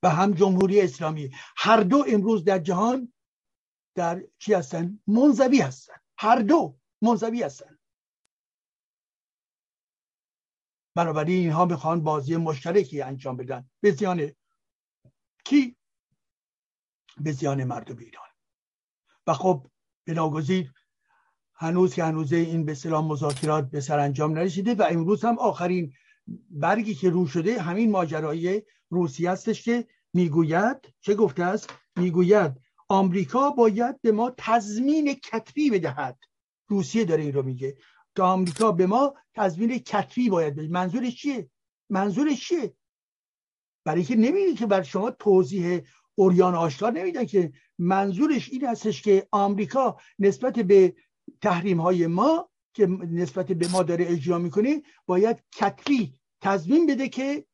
و 0.02 0.10
هم 0.10 0.32
جمهوری 0.32 0.80
اسلامی. 0.80 1.30
هر 1.56 1.80
دو 1.80 2.04
امروز 2.08 2.44
در 2.44 2.58
جهان 2.58 3.12
در 3.94 4.22
چی 4.38 4.54
هستن؟ 4.54 5.00
منزوی 5.06 5.60
هستن. 5.60 5.94
هر 6.18 6.38
دو 6.38 6.78
منزوی 7.02 7.42
هستن. 7.42 7.78
بنابراین 10.94 11.38
اینها 11.38 11.64
می‌خوان 11.64 12.02
بازی 12.02 12.36
مشترکی 12.36 13.02
انجام 13.02 13.36
بدن. 13.36 13.70
به 13.80 13.90
زیان 13.90 14.32
کی؟ 15.44 15.76
به 17.20 17.32
زیان 17.32 17.64
مردم 17.64 17.98
ایران. 17.98 18.28
و 19.26 19.34
خب 19.34 19.66
ناگذیر 20.06 20.72
هنوز 21.54 21.94
که 21.94 22.04
هنوز 22.04 22.32
این 22.32 22.64
به 22.64 22.74
سلام 22.74 23.06
مذاکرات 23.06 23.70
به 23.70 23.80
سرانجام 23.80 24.32
نرسیده 24.32 24.74
و 24.74 24.86
امروز 24.90 25.24
هم 25.24 25.38
آخرین 25.38 25.92
برگی 26.50 26.94
که 26.94 27.10
رو 27.10 27.26
شده 27.26 27.62
همین 27.62 27.90
ماجرای 27.90 28.62
روسی 28.90 29.26
هستش 29.26 29.62
که 29.62 29.86
می‌گوید 30.12 30.76
چه 31.00 31.14
گفته 31.14 31.44
است؟ 31.44 31.70
می‌گوید 31.96 32.52
آمریکا 32.88 33.50
باید 33.50 34.00
به 34.00 34.12
ما 34.12 34.32
تضمین 34.38 35.14
کتبی 35.14 35.70
بدهد. 35.70 36.18
روسیه 36.68 37.04
داره 37.04 37.22
این 37.22 37.32
رو 37.32 37.42
میگه. 37.42 37.76
که 38.16 38.22
آمریکا 38.22 38.72
به 38.72 38.86
ما 38.86 39.14
تضمین 39.34 39.78
کتبی 39.78 40.30
باید 40.30 40.56
بده. 40.56 40.68
منظورش 40.68 41.16
چیه؟ 41.16 41.50
منظورش 41.90 42.48
چیه؟ 42.48 42.74
برای 43.84 44.04
که 44.04 44.16
نمی‌دید 44.16 44.58
که 44.58 44.66
بر 44.66 44.82
شما 44.82 45.10
توضیح 45.10 45.80
اوریان 46.14 46.54
آشکار 46.54 46.92
نمیدن 46.92 47.24
که 47.24 47.52
منظورش 47.78 48.48
این 48.48 48.66
هستش 48.66 49.02
که 49.02 49.28
آمریکا 49.30 49.96
نسبت 50.18 50.58
به 50.58 50.94
تحریم 51.42 51.80
های 51.80 52.06
ما 52.06 52.47
که 52.74 52.86
نسبت 52.86 53.46
به 53.46 53.68
ما 53.68 53.82
داره 53.82 54.04
اجرا 54.08 54.38
می‌کنه 54.38 54.82
باید 55.06 55.44
کتبی 55.52 56.14
تضمین 56.40 56.86
بده 56.86 57.08
که 57.08 57.46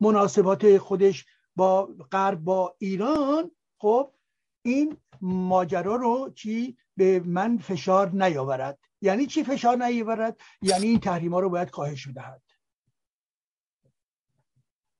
مناسبات 0.00 0.78
خودش 0.78 1.26
با 1.56 1.86
غرب 2.12 2.40
با 2.40 2.76
ایران 2.78 3.50
خب 3.78 4.14
این 4.62 4.96
ماجرا 5.20 5.96
رو 5.96 6.32
چی 6.34 6.76
به 6.96 7.20
من 7.20 7.58
فشار 7.58 8.10
نیاورد. 8.10 8.78
یعنی 9.00 9.26
چی 9.26 9.44
فشار 9.44 9.84
نیاورد؟ 9.84 10.40
یعنی 10.62 10.86
این 10.86 11.00
تحریم 11.00 11.34
ها 11.34 11.40
رو 11.40 11.50
باید 11.50 11.70
کاهش 11.70 12.08
بدهد. 12.08 12.42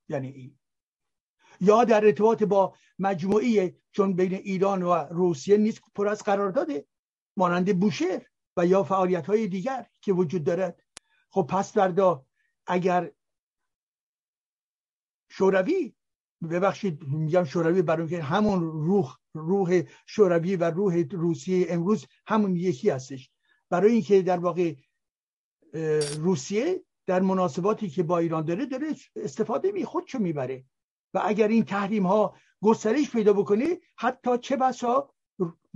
یعنی 0.08 0.28
این. 0.28 0.58
یا 1.60 1.84
در 1.84 2.04
ارتباط 2.04 2.42
با 2.42 2.76
مجموعی 2.98 3.76
چون 3.92 4.12
بین 4.12 4.34
ایران 4.34 4.82
و 4.82 4.92
روسیه 4.94 5.56
نیست 5.56 5.80
پر 5.94 6.08
از 6.08 6.22
قرار 6.22 6.50
داده 6.50 6.86
مانند 7.36 7.80
بوشهر. 7.80 8.26
و 8.56 8.66
یا 8.66 8.82
فعالیت 8.82 9.26
های 9.26 9.48
دیگر 9.48 9.86
که 10.00 10.12
وجود 10.12 10.44
دارد. 10.44 10.82
خب 11.30 11.46
پس 11.50 11.72
فردا 11.72 12.26
اگر 12.66 13.12
شوروی 15.28 15.94
ببخشید 16.50 17.02
میگم 17.02 17.44
شوروی 17.44 17.82
برای 17.82 18.08
که 18.08 18.22
همون 18.22 18.60
روح 18.60 19.16
روح 19.34 19.82
شوروی 20.06 20.56
و 20.56 20.70
روح 20.70 21.04
روسیه 21.10 21.66
امروز 21.68 22.06
همون 22.26 22.56
یکی 22.56 22.90
هستش. 22.90 23.30
برای 23.70 23.92
اینکه 23.92 24.22
در 24.22 24.38
واقع 24.38 24.74
روسیه 26.18 26.84
در 27.06 27.20
مناسباتی 27.20 27.88
که 27.88 28.02
با 28.02 28.18
ایران 28.18 28.44
داره 28.44 28.66
داره 28.66 28.94
استفاده 29.16 29.72
می 29.72 29.84
خودشو 29.84 30.18
می‌بره. 30.18 30.64
و 31.14 31.20
اگر 31.24 31.48
این 31.48 31.64
تحریم 31.64 32.06
ها 32.06 32.36
گسترش 32.62 33.10
پیدا 33.10 33.32
بکنه 33.32 33.80
حتی 33.96 34.38
چه 34.38 34.56
بسا 34.56 35.14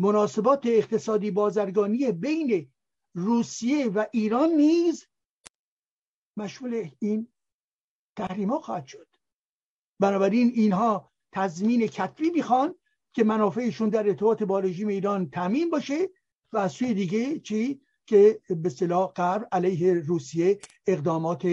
مناسبات 0.01 0.67
اقتصادی 0.67 1.31
بازرگانی 1.31 2.13
بین 2.13 2.73
روسیه 3.15 3.89
و 3.89 4.05
ایران 4.13 4.51
نیز 4.51 5.07
مشمول 6.37 6.91
این 6.99 7.29
تحریم 8.17 8.51
ها 8.51 8.61
خواهد 8.61 8.87
شد. 8.87 9.07
بنابراین 9.99 10.53
اینها 10.55 11.11
تضمین 11.33 11.87
کتبی 11.87 12.31
می‌خوان 12.31 12.75
که 13.13 13.25
منافعشون 13.25 13.89
در 13.89 14.09
ارتباط 14.09 14.43
با 14.43 14.61
رژیم 14.61 14.89
ایران 14.89 15.31
تامین 15.31 15.71
باشه 15.71 16.09
و 16.53 16.59
از 16.59 16.73
سوی 16.73 16.95
دیگه 16.95 17.39
چی؟ 17.39 17.81
که 18.07 18.41
به 18.49 18.69
صلاح 18.69 19.13
غرب 19.13 19.49
علیه 19.53 19.95
روسیه 19.95 20.59
اقدامات 20.87 21.47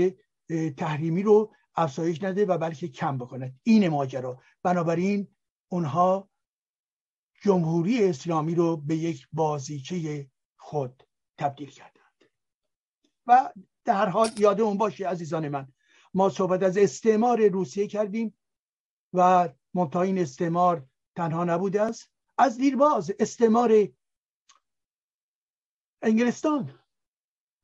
تحریمی 0.77 1.23
رو 1.23 1.53
افزایش 1.75 2.23
نده 2.23 2.45
و 2.45 2.57
بلکه 2.57 2.87
کم 2.87 3.17
بکنه 3.17 3.53
این 3.63 3.87
ماجرا. 3.87 4.39
بنابراین 4.63 5.27
اونها 5.71 6.29
جمهوری 7.41 8.09
اسلامی 8.09 8.55
رو 8.55 8.77
به 8.77 8.95
یک 8.95 9.27
بازیچه 9.33 10.29
خود 10.57 11.03
تبدیل 11.38 11.69
کردند. 11.69 12.23
و 13.27 13.53
در 13.85 14.09
حال 14.09 14.29
یادمون 14.38 14.77
باشه 14.77 15.07
عزیزان 15.07 15.49
من 15.49 15.67
ما 16.13 16.29
صحبت 16.29 16.63
از 16.63 16.77
استعمار 16.77 17.47
روسیه 17.47 17.88
کردیم 17.88 18.38
و 19.13 19.49
منتها 19.73 20.01
این 20.01 20.19
استعمار 20.19 20.85
تنها 21.15 21.43
نبوده 21.43 21.81
است. 21.81 22.11
از 22.38 22.57
دیرباز 22.57 23.11
استعمار 23.19 23.88
انگلستان 26.01 26.79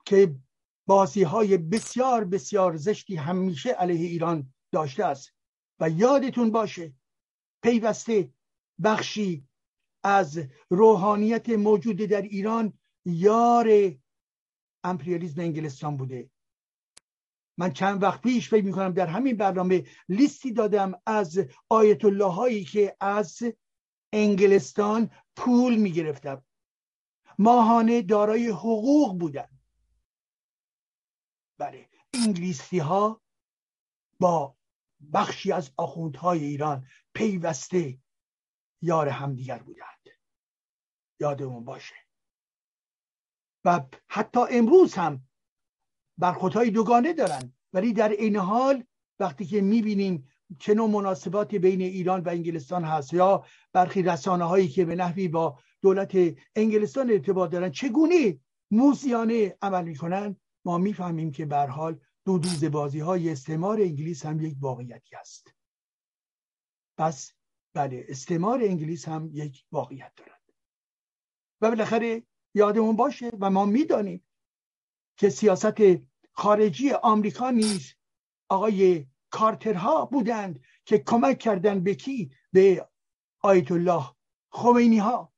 که 0.06 0.36
بازی 0.88 1.24
های 1.24 1.58
بسیار 1.58 2.26
بسیار 2.26 2.76
زشتی 2.76 3.16
همیشه 3.16 3.70
علیه 3.70 4.08
ایران 4.08 4.54
داشته 4.72 5.06
است. 5.06 5.34
و 5.80 5.90
یادتون 5.90 6.52
باشه 6.52 6.94
پیوسته 7.64 8.34
بخشی 8.84 9.48
از 10.04 10.40
روحانیت 10.70 11.50
موجود 11.50 11.98
در 11.98 12.22
ایران 12.22 12.74
یار 13.06 13.92
امپریالیزم 14.84 15.42
انگلستان 15.42 15.98
بوده. 15.98 16.30
من 17.58 17.74
چند 17.74 18.04
وقت 18.04 18.22
پیش 18.22 18.50
فکر 18.50 18.66
می‌کنم 18.66 18.92
در 18.92 19.08
همین 19.08 19.38
برنامه 19.38 19.84
لیستی 20.10 20.54
دادم 20.54 20.92
از 21.06 21.40
آیت 21.70 22.06
الله 22.06 22.32
هایی 22.32 22.64
که 22.64 22.98
از 23.00 23.44
انگلستان 24.14 25.10
پول 25.36 25.76
می‌گرفتم. 25.76 26.46
ماهانه 27.40 28.02
دارای 28.02 28.48
حقوق 28.48 29.20
بودن. 29.20 29.48
بله 31.58 31.90
انگلیسی 32.14 32.80
ها 32.80 33.22
با 34.20 34.56
بخشی 35.14 35.52
از 35.52 35.72
آخوندهای 35.78 36.44
ایران 36.44 36.88
پیوسته 37.14 37.98
یار 38.84 39.10
همدیگر 39.10 39.58
بودند. 39.58 39.88
یادمون 41.20 41.64
باشه. 41.64 41.96
و 43.66 43.82
حتی 44.08 44.40
امروز 44.52 44.94
هم 44.94 45.28
برخوردهای 46.18 46.70
دوگانه 46.70 47.14
دارن 47.14 47.54
ولی 47.74 47.94
در 47.94 48.10
این 48.10 48.36
حال 48.36 48.84
وقتی 49.20 49.46
که 49.46 49.62
می‌بینیم 49.62 50.30
چه 50.60 50.74
نوع 50.74 50.90
مناسباتی 50.90 51.60
بین 51.60 51.82
ایران 51.82 52.22
و 52.22 52.30
انگلستان 52.30 52.84
هست 52.84 53.14
یا 53.14 53.46
برخی 53.74 54.04
رسانه 54.04 54.44
هایی 54.44 54.68
که 54.68 54.86
به 54.86 54.96
نحوی 54.96 55.28
با 55.28 55.60
دولت 55.82 56.16
انگلستان 56.56 57.12
ارتباط 57.12 57.52
دارن 57.52 57.72
چگونه 57.72 58.40
موزیانه 58.72 59.58
عمل 59.62 59.84
می‌کنن؟ 59.84 60.36
ما 60.66 60.78
می‌فهمیم 60.78 61.32
که 61.32 61.46
به 61.46 61.58
حال 61.58 62.00
دو 62.26 62.38
دوز 62.40 62.66
بازی 62.66 63.00
های 63.00 63.30
استعمار 63.30 63.82
انگلیس 63.82 64.26
هم 64.26 64.42
یک 64.42 64.56
واقعیتی 64.60 65.16
است. 65.16 65.54
پس 66.98 67.34
بله 67.74 68.06
استعمار 68.10 68.60
انگلیس 68.64 69.08
هم 69.08 69.30
یک 69.34 69.66
واقعیت 69.72 70.12
دارد. 70.16 70.42
و 71.62 71.70
بالاخره 71.70 72.24
یادمون 72.54 72.96
باشه 72.96 73.32
و 73.40 73.50
ما 73.50 73.66
می‌دانیم 73.66 74.28
که 75.18 75.30
سیاست 75.30 75.78
خارجی 76.32 76.92
آمریکا 76.92 77.50
نیز 77.50 77.94
آقای 78.50 79.06
کارترها 79.30 80.06
بودند 80.06 80.64
که 80.86 80.98
کمک 80.98 81.40
کردن 81.40 81.84
به 81.84 81.96
کی؟ 81.96 82.32
به 82.52 82.90
آیت 83.40 83.72
الله 83.72 84.04
خمینی 84.52 84.98
ها 84.98 85.34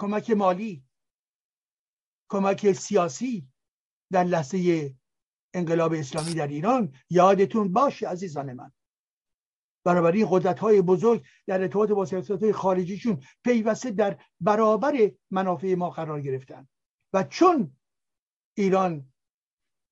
کمک 0.00 0.30
مالی 0.30 0.84
کمک 2.28 2.72
سیاسی 2.72 3.48
در 4.12 4.24
لحظه 4.24 4.94
انقلاب 5.54 5.92
اسلامی 5.92 6.34
در 6.34 6.46
ایران. 6.46 6.94
یادتون 7.10 7.72
باشه 7.72 8.08
عزیزان 8.08 8.52
من. 8.52 8.72
بنابراین 9.84 10.26
قدرت 10.30 10.58
های 10.58 10.82
بزرگ 10.82 11.24
در 11.46 11.60
ارتباط 11.60 11.90
با 11.90 12.04
سیاست 12.04 12.52
خارجیشون 12.52 13.22
پیوسته 13.44 13.90
در 13.90 14.18
برابر 14.40 15.10
منافع 15.30 15.74
ما 15.74 15.90
قرار 15.90 16.20
گرفتن. 16.20 16.68
و 17.12 17.22
چون 17.22 17.76
ایران 18.54 19.12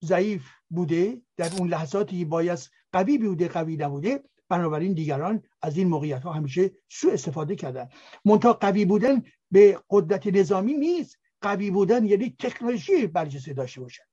ضعیف 0.03 0.49
بوده 0.69 1.21
در 1.37 1.49
اون 1.57 1.69
لحظاتی 1.69 2.25
باید 2.25 2.59
قوی 2.91 3.17
بوده 3.17 3.47
قوی 3.47 3.77
نبوده 3.77 4.23
بنابراین 4.49 4.93
دیگران 4.93 5.43
از 5.61 5.77
این 5.77 5.87
موقعیت 5.87 6.23
ها 6.23 6.33
همیشه 6.33 6.71
سو 6.89 7.09
استفاده 7.09 7.55
کردن. 7.55 7.89
منتها 8.25 8.53
قوی 8.53 8.85
بودن 8.85 9.23
به 9.51 9.79
قدرت 9.89 10.27
نظامی 10.27 10.73
نیست. 10.73 11.17
قوی 11.41 11.71
بودن 11.71 12.05
یعنی 12.05 12.35
تکنولوژی 12.39 13.07
برجسته 13.07 13.53
داشته 13.53 13.81
باشد. 13.81 14.03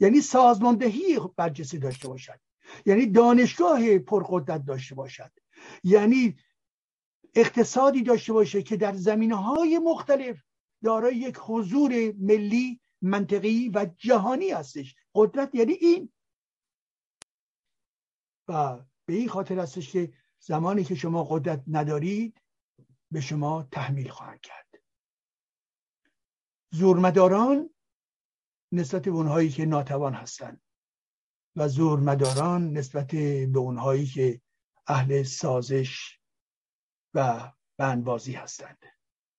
یعنی 0.00 0.20
سازماندهی 0.20 1.20
برجسته 1.36 1.78
داشته 1.78 2.08
باشد. 2.08 2.40
یعنی 2.86 3.06
دانشگاه 3.06 3.98
پرقدرت 3.98 4.64
داشته 4.64 4.94
باشد. 4.94 5.30
یعنی 5.84 6.36
اقتصادی 7.34 8.02
داشته 8.02 8.32
باشه 8.32 8.62
که 8.62 8.76
در 8.76 8.94
زمینه 8.94 9.34
های 9.34 9.78
مختلف 9.78 10.42
دارای 10.84 11.16
یک 11.16 11.36
حضور 11.40 12.12
ملی 12.18 12.80
منطقی 13.02 13.68
و 13.74 13.86
جهانی 13.98 14.50
هستش. 14.50 14.94
قدرت 15.14 15.54
یعنی 15.54 15.72
این. 15.72 16.12
و 18.48 18.78
به 19.06 19.14
این 19.14 19.28
خاطر 19.28 19.58
هستش 19.58 19.92
که 19.92 20.12
زمانی 20.38 20.84
که 20.84 20.94
شما 20.94 21.24
قدرت 21.24 21.64
ندارید 21.66 22.40
به 23.10 23.20
شما 23.20 23.68
تحمیل 23.72 24.08
خواهند 24.08 24.40
کرد. 24.40 24.66
زورمداران 26.70 27.70
نسبت 28.72 29.02
به 29.02 29.10
اونهایی 29.10 29.48
که 29.48 29.66
ناتوان 29.66 30.14
هستند. 30.14 30.60
و 31.56 31.68
زورمداران 31.68 32.72
نسبت 32.72 33.06
به 33.52 33.58
اونهایی 33.58 34.06
که 34.06 34.40
اهل 34.86 35.22
سازش 35.22 36.18
و 37.14 37.52
بندبازی 37.78 38.32
هستند. 38.32 38.78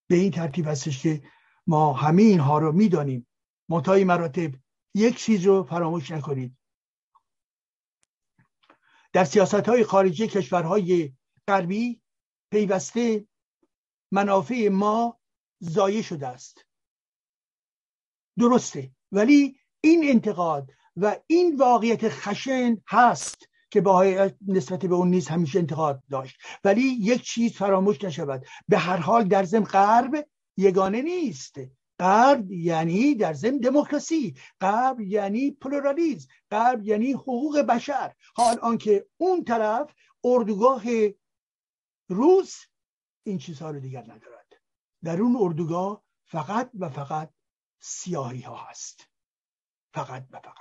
به 0.08 0.16
این 0.16 0.30
ترتیب 0.30 0.68
هستش 0.68 1.02
که 1.02 1.22
ما 1.66 1.92
همه 1.92 2.22
اینها 2.22 2.58
رو 2.58 2.72
می‌دانیم. 2.72 3.26
منتهای 3.68 4.04
مراتب 4.04 4.50
یک 4.94 5.16
چیز 5.16 5.46
رو 5.46 5.64
فراموش 5.64 6.10
نکنید. 6.10 6.56
در 9.12 9.24
سیاست 9.24 9.54
های 9.54 9.84
خارجی 9.84 10.28
کشورهای 10.28 11.12
غربی 11.48 12.02
پیوسته 12.50 13.26
منافع 14.12 14.68
ما 14.68 15.20
ضایع 15.64 16.02
شده 16.02 16.28
است. 16.28 16.66
درسته. 18.38 18.90
ولی 19.12 19.60
این 19.80 20.00
انتقاد 20.04 20.70
و 20.96 21.16
این 21.26 21.56
واقعیت 21.56 22.08
خشن 22.08 22.76
هست 22.88 23.48
که 23.70 23.80
با 23.80 24.30
نسبت 24.46 24.86
به 24.86 24.94
اون 24.94 25.10
نیز 25.10 25.28
همیشه 25.28 25.58
انتقاد 25.58 26.02
داشت. 26.10 26.36
ولی 26.64 26.82
یک 26.82 27.22
چیز 27.22 27.52
فراموش 27.52 28.04
نشود. 28.04 28.46
به 28.68 28.78
هر 28.78 28.96
حال 28.96 29.24
در 29.24 29.44
زم 29.44 29.64
غرب 29.64 30.28
یگانه 30.56 31.02
نیست. 31.02 31.56
غرب 31.98 32.52
یعنی 32.52 33.14
در 33.14 33.32
ضمن 33.32 33.58
دموکراسی. 33.58 34.34
غرب 34.60 35.00
یعنی 35.00 35.50
پلورالیزم. 35.50 36.28
غرب 36.50 36.86
یعنی 36.86 37.12
حقوق 37.12 37.58
بشر. 37.58 38.14
حال 38.36 38.58
آنکه 38.58 39.06
اون 39.16 39.44
طرف 39.44 39.94
اردوگاه 40.24 40.82
روس 42.08 42.56
این 43.26 43.38
چیزها 43.38 43.70
رو 43.70 43.80
دیگر 43.80 44.02
ندارد. 44.02 44.52
در 45.04 45.20
اون 45.20 45.36
اردوگاه 45.40 46.04
فقط 46.24 46.70
و 46.78 46.88
فقط 46.88 47.30
سیاهی 47.80 48.40
ها 48.40 48.56
هست. 48.56 49.08
فقط 49.94 50.26
و 50.30 50.40
فقط. 50.40 50.53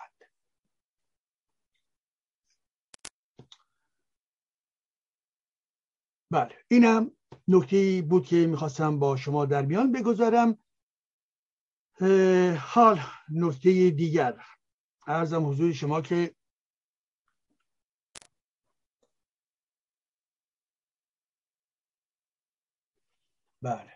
بله. 6.33 6.55
اینم 6.67 7.11
نکته 7.47 8.01
بود 8.09 8.25
که 8.25 8.47
می‌خواستم 8.47 8.99
با 8.99 9.17
شما 9.17 9.45
در 9.45 9.65
میان 9.65 9.91
بگذارم. 9.91 10.57
حال 12.59 12.99
نکته 13.29 13.89
دیگر. 13.89 14.39
ارزم 15.07 15.49
حضور 15.49 15.73
شما 15.73 16.01
که 16.01 16.35
بله. 23.61 23.93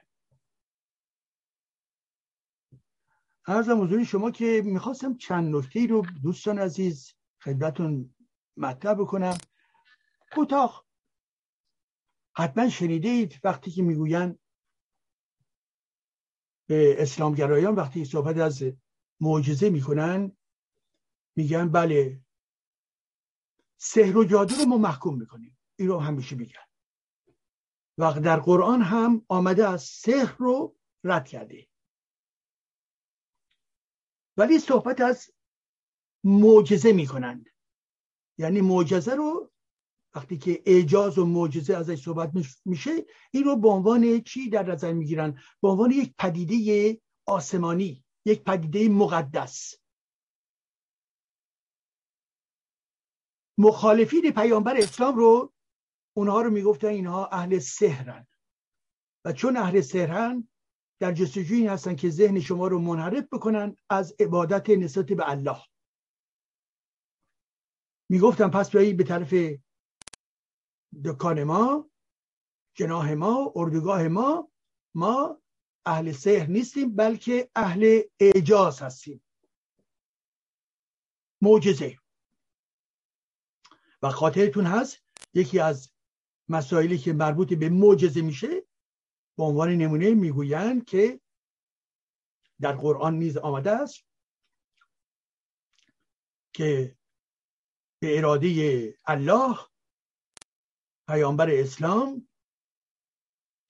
ارزم 3.48 3.82
حضور 3.82 4.04
شما 4.04 4.32
که 4.32 4.62
می‌خواستم 4.66 5.18
چند 5.18 5.56
نکته 5.56 5.88
رو 5.88 6.06
دوستان 6.24 6.60
عزیز 6.60 7.14
خدمتون 7.44 8.16
مطرح 8.58 8.94
بکنم. 8.94 9.38
کوتاه 10.36 10.87
حتما 12.38 12.70
شنیدید 12.70 13.40
وقتی 13.44 13.72
که 13.72 13.82
می‌گویند 13.82 14.40
به 16.70 17.02
اسلامگرایان 17.02 17.76
وقتی 17.76 18.06
صحبت 18.06 18.38
از 18.38 18.64
معجزه 19.20 19.70
می‌کنن 19.70 20.38
میگن 21.36 21.70
بله 21.70 22.22
سحر 23.78 24.18
و 24.18 24.24
جادو 24.24 24.56
رو 24.56 24.66
ما 24.66 24.78
محکوم 24.78 25.20
می‌کنیم. 25.20 25.58
این 25.76 25.88
رو 25.88 26.00
همیشه 26.00 26.36
میگن. 26.36 26.68
و 27.98 28.14
در 28.14 28.40
قرآن 28.40 28.82
هم 28.82 29.26
آمده 29.28 29.68
از 29.68 29.84
سحر 29.84 30.36
رو 30.38 30.76
رد 31.04 31.28
کرده. 31.28 31.68
ولی 34.38 34.60
صحبت 34.60 35.02
از 35.02 35.32
معجزه 36.24 36.92
می‌کنند. 36.92 37.50
یعنی 38.38 38.62
معجزه 38.62 39.16
رو 39.16 39.52
وقتی 40.18 40.38
که 40.38 40.63
اعجاز 40.65 41.18
و 41.18 41.26
معجزه 41.26 41.76
ازش 41.76 42.03
صحبت 42.03 42.32
میشه 42.65 43.05
این 43.32 43.43
رو 43.43 43.55
به 43.55 43.70
عنوان 43.70 44.22
چی 44.22 44.49
در 44.49 44.72
نظر 44.72 44.93
می‌گیرن؟ 44.93 45.39
به 45.61 45.68
عنوان 45.68 45.91
یک 45.91 46.13
پدیده 46.18 47.01
آسمانی 47.26 48.03
یک 48.26 48.43
پدیده 48.43 48.89
مقدس. 48.89 49.76
مخالفین 53.57 54.32
پیامبر 54.32 54.78
اسلام 54.78 55.15
رو 55.15 55.53
اونها 56.13 56.41
رو 56.41 56.49
می‌گفتن 56.49 56.88
اینها 56.88 57.28
اهل 57.28 57.59
سهرن 57.59 58.28
و 59.26 59.34
چون 59.34 59.57
اهل 59.57 59.82
سهرن 59.82 60.49
در 60.99 61.11
جستجوی 61.11 61.57
این 61.57 61.70
هستن 61.70 61.95
که 61.95 62.09
ذهن 62.09 62.39
شما 62.39 62.68
رو 62.68 62.80
منحرف 62.80 63.24
بکنن 63.32 63.76
از 63.89 64.15
عبادت 64.20 64.70
نسبت 64.70 65.05
به 65.05 65.30
الله. 65.30 65.61
می‌گفتم 68.09 68.51
پس 68.51 68.72
بیایید 68.72 68.97
به 68.97 69.03
طرف 69.03 69.57
دکان 71.06 71.44
ما 71.44 71.90
جناه 72.76 73.16
ما 73.16 73.54
اردوگاه 73.56 74.08
ما 74.08 74.52
ما 74.96 75.42
اهل 75.86 76.12
سحر 76.12 76.48
نیستیم 76.48 76.96
بلکه 76.96 77.50
اهل 77.56 78.02
اعجاز 78.20 78.82
هستیم. 78.82 79.24
معجزه. 81.42 81.98
و 84.02 84.10
خاطرتون 84.10 84.66
هست 84.66 84.98
یکی 85.34 85.60
از 85.60 85.92
مسائلی 86.50 86.98
که 86.98 87.14
مربوط 87.14 87.54
به 87.54 87.70
معجزه 87.70 88.22
میشه 88.22 88.68
به 89.38 89.44
عنوان 89.44 89.70
نمونه 89.70 90.14
می‌گویند 90.14 90.86
که 90.86 91.22
در 92.62 92.72
قرآن 92.72 93.20
نیز 93.20 93.38
آمده 93.38 93.72
است 93.72 94.04
که 96.54 96.98
به 98.00 98.18
اراده 98.18 98.98
الله 99.06 99.58
پیامبر 101.08 101.49
اسلام 101.49 102.28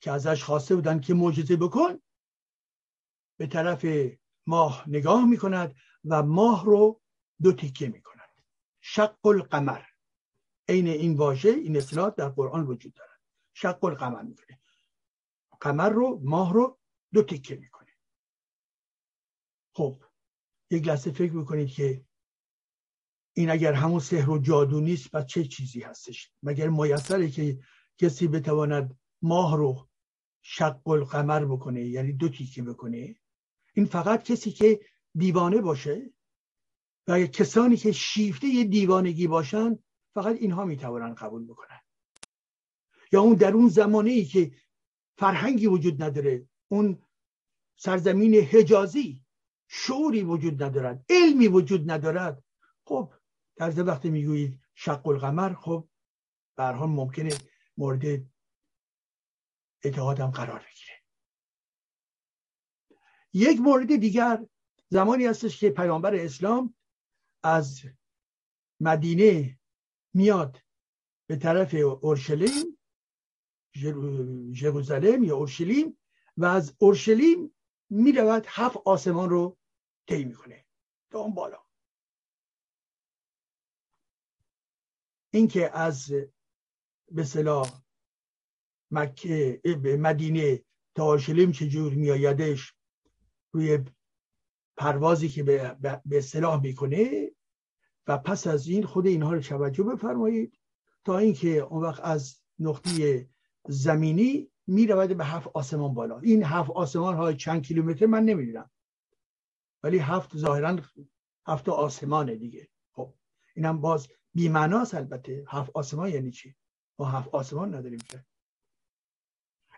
که 0.02 0.12
ازش 0.12 0.44
خواسته 0.44 0.76
بودن 0.76 1.00
که 1.00 1.14
معجزه 1.14 1.56
بکن 1.56 2.02
به 3.40 3.48
طرف 3.48 3.86
ماه 4.48 4.90
نگاه 4.90 5.26
می‌کند 5.26 5.76
و 6.06 6.24
ماه 6.24 6.66
رو 6.66 7.02
دو 7.42 7.54
تیکه 7.54 7.88
می‌کند. 7.88 8.44
شق 8.82 9.26
القمر. 9.26 9.84
عین 10.70 10.88
این 10.88 11.18
واژه 11.18 11.50
این 11.50 11.78
اصطلاح 11.78 12.10
در 12.10 12.30
قرآن 12.30 12.68
وجود 12.68 12.94
دارد 12.94 13.22
شق 13.54 13.84
القمر 13.84 14.22
می‌کنه 14.22 14.60
قمر 15.62 15.90
رو 15.90 16.22
ماه 16.24 16.54
رو 16.54 16.80
دو 17.14 17.24
تیکه 17.24 17.56
می‌کنه. 17.56 17.98
خب 19.74 20.04
یک 20.72 20.88
لحظه 20.88 21.12
فکر 21.12 21.34
می‌کنید 21.34 21.70
که 21.70 22.07
این 23.38 23.50
اگر 23.50 23.74
همون 23.74 24.00
سحر 24.00 24.30
و 24.30 24.38
جادو 24.38 24.80
نیست 24.80 25.12
پس 25.12 25.26
چه 25.26 25.44
چیزی 25.44 25.82
هستش؟ 25.82 26.32
مگر 26.44 26.70
میسره 26.70 27.30
که 27.30 27.60
کسی 27.98 28.28
بتواند 28.28 29.00
ماه 29.22 29.58
رو 29.58 29.88
شق 30.42 30.88
القمر 30.88 31.46
بکنه؟ 31.46 31.82
یعنی 31.82 32.14
دو 32.14 32.30
تیکه 32.30 32.64
بکنه؟ 32.64 33.16
این 33.74 33.86
فقط 33.86 34.24
کسی 34.24 34.52
که 34.52 34.80
دیوانه 35.16 35.62
باشه 35.62 36.14
و 37.08 37.20
کسانی 37.20 37.78
که 37.78 37.92
شیفته 37.92 38.64
دیوانگی 38.64 39.28
باشن 39.28 39.80
فقط 40.14 40.36
اینها 40.36 40.66
می‌توانند 40.66 41.16
قبول 41.16 41.46
بکنن. 41.46 41.80
یا 43.12 43.22
اون 43.22 43.34
در 43.34 43.54
اون 43.54 43.70
زمانه 43.70 44.12
ای 44.12 44.26
که 44.26 44.52
فرهنگی 45.18 45.68
وجود 45.68 46.04
نداره 46.04 46.48
اون 46.68 47.02
سرزمین 47.76 48.36
حجازی 48.36 49.22
شعوری 49.68 50.24
وجود 50.24 50.64
ندارد 50.64 51.06
علمی 51.10 51.48
وجود 51.48 51.92
ندارد 51.92 52.44
خب 52.86 53.14
در 53.58 53.88
وقتی 53.88 54.10
می‌گویید 54.10 54.60
شق 54.76 55.08
القمر 55.08 55.54
خب 55.54 55.90
به 56.56 56.72
ممکنه 56.72 57.30
مورد 57.78 58.26
اتحادم 59.84 60.32
قرار 60.32 60.60
بگیره. 60.60 61.04
یک 63.34 63.60
مورد 63.60 63.96
دیگر 63.96 64.46
زمانی 64.90 65.26
هستش 65.26 65.60
که 65.60 65.70
پیامبر 65.70 66.16
اسلام 66.16 66.76
از 67.44 67.82
مدینه 68.80 69.60
میاد 70.14 70.62
به 71.28 71.36
طرف 71.36 71.74
اورشلیم 71.74 72.80
ژروزالم 74.54 75.24
یا 75.24 75.36
اورشلیم 75.36 76.00
و 76.38 76.46
از 76.46 76.76
اورشلیم 76.80 77.56
می‌رود 77.90 78.46
هفت 78.48 78.78
آسمان 78.86 79.30
رو 79.30 79.58
طی 80.08 80.26
می‌کنه. 80.26 80.66
تا 81.12 81.20
اون 81.20 81.34
بالا. 81.34 81.67
اینکه 85.32 85.78
از 85.78 86.14
به 87.12 87.24
صلاح 87.24 87.82
مکه 88.92 89.62
مدینه 90.00 90.64
تا 90.96 91.04
اورشلیم 91.04 91.52
چجور 91.52 91.94
میآیدش 91.94 92.74
روی 93.52 93.80
پروازی 94.78 95.30
که 95.30 95.44
به 95.44 96.02
اصطلاح 96.12 96.62
می‌کنه 96.62 97.32
و 98.08 98.18
پس 98.18 98.48
از 98.48 98.68
این 98.68 98.84
خود 98.84 99.08
اینها 99.08 99.34
رو 99.34 99.40
توجه 99.40 99.84
بفرمایید 99.84 100.60
تا 101.06 101.18
اینکه 101.18 101.58
اون 101.58 101.84
وقت 101.84 102.04
از 102.04 102.42
نقطه 102.60 103.30
زمینی 103.68 104.52
می‌رود 104.68 105.18
به 105.18 105.26
هفت 105.26 105.48
آسمان 105.54 105.94
بالا. 105.94 106.20
این 106.20 106.44
هفت 106.44 106.70
آسمان 106.70 107.16
های 107.16 107.36
چند 107.36 107.64
کیلومتر 107.64 108.06
من 108.06 108.24
نمی‌دونم. 108.26 108.72
ولی 109.84 109.98
هفت 109.98 110.38
ظاهرا 110.38 110.80
هفت 111.48 111.70
آسمانه 111.70 112.36
دیگه. 112.36 112.68
خب 112.92 113.14
اینم 113.56 113.82
باز 113.82 114.08
بیمعناست 114.38 114.94
البته. 114.94 115.46
هفت 115.48 115.72
آسمان 115.74 116.10
یعنی 116.10 116.32
چی؟ 116.32 116.56
ما 117.00 117.06
هفت 117.06 117.30
آسمان 117.30 117.76
نداریم 117.76 118.00
که. 118.00 118.26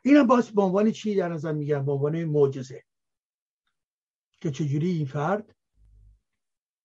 اینم 0.04 0.28
باز 0.28 0.52
به 0.52 0.62
عنوان 0.62 0.92
چی 0.92 1.16
در 1.16 1.30
نظر 1.30 1.52
میگم 1.52 1.86
به 1.86 1.92
عنوان 1.92 2.24
معجزه. 2.24 2.84
که 4.42 4.52
چجوری 4.52 4.90
این 4.92 5.06
فرد 5.06 5.56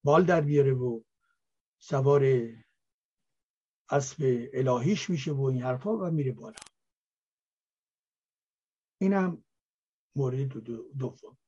بال 0.05 0.25
در 0.25 0.41
بیاره 0.41 0.75
و 0.75 1.01
سوار 1.79 2.23
اسب 3.91 4.49
الهیش 4.53 5.11
میشه 5.11 5.33
و 5.33 5.43
این 5.43 5.63
حرفا 5.63 5.99
و 5.99 6.11
میره 6.11 6.33
بالا. 6.33 6.61
اینم 9.01 9.45
مورد 10.17 10.39
دوم. 10.99 11.39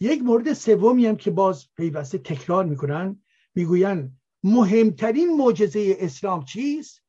یک 0.00 0.22
مورد 0.22 0.52
سومی 0.52 1.06
هم 1.06 1.16
که 1.16 1.30
باز 1.30 1.68
پیوسته 1.76 2.18
تکرار 2.18 2.64
می‌کنن 2.64 3.22
می‌گوین 3.54 4.17
مهمترین 4.44 5.36
معجزه 5.36 5.96
اسلام 5.98 6.44
چیست؟ 6.44 7.02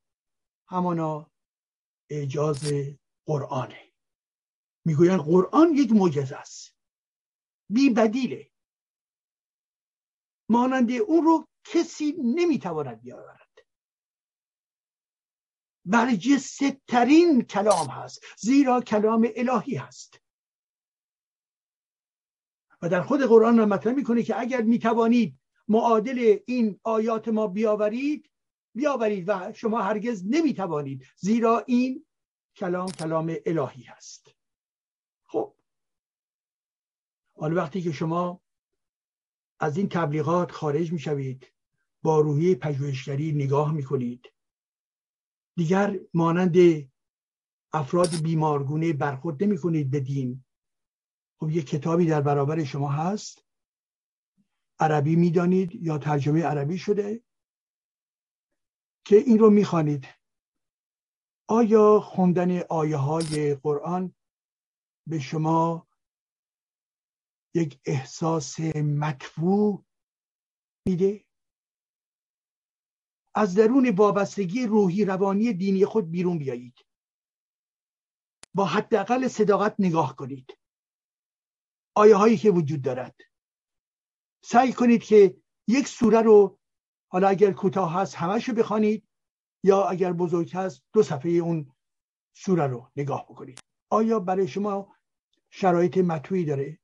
همانا 0.67 1.31
اعجاز 2.09 2.73
قرآنه. 3.25 3.91
می‌گوین 4.85 5.17
قرآن 5.17 5.73
یک 5.75 5.91
معجزه 5.91 6.35
است. 6.35 6.75
بی 7.69 7.89
بدیله. 7.89 8.51
مانند 10.49 10.91
اون 10.91 11.25
رو 11.25 11.47
کسی 11.63 12.15
نمی‌تواند 12.23 13.01
بیاورد. 13.01 13.39
برجسته 15.85 16.81
ترین 16.87 17.41
کلام 17.41 17.87
هست 17.87 18.25
زیرا 18.37 18.81
کلام 18.81 19.27
الهی 19.35 19.75
هست. 19.75 20.21
و 22.81 22.89
در 22.89 23.01
خود 23.01 23.21
قرآن 23.21 23.57
را 23.57 23.65
مطرح 23.65 23.93
می‌کنه 23.93 24.23
که 24.23 24.39
اگر 24.39 24.61
می‌توانید 24.61 25.38
معادل 25.69 26.37
این 26.45 26.79
آیات 26.83 27.27
ما 27.27 27.47
بیاورید 27.47 28.29
بیاورید 28.75 29.29
و 29.29 29.53
شما 29.53 29.81
هرگز 29.81 30.25
نمی‌توانید 30.25 31.05
زیرا 31.15 31.63
این 31.67 32.05
کلام 32.55 32.91
کلام 32.91 33.35
الهی 33.45 33.83
هست. 33.83 34.35
خب. 35.27 35.55
حالا 37.35 37.55
وقتی 37.55 37.81
که 37.81 37.91
شما 37.91 38.41
از 39.59 39.77
این 39.77 39.89
تبلیغات 39.89 40.51
خارج 40.51 40.91
می‌شوید 40.91 41.53
با 42.03 42.19
روحی 42.19 42.55
پژوهشگری 42.55 43.31
نگاه 43.31 43.73
می‌کنید 43.73 44.33
دیگر 45.57 45.99
مانند 46.13 46.55
افراد 47.73 48.21
بیمارگونه 48.23 48.93
برخورد 48.93 49.43
نمی 49.43 49.57
کنید 49.57 49.91
به 49.91 49.99
دین 49.99 50.45
خب 51.39 51.49
یه 51.49 51.61
کتابی 51.61 52.05
در 52.05 52.21
برابر 52.21 52.63
شما 52.63 52.89
هست. 52.89 53.48
عربی 54.79 55.15
می‌دانید 55.15 55.75
یا 55.75 55.97
ترجمه 55.97 56.43
عربی 56.43 56.77
شده 56.77 57.23
که 59.05 59.15
این 59.15 59.39
رو 59.39 59.49
می‌خوانید. 59.49 60.07
آیا 61.49 61.99
خوندن 61.99 62.59
آیه 62.69 62.97
های 62.97 63.55
قرآن 63.55 64.15
به 65.07 65.19
شما 65.19 65.87
یک 67.53 67.81
احساس 67.85 68.59
مطفوع 68.75 69.85
میده؟ 70.87 71.25
از 73.35 73.55
درون 73.55 73.89
وابستگی 73.89 74.65
روحی 74.65 75.05
روانی 75.05 75.53
دینی 75.53 75.85
خود 75.85 76.11
بیرون 76.11 76.39
بیایید. 76.39 76.85
با 78.53 78.65
حداقل 78.65 79.27
صداقت 79.27 79.75
نگاه 79.79 80.15
کنید. 80.15 80.57
آیه 81.95 82.15
هایی 82.15 82.37
که 82.37 82.51
وجود 82.51 82.81
دارد. 82.81 83.28
سعی 84.41 84.73
کنید 84.73 85.03
که 85.03 85.37
یک 85.67 85.87
سوره 85.87 86.21
رو 86.21 86.59
حالا 87.11 87.27
اگر 87.27 87.51
کوتاه 87.51 87.93
هست 87.93 88.15
همش 88.15 88.49
رو 88.49 88.55
بخوانید 88.55 89.07
یا 89.63 89.83
اگر 89.83 90.13
بزرگ 90.13 90.51
هست 90.53 90.83
دو 90.93 91.03
صفحه 91.03 91.31
اون 91.31 91.71
سوره 92.33 92.67
رو 92.67 92.91
نگاه 92.95 93.25
بکنید. 93.29 93.59
آیا 93.89 94.19
برای 94.19 94.47
شما 94.47 94.95
شرایط 95.49 95.97
مطوعی 95.97 96.45
داره 96.45 96.79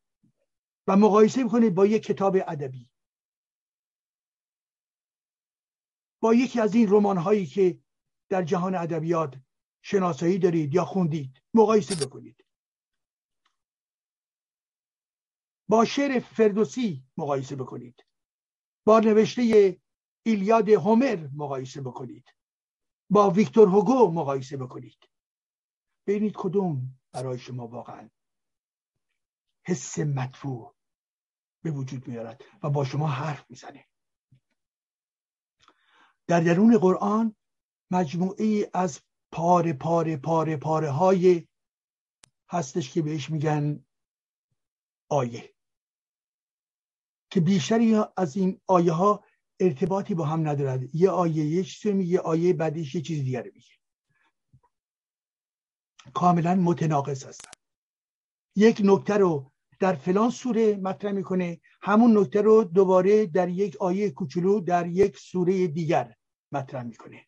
و 0.88 0.96
مقایسه 0.96 1.44
بکنید 1.44 1.76
با 1.76 1.86
یک 1.86 2.04
کتاب 2.04 2.36
ادبی؟ 2.48 2.90
با 6.22 6.34
یکی 6.34 6.62
از 6.62 6.76
این 6.76 6.88
رمان 6.90 7.18
هایی 7.18 7.46
که 7.46 7.80
در 8.30 8.44
جهان 8.44 8.76
ادبیات 8.76 9.36
شناسایی 9.82 10.40
دارید 10.40 10.74
یا 10.74 10.86
خوندید 10.86 11.42
مقایسه 11.54 12.06
بکنید. 12.06 12.45
با 15.68 15.86
شعر 15.86 16.20
فردوسی 16.20 17.04
مقایسه 17.18 17.56
بکنید. 17.56 18.06
با 18.86 19.00
نوشته 19.00 19.78
ایلیاد 20.24 20.70
هومر 20.70 21.30
مقایسه 21.34 21.82
بکنید. 21.82 22.36
با 23.10 23.30
ویکتور 23.30 23.68
هوگو 23.68 24.12
مقایسه 24.12 24.58
بکنید. 24.58 25.10
ببینید 26.08 26.34
کدوم 26.36 27.00
برای 27.12 27.40
شما 27.40 27.68
واقعا 27.68 28.10
حس 29.68 30.00
مدفوع 30.00 30.76
به 31.62 31.72
وجود 31.72 32.08
میارد 32.08 32.44
و 32.64 32.70
با 32.70 32.86
شما 32.86 33.08
حرف 33.08 33.46
می‌زنه. 33.50 33.86
در 36.28 36.40
درون 36.40 36.78
قرآن 36.78 37.36
مجموعه 37.92 38.70
از 38.74 39.02
پاره 39.32 39.74
پاره 39.74 40.18
پاره 40.18 40.58
پاره 40.58 40.90
های 40.90 41.48
هستش 42.50 42.94
که 42.94 43.02
بهش 43.02 43.30
میگن 43.30 43.86
آیه. 45.10 45.55
که 47.36 47.42
بیشتری 47.42 47.96
از 48.18 48.38
این 48.38 48.62
آیه 48.68 48.92
ها 48.92 49.24
ارتباطی 49.60 50.16
با 50.16 50.26
هم 50.26 50.48
ندارد. 50.48 50.96
یه 50.96 51.10
آیه 51.10 51.46
یه 51.46 51.64
چیزی 51.64 51.94
میگه 51.94 52.20
آیه 52.20 52.54
بعدیش 52.54 52.96
یه 52.96 53.02
چیز 53.02 53.24
دیگر 53.24 53.44
میگه. 53.44 53.72
کاملا 56.14 56.56
متناقض 56.56 57.24
هستن. 57.24 57.52
یک 58.56 58.82
نکته 58.84 59.14
رو 59.18 59.52
در 59.80 59.96
فلان 59.96 60.30
سوره 60.30 60.76
مطرح 60.76 61.12
می‌کنه. 61.12 61.62
همون 61.82 62.18
نکته 62.18 62.42
رو 62.42 62.64
دوباره 62.64 63.26
در 63.26 63.50
یک 63.50 63.78
آیه 63.78 64.10
کوچولو 64.10 64.60
در 64.60 64.88
یک 64.88 65.18
سوره 65.18 65.68
دیگر 65.68 66.16
مطرح 66.52 66.84
می‌کنه. 66.84 67.28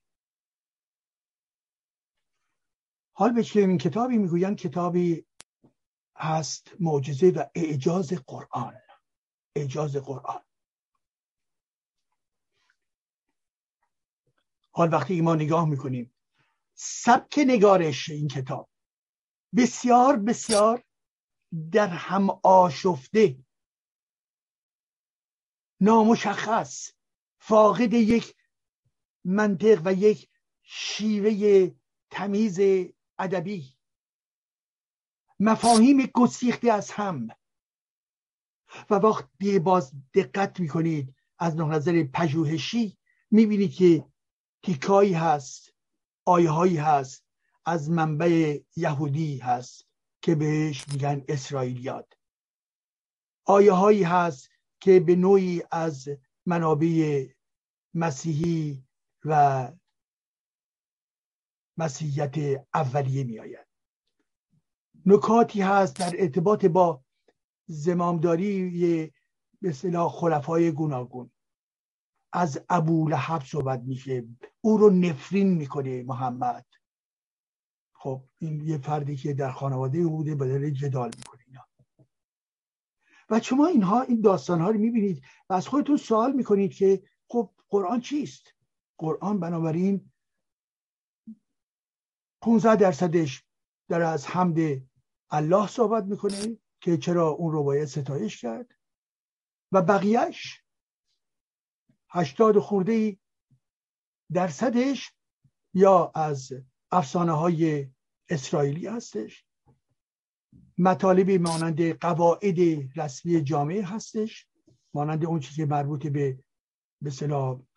حال 3.14 3.32
به 3.34 3.45
این 3.55 3.78
کتابی 3.78 4.18
می‌گویند؟ 4.18 4.58
کتابی 4.58 5.26
هست 6.18 6.72
معجزه 6.80 7.30
و 7.30 7.43
اعجاز 7.55 8.14
قرآن. 8.28 8.87
اعجاز 9.58 9.95
قرآن. 9.95 10.41
حال 14.72 14.93
وقتی 14.93 15.22
ما 15.22 15.36
نگاه 15.36 15.70
می‌کنیم 15.70 16.14
سبک 16.74 17.39
نگارش 17.47 18.10
این 18.10 18.28
کتاب 18.28 18.70
بسیار 19.55 20.18
بسیار 20.18 20.84
در 21.72 21.88
هم 21.88 22.30
آشفته 22.43 23.38
نامشخص 25.82 26.91
فاقد 27.39 27.93
یک 27.93 28.36
منطق 29.26 29.82
و 29.86 29.93
یک 29.93 30.30
شیوه 30.62 31.72
تمیز 32.10 32.60
ادبی. 33.20 33.78
مفاهیم 35.39 36.05
گسیخته 36.05 36.72
از 36.72 36.91
هم. 36.91 37.28
و 38.89 38.95
وقتی 38.95 39.59
باز 39.59 39.91
دقت 40.13 40.59
می‌کنید 40.59 41.15
از 41.39 41.55
نظر 41.55 42.03
پژوهشی 42.13 42.97
می‌بینید 43.32 43.74
که 43.74 44.05
تیکایی 44.63 45.13
هست 45.13 45.74
آیه 46.26 46.49
هایی 46.49 46.78
هست 46.78 47.24
از 47.65 47.89
منبع 47.89 48.59
یهودی 48.76 49.38
هست 49.38 49.88
که 50.22 50.36
بهش 50.36 50.88
میگن 50.88 51.24
اسرائیلیات. 51.28 52.13
آیه 53.45 53.72
هایی 53.72 54.03
هست 54.03 54.49
که 54.80 54.99
به 54.99 55.15
نوعی 55.15 55.63
از 55.72 56.09
منابع 56.45 57.28
مسیحی 57.93 58.84
و 59.26 59.72
مسیحیت 61.78 62.65
اولیه 62.74 63.24
می 63.24 63.39
آید 63.39 63.68
نکاتی 65.05 65.61
هست 65.61 65.95
در 65.95 66.13
ارتباط 66.18 66.65
با 66.65 67.03
زمامداری 67.68 68.70
به 69.61 69.70
اصطلاح 69.70 70.11
خلفای 70.11 70.72
گوناگون. 70.72 71.32
از 72.34 72.65
ابو 72.70 73.09
لحب 73.09 73.43
صحبت 73.43 73.80
میشه. 73.80 74.28
او 74.61 74.78
رو 74.78 74.89
نفرین 74.89 75.53
می‌کنه 75.53 76.03
محمد. 76.03 76.65
خب 77.93 78.24
این 78.38 78.61
یه 78.61 78.78
فردی 78.78 79.15
که 79.15 79.34
در 79.34 79.51
خانواده 79.51 79.97
او 79.97 80.09
بوده 80.09 80.36
بدل 80.36 80.70
جدال 80.70 81.11
می‌کنه 81.18 81.43
اینا. 81.47 81.68
و 83.30 83.39
شما 83.39 83.68
اینها 83.68 84.01
این 84.01 84.22
داستان 84.22 84.61
ها 84.61 84.70
رو 84.70 84.80
می‌بینید 84.80 85.24
و 85.49 85.53
از 85.53 85.68
خودتون 85.68 85.97
سوال 85.97 86.32
می‌کنید 86.32 86.74
که 86.74 87.03
خب 87.30 87.51
قرآن 87.70 88.01
چیست؟ 88.01 88.53
قرآن 88.97 89.39
بنابراین 89.39 90.11
15 92.41 92.76
درصدش 92.76 93.43
در 93.89 94.01
از 94.01 94.28
حمد 94.28 94.57
الله 95.30 95.68
صحبت 95.68 96.03
می‌کنه. 96.03 96.57
که 96.88 96.98
چرا 96.98 97.30
اون 97.30 97.52
رو 97.52 97.64
باید 97.64 97.86
ستایش 97.86 98.42
کرد. 98.42 98.72
و 99.72 99.82
بقیهش 99.82 100.64
هشتاد 102.10 102.60
خورده 102.60 103.18
درصدش 104.34 105.12
یا 105.74 106.12
از 106.16 106.54
افسانه 106.92 107.32
های 107.32 107.88
اسرائیلی 108.30 108.88
هستش. 108.88 109.46
مطالب 110.78 111.32
مانند 111.32 111.82
قواعد 111.92 112.60
رسمی 112.96 113.42
جامعه 113.42 113.86
هستش 113.86 114.48
مانند 114.94 115.26
اون 115.26 115.40
چیزی 115.40 115.66
مربوط 115.66 116.08
به 116.08 116.40
به 117.02 117.12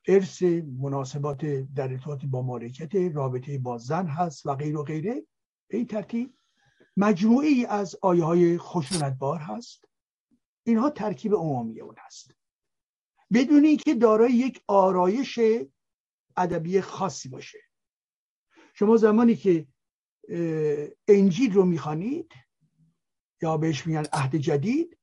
ارث 0.08 0.42
مناسبات 0.78 1.44
در 1.46 1.92
ارتباط 1.92 2.24
با 2.24 2.42
مالکیت 2.42 2.94
رابطه 2.94 3.58
با 3.58 3.78
زن 3.78 4.06
هست 4.06 4.46
و 4.46 4.54
غیر 4.54 4.76
و 4.76 4.82
غیره. 4.82 5.26
به 5.68 5.76
این 5.76 5.86
ترتیب 5.86 6.34
مجموعی 7.00 7.64
از 7.64 7.96
آیه 8.02 8.24
های 8.24 8.58
خشونتبار 8.58 9.38
هست. 9.38 9.84
اینها 10.66 10.90
ترکیب 10.90 11.34
عمومی 11.34 11.80
اون 11.80 11.94
هست. 11.98 12.34
بدون 13.32 13.64
اینکه 13.64 13.94
دارای 13.94 14.32
یک 14.32 14.62
آرایش 14.66 15.38
ادبی 16.36 16.80
خاصی 16.80 17.28
باشه. 17.28 17.58
شما 18.74 18.96
زمانی 18.96 19.36
که 19.36 19.66
انجیل 21.08 21.52
رو 21.52 21.64
می‌خوانید 21.64 22.32
یا 23.42 23.56
بهش 23.56 23.86
میگن 23.86 24.04
عهد 24.12 24.36
جدید 24.36 24.98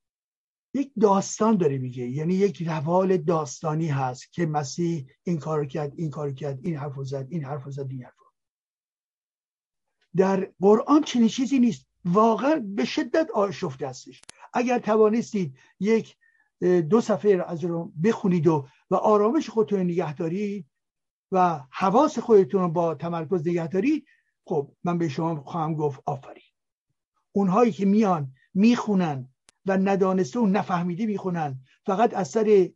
یک 0.74 0.92
داستان 1.02 1.58
داره 1.58 1.78
میگه. 1.78 2.08
یعنی 2.08 2.34
یک 2.34 2.62
روال 2.62 3.18
داستانی 3.18 3.88
هست 3.88 4.34
که 4.34 4.46
مسیح 4.46 5.08
این 5.24 5.40
کار 5.40 5.66
کرد 5.66 5.94
این 5.96 6.10
کار 6.10 6.32
کرد 6.32 6.60
این 6.64 6.76
حرف 6.76 7.04
زد 7.04 7.28
این 7.30 7.46
حرف 7.46 7.70
زد 7.70 7.88
این 7.90 8.04
حرف 8.04 8.18
در 10.16 10.54
قرآن 10.60 11.04
چنین 11.04 11.28
چیزی 11.28 11.60
نیست. 11.60 11.87
واقعا 12.14 12.64
به 12.76 12.86
شدت 12.86 13.32
آشفته 13.32 13.88
هستش. 13.88 14.22
اگر 14.54 14.80
توانستید 14.80 15.58
یک 15.80 16.18
دو 16.90 17.02
صفحه 17.02 17.44
از 17.48 17.64
رو 17.64 17.92
بخونید 18.04 18.48
و 18.48 18.68
و 18.90 18.96
آرامش 18.96 19.50
خودتون 19.50 19.80
نگه 19.80 20.14
دارید 20.16 20.68
و 21.32 21.64
حواس 21.72 22.20
خودتون 22.20 22.62
رو 22.62 22.70
با 22.70 22.96
تمرکز 22.96 23.48
نگه 23.48 23.68
دارید 23.68 24.06
خب 24.46 24.72
من 24.84 24.98
به 24.98 25.10
شما 25.10 25.36
خواهم 25.36 25.76
گفت 25.76 26.02
آفرین. 26.06 26.44
اونهایی 27.32 27.72
که 27.72 27.86
میان 27.86 28.34
می‌خونن 28.54 29.30
و 29.66 29.78
ندانسته 29.78 30.40
و 30.40 30.46
نفهمیده 30.46 31.06
می‌خونن 31.06 31.60
فقط 31.86 32.14
از 32.14 32.28
سر 32.28 32.70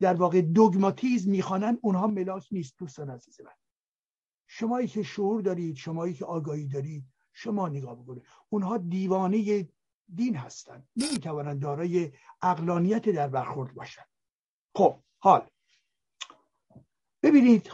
در 0.00 0.14
واقع 0.14 0.40
دوگماتیزم 0.40 1.30
می‌خوانن 1.30 1.78
اونها 1.82 2.06
ملاک 2.06 2.48
نیست 2.52 2.74
دوستان 2.78 3.10
عزیز 3.10 3.40
من. 3.40 3.52
شمایی 4.46 4.88
که 4.88 5.02
شعور 5.02 5.42
دارید 5.42 5.76
شمایی 5.76 6.14
که 6.14 6.24
آگاهی 6.24 6.66
دارید 6.66 7.04
شما 7.36 7.68
نگاه 7.68 8.02
بکنید. 8.02 8.22
اونها 8.48 8.78
دیوانه 8.78 9.68
دین 10.14 10.36
هستند 10.36 10.88
نمی‌توانند 10.96 11.62
دارای 11.62 12.12
اقلانیت 12.42 13.08
در 13.08 13.28
برخورد 13.28 13.74
باشند. 13.74 14.06
خب 14.74 14.98
حال. 15.18 15.46
ببینید 17.22 17.70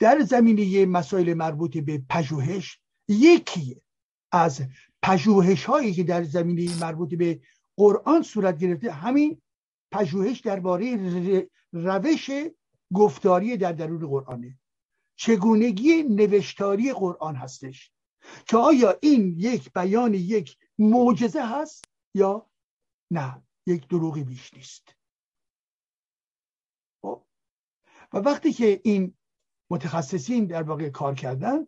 در 0.00 0.20
زمینه 0.20 0.86
مسائل 0.86 1.34
مربوط 1.34 1.78
به 1.78 2.02
پژوهش 2.10 2.80
یکی 3.08 3.82
از 4.32 4.62
پژوهش 5.02 5.64
هایی 5.64 5.92
که 5.92 6.02
در 6.02 6.22
زمینه 6.22 6.80
مربوط 6.80 7.14
به 7.14 7.40
قرآن 7.76 8.22
صورت 8.22 8.58
گرفته 8.58 8.92
همین 8.92 9.42
پژوهش 9.92 10.40
درباره 10.40 11.48
روش 11.72 12.30
گفتاری 12.94 13.56
در 13.56 13.72
درون 13.72 14.06
قرآنه. 14.06 14.58
چگونگی 15.16 16.02
نوشتاری 16.02 16.92
قرآن 16.92 17.36
هستش 17.36 17.92
که 18.46 18.56
آیا 18.56 18.98
این 19.02 19.34
یک 19.38 19.72
بیان 19.72 20.14
یک 20.14 20.58
معجزه 20.78 21.46
هست 21.46 21.84
یا 22.14 22.50
نه 23.10 23.42
یک 23.66 23.88
دروغی 23.88 24.24
بیش 24.24 24.54
نیست 24.54 24.96
خب. 27.02 27.26
و 28.12 28.18
وقتی 28.18 28.52
که 28.52 28.80
این 28.84 29.14
متخصصین 29.70 30.46
در 30.46 30.62
واقع 30.62 30.88
کار 30.88 31.14
کردن 31.14 31.66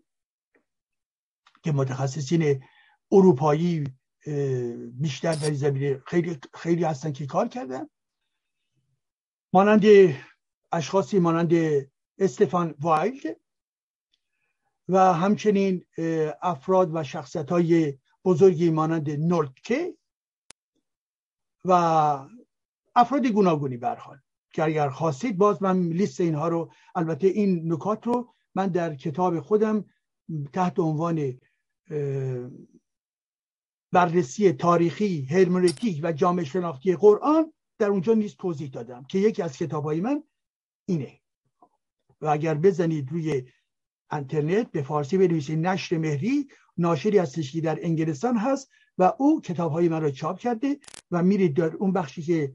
که 1.62 1.72
متخصصین 1.72 2.64
اروپایی 3.12 3.84
بیشتر 4.92 5.32
در 5.32 5.55
زمینه 5.55 6.03
خیلی 6.07 6.38
خیلی 6.55 6.84
هستن 6.84 7.12
که 7.12 7.26
کار 7.26 7.49
کردن 7.49 7.88
مانند 9.53 9.84
اشخاصی 10.72 11.18
مانند 11.18 11.53
استفان 12.18 12.74
وایلد 12.80 13.40
و 14.88 15.12
همچنین 15.12 15.86
افراد 16.42 16.90
و 16.94 17.04
شخصیت 17.04 17.50
های 17.50 17.98
بزرگی 18.24 18.70
مانند 18.70 19.10
نولتکه 19.10 19.96
و 21.64 21.72
افراد 22.94 23.26
گوناگونی 23.26 23.76
برحال 23.76 24.18
که 24.52 24.64
اگر 24.64 24.88
خواستید 24.88 25.38
باز 25.38 25.62
من 25.62 25.82
لیست 25.82 26.20
اینها 26.20 26.48
رو 26.48 26.72
البته 26.94 27.26
این 27.26 27.72
نکات 27.72 28.06
رو 28.06 28.34
من 28.54 28.68
در 28.68 28.94
کتاب 28.94 29.40
خودم 29.40 29.84
تحت 30.52 30.78
عنوان 30.78 31.40
بررسی 33.92 34.52
تاریخی 34.52 35.24
هرمنوتیک 35.30 36.00
و 36.02 36.12
جامعه 36.12 36.44
شناختی 36.44 36.96
قرآن 36.96 37.52
در 37.78 37.88
اونجا 37.88 38.14
نیست 38.14 38.36
توضیح 38.36 38.70
دادم 38.70 39.04
که 39.04 39.18
یکی 39.18 39.42
از 39.42 39.56
کتاب 39.56 39.84
های 39.84 40.00
من 40.00 40.24
اینه. 40.86 41.20
و 42.20 42.26
اگر 42.26 42.54
بزنید 42.54 43.12
روی 43.12 43.42
اینترنت 44.12 44.70
به 44.70 44.82
فارسی 44.82 45.18
بنویسید 45.18 45.66
نشر 45.66 45.98
مهری 45.98 46.48
ناشری 46.76 47.18
هستش 47.18 47.52
که 47.52 47.60
در 47.60 47.78
انگلستان 47.82 48.36
هست 48.36 48.70
و 48.98 49.12
او 49.18 49.40
کتاب 49.40 49.72
های 49.72 49.88
من 49.88 50.02
را 50.02 50.10
چاپ 50.10 50.38
کرده 50.38 50.78
و 51.10 51.22
میرید 51.22 51.56
در 51.56 51.76
اون 51.76 51.92
بخشی 51.92 52.22
که 52.22 52.52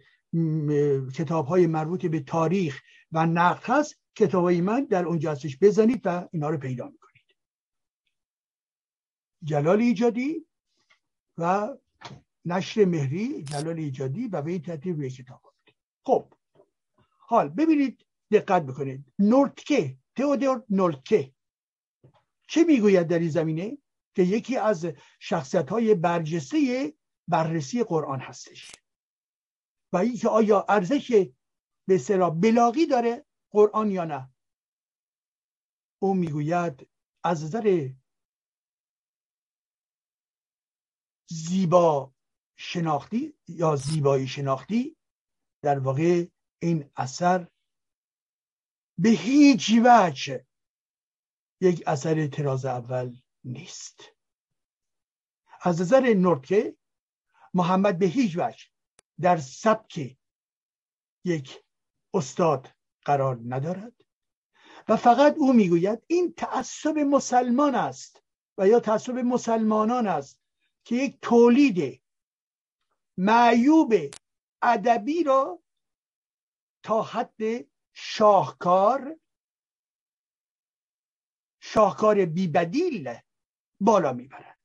کتاب 1.14 1.46
های 1.46 1.68
مربوط 1.68 2.06
به 2.06 2.20
تاریخ 2.20 2.82
و 3.12 3.26
نقد 3.26 3.64
هست 3.64 3.96
کتاب 4.16 4.44
های 4.44 4.62
من 4.62 4.86
در 4.86 5.06
اونجا 5.06 5.32
هستش. 5.32 5.58
بزنید 5.62 6.02
و 6.06 6.28
اینا 6.32 6.50
رو 6.50 6.58
پیدا 6.58 6.86
می‌کنید. 6.86 7.36
جلال 9.44 9.80
ایجادی 9.82 10.46
و 11.38 11.70
نشر 12.46 12.86
مهری 12.86 13.44
جلال 13.44 13.80
ایجادی 13.80 14.28
و 14.28 14.42
به 14.42 14.52
این 14.52 14.62
ترتیب 14.62 14.96
روی 14.96 15.10
کتاب. 15.10 15.42
خب 16.06 16.34
حال 17.18 17.50
ببینید 17.50 18.06
دقت 18.40 18.64
بکنید. 18.64 19.14
نورتکه 19.20 19.98
تئودور 20.16 20.64
نورتکه 20.70 21.34
چه 22.48 22.64
می‌گوید 22.64 23.08
در 23.08 23.20
این 23.20 23.30
زمینه؟ 23.30 23.78
که 24.16 24.24
یکی 24.24 24.58
از 24.58 24.88
شخصیت 25.20 25.70
های 25.70 25.96
برجسته 25.96 26.94
بررسی 27.28 27.84
قرآن 27.84 28.20
هستش. 28.20 28.72
و 29.94 29.98
اینکه 29.98 30.30
آیا 30.30 30.66
ارزش 30.70 31.28
به 31.88 31.98
سرا 31.98 32.30
بلاغی 32.30 32.86
داره 32.86 33.26
قرآن 33.52 33.92
یا 33.92 34.06
نه؟ 34.06 34.34
او 36.02 36.14
می‌گوید 36.14 36.90
از 37.24 37.44
نظر 37.44 37.90
زیبا 41.30 42.14
شناختی 42.56 43.38
یا 43.48 43.76
زیبایی 43.76 44.28
شناختی 44.28 44.98
در 45.64 45.80
واقع 45.80 46.26
این 46.62 46.92
اثر 46.96 47.48
به 48.98 49.10
هیچ 49.10 49.72
وجه 49.86 50.46
یک 51.62 51.84
اثر 51.88 52.28
تراز 52.28 52.66
اول 52.66 53.16
نیست. 53.44 54.04
از 55.62 55.82
نظر 55.82 56.14
نورتکه 56.14 56.78
محمد 57.54 58.00
به 58.00 58.06
هیچ 58.06 58.38
وجه 58.38 58.66
در 59.22 59.38
سبک 59.38 60.18
یک 61.26 61.64
استاد 62.14 62.70
قرار 63.06 63.40
ندارد 63.48 63.94
و 64.88 64.98
فقط 64.98 65.36
او 65.38 65.54
می‌گوید 65.54 66.04
این 66.08 66.34
تعصب 66.34 66.98
مسلمان 66.98 67.76
است 67.76 68.24
و 68.58 68.68
یا 68.68 68.80
تعصب 68.80 69.18
مسلمانان 69.18 70.08
است 70.08 70.42
که 70.84 70.96
یک 70.96 71.18
تولید 71.22 72.04
معیوب 73.18 73.94
ادبی 74.62 75.24
را 75.24 75.64
تا 76.84 77.02
حد 77.02 77.73
شاهکار 77.94 79.20
شاهکار 81.60 82.26
بیبدیل 82.26 83.14
بالا 83.80 84.14
می‌برد. 84.14 84.60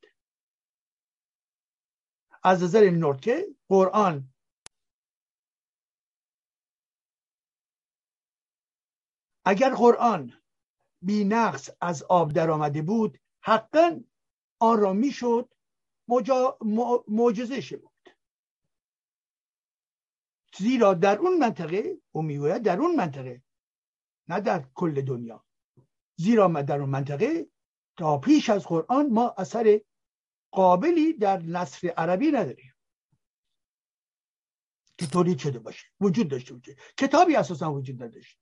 از 2.42 2.62
نظر 2.62 2.90
نورکه 2.90 3.46
قرآن 3.68 4.34
اگر 9.44 9.74
قرآن 9.74 10.32
بی 11.02 11.24
نقص 11.24 11.70
از 11.80 12.02
آب 12.02 12.32
در 12.32 12.50
آمده 12.50 12.82
بود 12.82 13.18
حقا 13.44 14.00
آن 14.58 14.80
را 14.80 14.92
می‌شد 14.92 15.54
معجزه 17.08 17.76
بود 17.76 17.87
زیرا 20.58 20.94
در 20.94 21.18
اون 21.18 21.38
منطقه 21.38 22.00
او 22.12 22.22
می‌گوید 22.22 22.62
در 22.62 22.78
اون 22.78 22.96
منطقه 22.96 23.42
نه 24.28 24.40
در 24.40 24.66
کل 24.74 25.00
دنیا. 25.00 25.44
زیرا 26.16 26.48
در 26.62 26.80
اون 26.80 26.90
منطقه 26.90 27.50
تا 27.98 28.18
پیش 28.18 28.50
از 28.50 28.66
قرآن 28.66 29.06
ما 29.10 29.34
اثر 29.38 29.80
قابلی 30.50 31.12
در 31.12 31.42
نصر 31.42 31.88
عربی 31.88 32.30
نداریم. 32.30 32.74
که 34.98 35.06
تولید 35.06 35.38
شده 35.38 35.58
باشه؟ 35.58 35.86
وجود 36.00 36.28
داشته 36.28 36.54
باشه. 36.54 36.76
کتابی 36.98 37.36
اساسا 37.36 37.72
وجود 37.72 38.02
نداشت. 38.02 38.38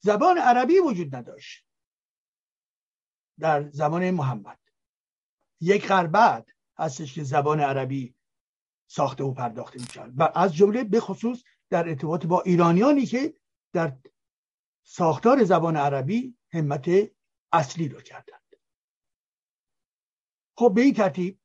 زبان 0.00 0.38
عربی 0.38 0.78
وجود 0.78 1.14
نداشت. 1.14 1.66
در 3.38 3.70
زمان 3.70 4.10
محمد. 4.10 4.58
یک 5.60 5.86
قرن 5.86 6.10
بعد 6.10 6.48
هستش 6.78 7.14
که 7.14 7.24
زبان 7.24 7.60
عربی 7.60 8.14
ساخته 8.90 9.24
و 9.24 9.34
پرداخته 9.34 9.80
میشن 9.80 10.12
و 10.16 10.32
از 10.34 10.54
جمله 10.54 10.84
به 10.84 11.00
خصوص 11.00 11.42
در 11.70 11.88
ارتباط 11.88 12.26
با 12.26 12.42
ایرانیانی 12.42 13.06
که 13.06 13.34
در 13.72 13.98
ساختار 14.86 15.44
زبان 15.44 15.76
عربی 15.76 16.38
همت 16.52 16.90
اصلی 17.52 17.88
رو 17.88 18.00
کردند. 18.00 18.56
خب 20.58 20.72
به 20.74 20.80
این 20.80 20.94
ترتیب 20.94 21.40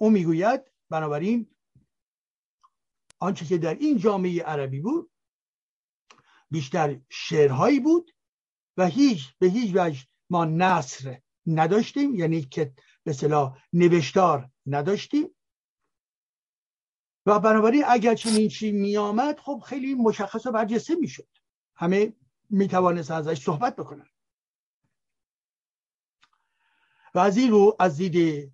او 0.00 0.10
می‌گوید 0.10 0.60
بنابراین 0.90 1.54
آنچه 3.18 3.44
که 3.44 3.58
در 3.58 3.74
این 3.74 3.98
جامعه 3.98 4.42
عربی 4.42 4.80
بود 4.80 5.10
بیشتر 6.50 7.00
شعرهایی 7.08 7.80
بود 7.80 8.10
و 8.76 8.86
هیچ 8.86 9.34
به 9.38 9.46
هیچ 9.46 9.72
وجه 9.74 10.06
ما 10.30 10.44
نصر 10.44 11.20
نداشتیم 11.46 12.14
یعنی 12.14 12.42
که 12.42 12.74
به 13.04 13.12
صلاح 13.12 13.58
نوشتار 13.72 14.50
نداشتیم. 14.66 15.34
و 17.26 17.40
بنابراین 17.40 17.84
اگر 17.88 18.14
چنین 18.14 18.48
چی 18.48 18.96
آمد 18.96 19.38
خب 19.38 19.62
خیلی 19.66 19.94
مشخص 19.94 20.46
و 20.46 20.52
برجسته 20.52 20.94
می‌شد. 20.94 21.28
همه 21.74 22.12
می 22.50 22.68
توانست 22.68 23.10
ازش 23.10 23.42
صحبت 23.44 23.76
بکنن. 23.76 24.06
و 27.14 27.18
از 27.18 27.36
این 27.36 27.50
رو 27.50 27.76
از 27.80 27.96
دید 27.96 28.52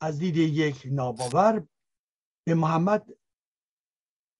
از 0.00 0.18
دید 0.18 0.36
یک 0.36 0.82
ناباور 0.90 1.66
به 2.44 2.54
محمد 2.54 3.08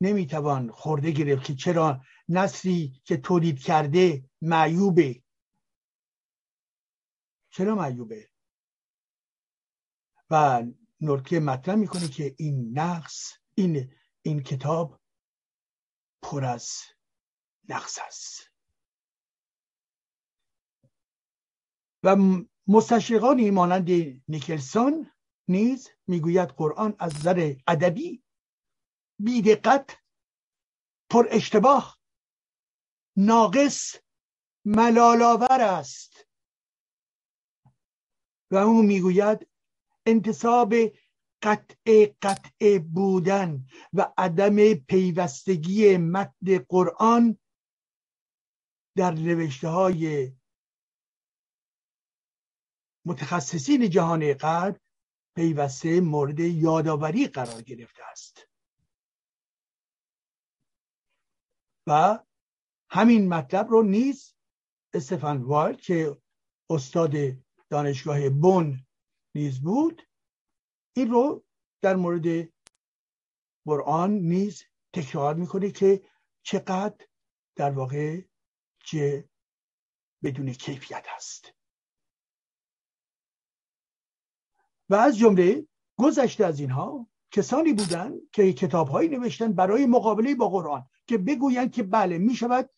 نمی‌توان 0.01 0.71
خورده 0.71 1.11
گرفت 1.11 1.45
که 1.45 1.55
چرا 1.55 2.01
نسلی 2.29 3.03
که 3.05 3.17
تولید 3.17 3.59
کرده 3.61 4.31
معیوبه. 4.43 5.23
چرا 7.51 7.75
معیوبه؟ 7.75 8.29
و 10.31 10.63
نرکه 11.01 11.41
مطرح 11.41 11.75
می‌کنه 11.75 12.09
که 12.09 12.35
این 12.39 12.79
نقص 12.79 13.33
این 13.55 13.95
این 14.23 14.43
کتاب 14.43 15.01
پر 16.23 16.45
از 16.45 16.71
نقص 17.69 17.99
است. 18.07 18.51
و 22.03 22.17
مستشرقانی 22.67 23.51
مانند 23.51 23.91
نیکلسون 24.29 25.11
نیز 25.49 25.89
می‌گوید 26.07 26.49
قرآن 26.49 26.97
از 26.99 27.17
نظر 27.17 27.55
ادبی 27.67 28.23
بیدقت 29.19 29.97
پر 31.11 31.27
اشتباه 31.31 31.99
ناقص 33.17 33.97
ملالاور 34.65 35.61
است. 35.61 36.29
و 38.51 38.57
او 38.57 38.83
می‌گوید 38.83 39.49
انتصاب 40.09 40.75
قطع 41.43 42.07
قطع 42.23 42.79
بودن 42.79 43.67
و 43.93 44.13
عدم 44.19 44.75
پیوستگی 44.75 45.97
متن 45.97 46.59
قرآن 46.69 47.39
در 48.97 49.11
نوشته 49.11 49.69
های 49.69 50.33
متخصصین 53.07 53.91
جهان 53.91 54.35
غرب 54.35 54.81
پیوسته 55.37 56.01
مورد 56.01 56.41
یادآوری 56.41 57.27
قرار 57.27 57.63
گرفته 57.63 58.03
است. 58.05 58.49
و 61.87 62.19
همین 62.91 63.29
مطلب 63.29 63.69
رو 63.69 63.83
نیز 63.83 64.35
استفان 64.95 65.43
وایل 65.43 65.77
که 65.77 66.17
استاد 66.71 67.13
دانشگاه 67.71 68.29
بون 68.29 68.88
نیز 69.35 69.61
بود. 69.61 70.03
این 70.97 71.11
رو 71.11 71.45
در 71.83 71.97
مورد 71.97 72.49
قرآن 73.67 74.11
نیز 74.11 74.65
تکرار 74.93 75.35
می‌کنه 75.35 75.71
که 75.71 76.03
چقدر 76.43 77.07
در 77.57 77.71
واقع 77.71 78.23
چه 78.85 79.29
بدون 80.23 80.53
کیفیت 80.53 81.05
هست 81.09 81.55
و 84.89 84.95
از 84.95 85.19
جمله 85.19 85.67
گذشته 85.97 86.45
از 86.45 86.61
اینها 86.61 87.09
کسانی 87.31 87.73
بودند 87.73 88.31
که 88.33 88.53
کتابهایی 88.53 89.09
نوشتن 89.09 89.53
برای 89.53 89.87
مقابله 89.87 90.35
با 90.35 90.49
قرآن 90.49 90.89
که 91.07 91.19
بگویند 91.19 91.73
که 91.73 91.83
بله 91.83 92.19
می 92.19 92.35
شود 92.35 92.71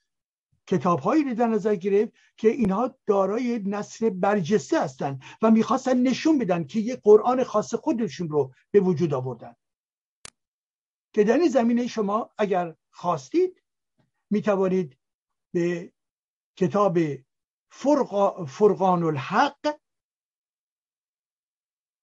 کتابهایی 0.67 1.25
رو 1.25 1.35
در 1.35 1.47
نظر 1.47 1.75
گرفت 1.75 2.13
که 2.37 2.49
اینها 2.49 2.99
دارای 3.07 3.63
نصر 3.67 4.11
برجسته 4.11 4.83
هستند 4.83 5.23
و 5.43 5.51
می‌خواستن 5.51 6.03
نشون 6.03 6.39
بدن 6.39 6.65
که 6.65 6.81
یک 6.81 7.01
قرآن 7.03 7.45
خاص 7.45 7.75
خودشون 7.75 8.29
رو 8.29 8.53
به 8.71 8.81
وجود 8.81 9.15
آوردن. 9.15 9.55
که 11.13 11.25
در 11.25 11.39
این 11.39 11.49
زمینه 11.49 11.87
شما 11.87 12.31
اگر 12.39 12.77
خواستید 12.91 13.63
می 14.31 14.43
توانید 14.43 14.99
به 15.55 15.93
کتاب 16.57 16.99
فرقان 18.47 19.03
الحق 19.03 19.81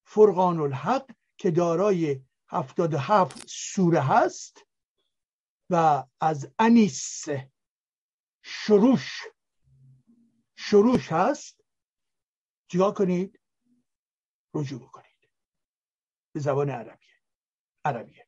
فرقان 0.05 0.59
الحق 0.59 1.11
که 1.37 1.51
دارای 1.51 2.21
هفتاد 2.49 2.93
هفت 2.93 3.43
سوره 3.47 4.01
هست 4.01 4.65
و 5.69 6.03
از 6.21 6.51
انیس 6.59 7.25
شروش. 8.49 9.21
شروش 10.55 11.11
هست. 11.11 11.63
چیکار 12.71 12.93
کنید؟ 12.93 13.39
رجوع 14.53 14.79
بکنید. 14.79 15.29
به 16.33 16.39
زبان 16.39 16.69
عربیه 16.69 17.15
عربیه 17.85 18.27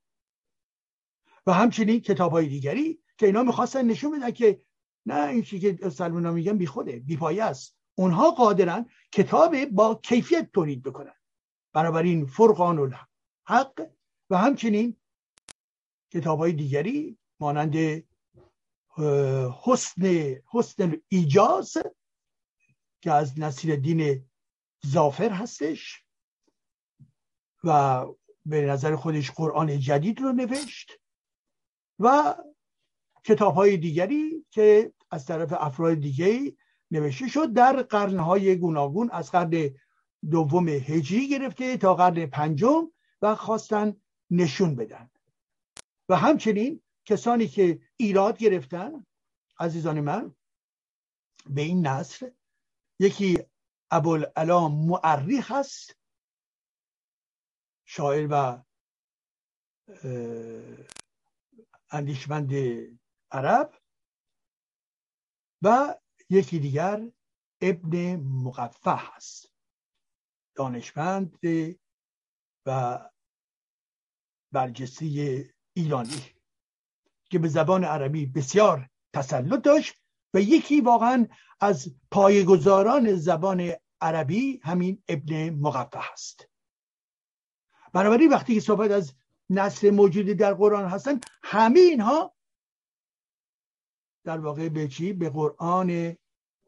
و 1.48 1.54
همچنین 1.54 2.00
کتاب 2.00 2.32
های 2.32 2.48
دیگری 2.48 3.04
که 3.18 3.26
اینا 3.26 3.44
می‌خواستن 3.44 3.86
نشون 3.86 4.20
بدن 4.20 4.32
که 4.32 4.62
نه 5.06 5.30
این 5.30 5.44
چیزی 5.44 5.74
که 5.74 5.90
سلمان 5.90 6.34
میگن 6.34 6.58
بی 6.58 6.68
خوده 6.68 7.00
بی 7.00 7.18
پایه 7.18 7.44
است. 7.44 7.78
اونها 7.96 8.32
قادرن 8.32 8.90
کتاب 9.12 9.66
با 9.66 9.96
کیفیت 9.96 10.52
تولید 10.52 10.84
بکنن. 10.84 11.16
بنابراین 11.74 12.26
فرقان 12.26 12.80
الحق 12.80 13.90
و 14.30 14.38
همچنین 14.38 14.98
کتاب 16.14 16.40
های 16.40 16.54
دیگری 16.54 17.18
مانند 17.40 18.04
حسن 19.64 20.36
حسن 20.52 21.02
ایجاز 21.08 21.78
که 23.02 23.12
از 23.12 23.40
نصیر 23.40 23.76
دین 23.76 24.30
زافر 24.84 25.30
هستش 25.30 26.04
و 27.64 28.06
به 28.46 28.62
نظر 28.62 28.96
خودش 28.96 29.32
قرآن 29.32 29.80
جدید 29.80 30.22
رو 30.22 30.32
نوشت 30.32 30.92
و 32.00 32.36
کتاب 33.24 33.56
های 33.56 33.78
دیگری 33.78 34.46
که 34.52 34.94
از 35.12 35.26
طرف 35.26 35.54
افراد 35.54 35.94
دیگه 35.94 36.56
نوشته 36.92 37.28
شد 37.28 37.54
در 37.54 37.82
قرنهای 37.82 38.56
گوناگون 38.56 39.10
از 39.12 39.32
قرن 39.32 39.70
دوم 40.32 40.70
هجری 40.70 41.30
گرفته 41.30 41.78
تا 41.78 41.96
قرن 41.96 42.26
پنجم 42.26 42.92
و 43.22 43.36
خواستن 43.36 43.96
نشون 44.30 44.76
بدن. 44.76 45.10
و 46.10 46.16
همچنین 46.16 46.82
کسانی 47.10 47.48
که 47.48 47.82
ایراد 47.98 48.38
گرفتن 48.38 49.06
عزیزان 49.60 50.02
من 50.02 50.36
به 51.46 51.62
این 51.62 51.88
نصر 51.88 52.32
یکی 53.00 53.38
ابوالعلا 53.92 54.68
معریخ 54.68 55.52
هست 55.52 55.96
شاعر 57.86 58.28
و 58.32 58.64
اندیشمند 61.92 62.52
عرب 63.32 63.82
و 65.62 65.96
یکی 66.30 66.60
دیگر 66.60 67.12
ابن 67.62 68.16
مقفه 68.16 68.92
هست. 68.92 69.52
دانشمند 70.56 71.40
و 72.66 73.00
برجسته 74.52 75.06
ایرانی. 75.74 76.39
که 77.30 77.40
به 77.40 77.48
زبان 77.48 77.84
عربی 77.84 78.26
بسیار 78.26 78.90
تسلط 79.14 79.62
داشت 79.62 79.96
و 80.34 80.40
یکی 80.40 80.82
واقعا 80.82 81.28
از 81.60 81.96
پایگزاران 82.12 83.16
زبان 83.16 83.72
عربی 84.02 84.60
همین 84.64 85.04
ابن 85.08 85.50
مقفه 85.50 86.00
هست. 86.14 86.50
بنابراین 87.94 88.30
وقتی 88.30 88.56
که 88.56 88.60
صحبت 88.60 88.92
از 88.92 89.14
نسل 89.50 89.90
موجودی 89.90 90.36
در 90.36 90.54
قرآن 90.54 90.86
هستن 90.86 91.20
همه 91.44 91.80
اینها 91.80 92.36
در 94.24 94.40
واقع 94.40 94.70
به 94.70 94.88
چی؟ 94.88 95.14
به 95.14 95.30
قرآن 95.30 96.18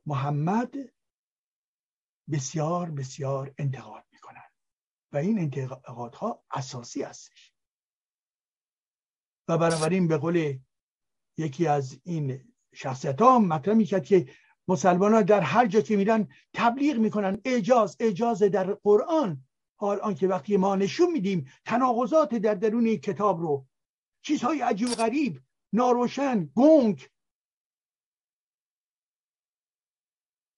محمد 0.06 0.74
بسیار 2.32 2.92
بسیار 2.92 3.54
انتقاد 3.58 4.06
می‌کنن. 4.12 4.44
و 5.12 5.18
این 5.18 5.40
انتقادها 5.40 6.44
اساسی 6.52 7.04
هستش. 7.04 7.51
و 9.48 9.58
بنابراین 9.58 10.08
به 10.08 10.18
قول 10.18 10.60
یکی 11.38 11.68
از 11.68 12.00
این 12.04 12.54
شخصیت 12.74 13.22
ها 13.22 13.40
مطرح 13.40 13.74
می‌کرد 13.74 14.06
که 14.06 14.30
مسلمان 14.68 15.14
ها 15.14 15.22
در 15.22 15.42
هر 15.42 15.68
جا 15.68 15.82
که 15.82 15.98
میرن 15.98 16.28
تبلیغ 16.54 16.98
می‌کنن. 16.98 17.42
اجاز 17.46 17.98
اجاز 18.00 18.44
در 18.44 18.74
قرآن. 18.74 19.48
حال 19.80 20.00
آنکه 20.00 20.28
وقتی 20.28 20.58
ما 20.58 20.76
نشون 20.76 21.12
میدیم 21.12 21.52
تناقضات 21.66 22.36
در 22.36 22.54
درون 22.56 22.86
این 22.86 22.98
کتاب 22.98 23.42
رو. 23.42 23.68
چیزهای 24.22 24.62
عجیب 24.62 24.90
و 24.90 24.96
غریب 24.96 25.42
ناروشن 25.74 26.50
گنگ. 26.56 27.10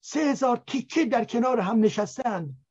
سه 0.05 0.19
هزار 0.19 0.63
تیکه 0.67 1.05
در 1.05 1.25
کنار 1.25 1.59
هم 1.59 1.79
نشستند 1.79 2.65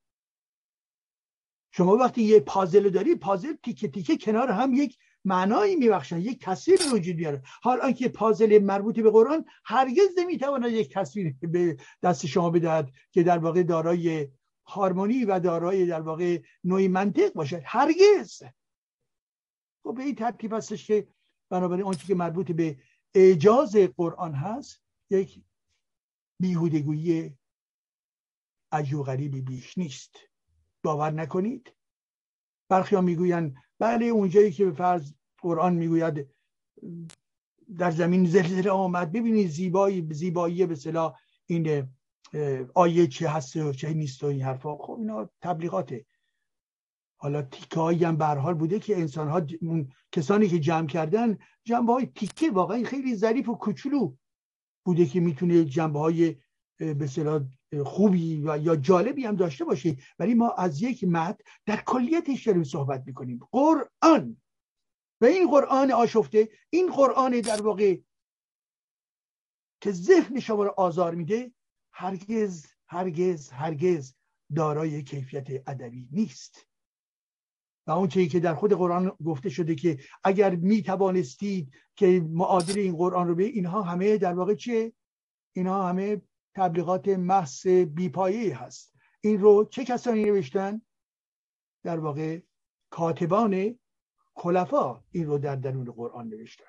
شما 1.74 1.96
وقتی 1.96 2.22
یه 2.22 2.40
پازل 2.40 2.90
داری 2.90 3.14
پازل 3.14 3.52
تیکه 3.52 3.88
تیکه 3.88 4.16
کنار 4.16 4.50
هم 4.50 4.74
یک 4.74 4.98
معنایی 5.24 5.76
میبخشن 5.76 6.20
یک 6.20 6.44
تصویر 6.44 6.80
وجود 6.92 7.16
میاره 7.16 7.42
حال 7.62 7.80
آنکه 7.80 8.08
پازل 8.08 8.58
مربوط 8.62 9.00
به 9.00 9.10
قرآن 9.10 9.44
هرگز 9.64 10.08
نمی‌تواند 10.16 10.72
یک 10.72 10.94
تصویر 10.94 11.34
به 11.40 11.76
دست 12.02 12.26
شما 12.26 12.50
بدهد 12.50 12.92
که 13.10 13.22
در 13.22 13.38
واقع 13.38 13.62
دارای 13.62 14.28
هارمونی 14.66 15.24
و 15.24 15.40
دارای 15.40 15.86
در 15.86 16.00
واقع 16.00 16.42
نوعی 16.64 16.88
منطق 16.88 17.32
باشد. 17.32 17.62
هرگز. 17.64 18.42
خب 19.82 19.94
به 19.94 20.02
این 20.02 20.14
ترتیب 20.14 20.52
هستش 20.52 20.86
که 20.86 21.08
بنابراین 21.50 21.84
آنچه 21.84 22.06
که 22.06 22.14
مربوط 22.14 22.52
به 22.52 22.78
اعجاز 23.14 23.76
قرآن 23.76 24.34
هست 24.34 24.82
یک 25.10 25.40
بیهودگویی 26.40 27.36
عجیب 28.72 29.02
غریبی 29.02 29.40
بیش 29.40 29.78
نیست. 29.78 30.16
باور 30.84 31.10
نکنید. 31.10 31.72
برخی 32.68 32.94
ها 32.94 33.00
می‌گویند 33.00 33.56
بله 33.82 34.06
اونجایی 34.06 34.52
که 34.52 34.64
به 34.64 34.72
فرض 34.72 35.12
قرآن 35.38 35.74
می‌گوید 35.74 36.28
در 37.78 37.90
زمین 37.90 38.24
زلزله 38.24 38.70
آمد. 38.70 39.12
ببینید 39.12 39.48
زیبایی 39.48 40.08
زیبایی 40.10 40.66
به 40.66 40.74
صلاح 40.74 41.14
این 41.46 41.88
آیه 42.74 43.06
چه 43.06 43.28
هست 43.28 43.56
و 43.56 43.72
چه 43.72 43.92
نیست 43.92 44.24
و 44.24 44.26
این 44.26 44.42
حرفا. 44.42 44.76
خب 44.76 44.96
اینا 44.98 45.30
تبلیغاته. 45.40 46.06
حالا 47.16 47.42
تیکه 47.42 47.80
هایی 47.80 48.04
هم 48.04 48.16
برحال 48.16 48.54
بوده 48.54 48.78
که 48.78 48.96
انسان 48.96 49.28
ها 49.28 49.46
کسانی 50.12 50.48
که 50.48 50.58
جمع 50.58 50.86
کردن 50.86 51.38
جنبه 51.64 51.92
های 51.92 52.06
تیکه 52.06 52.50
واقعا 52.50 52.82
خیلی 52.84 53.16
ظریف 53.16 53.48
و 53.48 53.54
کوچولو 53.54 54.14
بوده 54.84 55.06
که 55.06 55.20
می‌تونه 55.20 55.64
جنبه 55.64 55.98
های 55.98 56.36
به 56.78 57.06
خوبی 57.84 58.42
و 58.44 58.58
یا 58.58 58.76
جالبی 58.76 59.24
هم 59.24 59.36
داشته 59.36 59.64
باشه 59.64 59.96
ولی 60.18 60.34
ما 60.34 60.50
از 60.50 60.82
یک 60.82 61.04
مد 61.04 61.40
در 61.66 61.76
کلیتش 61.86 62.46
داریم 62.46 62.64
صحبت 62.64 63.02
می‌کنیم. 63.06 63.40
قرآن. 63.52 64.36
و 65.20 65.24
این 65.24 65.50
قرآن 65.50 65.92
آشفته 65.92 66.48
این 66.70 66.92
قرآن 66.92 67.40
در 67.40 67.62
واقع 67.62 67.96
که 69.80 69.92
ذهن 69.92 70.40
شما 70.40 70.64
رو 70.64 70.74
آزار 70.76 71.14
میده 71.14 71.52
هرگز 71.92 72.66
هرگز 72.86 73.50
هرگز 73.50 74.14
دارای 74.54 75.02
کیفیت 75.02 75.46
ادبی 75.50 76.08
نیست. 76.12 76.66
و 77.86 77.90
اون 77.90 78.08
چیزی 78.08 78.28
که 78.28 78.40
در 78.40 78.54
خود 78.54 78.72
قرآن 78.72 79.16
گفته 79.24 79.48
شده 79.48 79.74
که 79.74 79.98
اگر 80.24 80.54
می 80.54 80.82
توانستید 80.82 81.74
که 81.96 82.26
معادل 82.30 82.78
این 82.78 82.96
قرآن 82.96 83.28
رو 83.28 83.34
به 83.34 83.44
اینها 83.44 83.82
همه 83.82 84.18
در 84.18 84.34
واقع 84.34 84.54
چه 84.54 84.92
اینها 85.52 85.88
همه 85.88 86.22
تبلیغات 86.54 87.08
محض 87.08 87.66
بیپایه 87.66 88.58
هست. 88.58 88.94
این 89.20 89.40
رو 89.40 89.64
چه 89.64 89.84
کسانی 89.84 90.24
نوشتن؟ 90.24 90.82
در 91.82 91.98
واقع 91.98 92.40
کاتبان 92.90 93.78
خلفا 94.34 95.04
این 95.10 95.26
رو 95.26 95.38
در 95.38 95.56
درون 95.56 95.84
قرآن 95.84 96.28
نوشتن. 96.28 96.64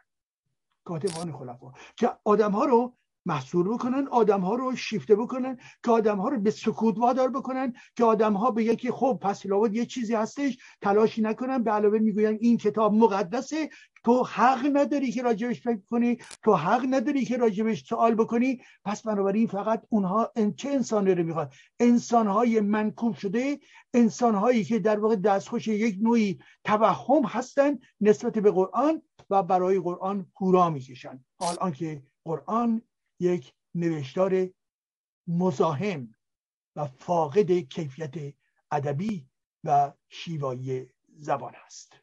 کاتبان 0.83 1.31
خلفا. 1.31 1.71
که 1.97 2.09
آدم 2.23 2.51
ها 2.51 2.65
رو 2.65 2.97
محصول 3.25 3.69
بکنن 3.69 4.07
آدم 4.07 4.41
ها 4.41 4.55
رو 4.55 4.75
شیفته 4.75 5.15
بکنن 5.15 5.57
که 5.83 5.91
آدم 5.91 6.17
ها 6.17 6.29
رو 6.29 6.41
به 6.41 6.51
سکوت 6.51 6.97
وادار 6.97 7.29
بکنن 7.29 7.73
که 7.95 8.03
آدم 8.03 8.33
ها 8.33 8.51
به 8.51 8.63
یکی 8.63 8.91
خب 8.91 9.19
پس 9.21 9.45
یه 9.71 9.85
چیزی 9.85 10.15
هستش 10.15 10.57
تلاشی 10.81 11.21
نکنن 11.21 11.63
به 11.63 11.71
علاوه 11.71 11.99
می‌گوین 11.99 12.37
این 12.41 12.57
کتاب 12.57 12.93
مقدسه 12.93 13.69
تو 14.03 14.23
حق 14.23 14.69
نداری 14.73 15.11
که 15.11 15.21
راجبش 15.21 15.61
فکر 15.61 15.79
کنی 15.89 16.17
تو 16.43 16.53
حق 16.53 16.85
نداری 16.89 17.25
که 17.25 17.37
راجبش 17.37 17.83
سوال 17.83 18.15
بکنی. 18.15 18.61
پس 18.85 19.01
بنابراین 19.01 19.47
فقط 19.47 19.83
اونها 19.89 20.31
چه 20.55 20.69
انسانی 20.69 21.15
رو 21.15 21.23
می‌خواد؟ 21.23 21.53
انسانهای 21.79 22.59
منکوب 22.59 23.15
شده 23.15 23.59
انسانهایی 23.93 24.63
که 24.63 24.79
در 24.79 24.99
واقع 24.99 25.15
دستخوش 25.15 25.67
یک 25.67 25.97
نوعی 26.01 26.39
توهم 26.63 27.23
هستن 27.23 27.79
نسبت 28.01 28.39
به 28.39 28.51
قرآن 28.51 29.01
و 29.29 29.43
برای 29.43 29.79
قرآن 29.79 30.25
هورا 30.41 30.69
می‌کشن. 30.69 31.23
حال 31.39 31.55
آنکه 31.61 32.03
قرآن 32.25 32.81
یک 33.23 33.53
نوشتار 33.75 34.49
مزاحم 35.27 36.15
و 36.75 36.85
فاقد 36.85 37.59
کیفیت 37.59 38.35
ادبی 38.71 39.29
و 39.63 39.93
شیوایی 40.09 40.89
زبان 41.15 41.55
است. 41.55 41.99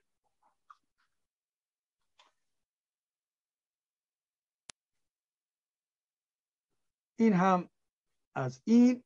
این 7.16 7.32
هم 7.32 7.68
از 8.34 8.62
این. 8.64 9.04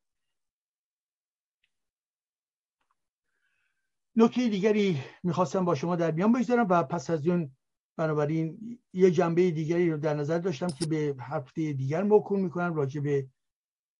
نکته 4.16 4.48
دیگری 4.48 5.00
می‌خواستم 5.22 5.64
با 5.64 5.74
شما 5.74 5.96
در 5.96 6.10
میان 6.10 6.32
بگذارم 6.32 6.66
و 6.70 6.82
پس 6.82 7.10
از 7.10 7.26
اون 7.26 7.56
بنابراین 7.96 8.78
یه 8.92 9.10
جنبه 9.10 9.50
دیگری 9.50 9.90
رو 9.90 9.98
در 9.98 10.14
نظر 10.14 10.38
داشتم 10.38 10.66
که 10.66 10.86
به 10.86 11.16
هفته 11.20 11.72
دیگر 11.72 12.02
موکول 12.02 12.40
می‌کنم 12.40 12.74
راجع 12.74 13.00
به 13.00 13.28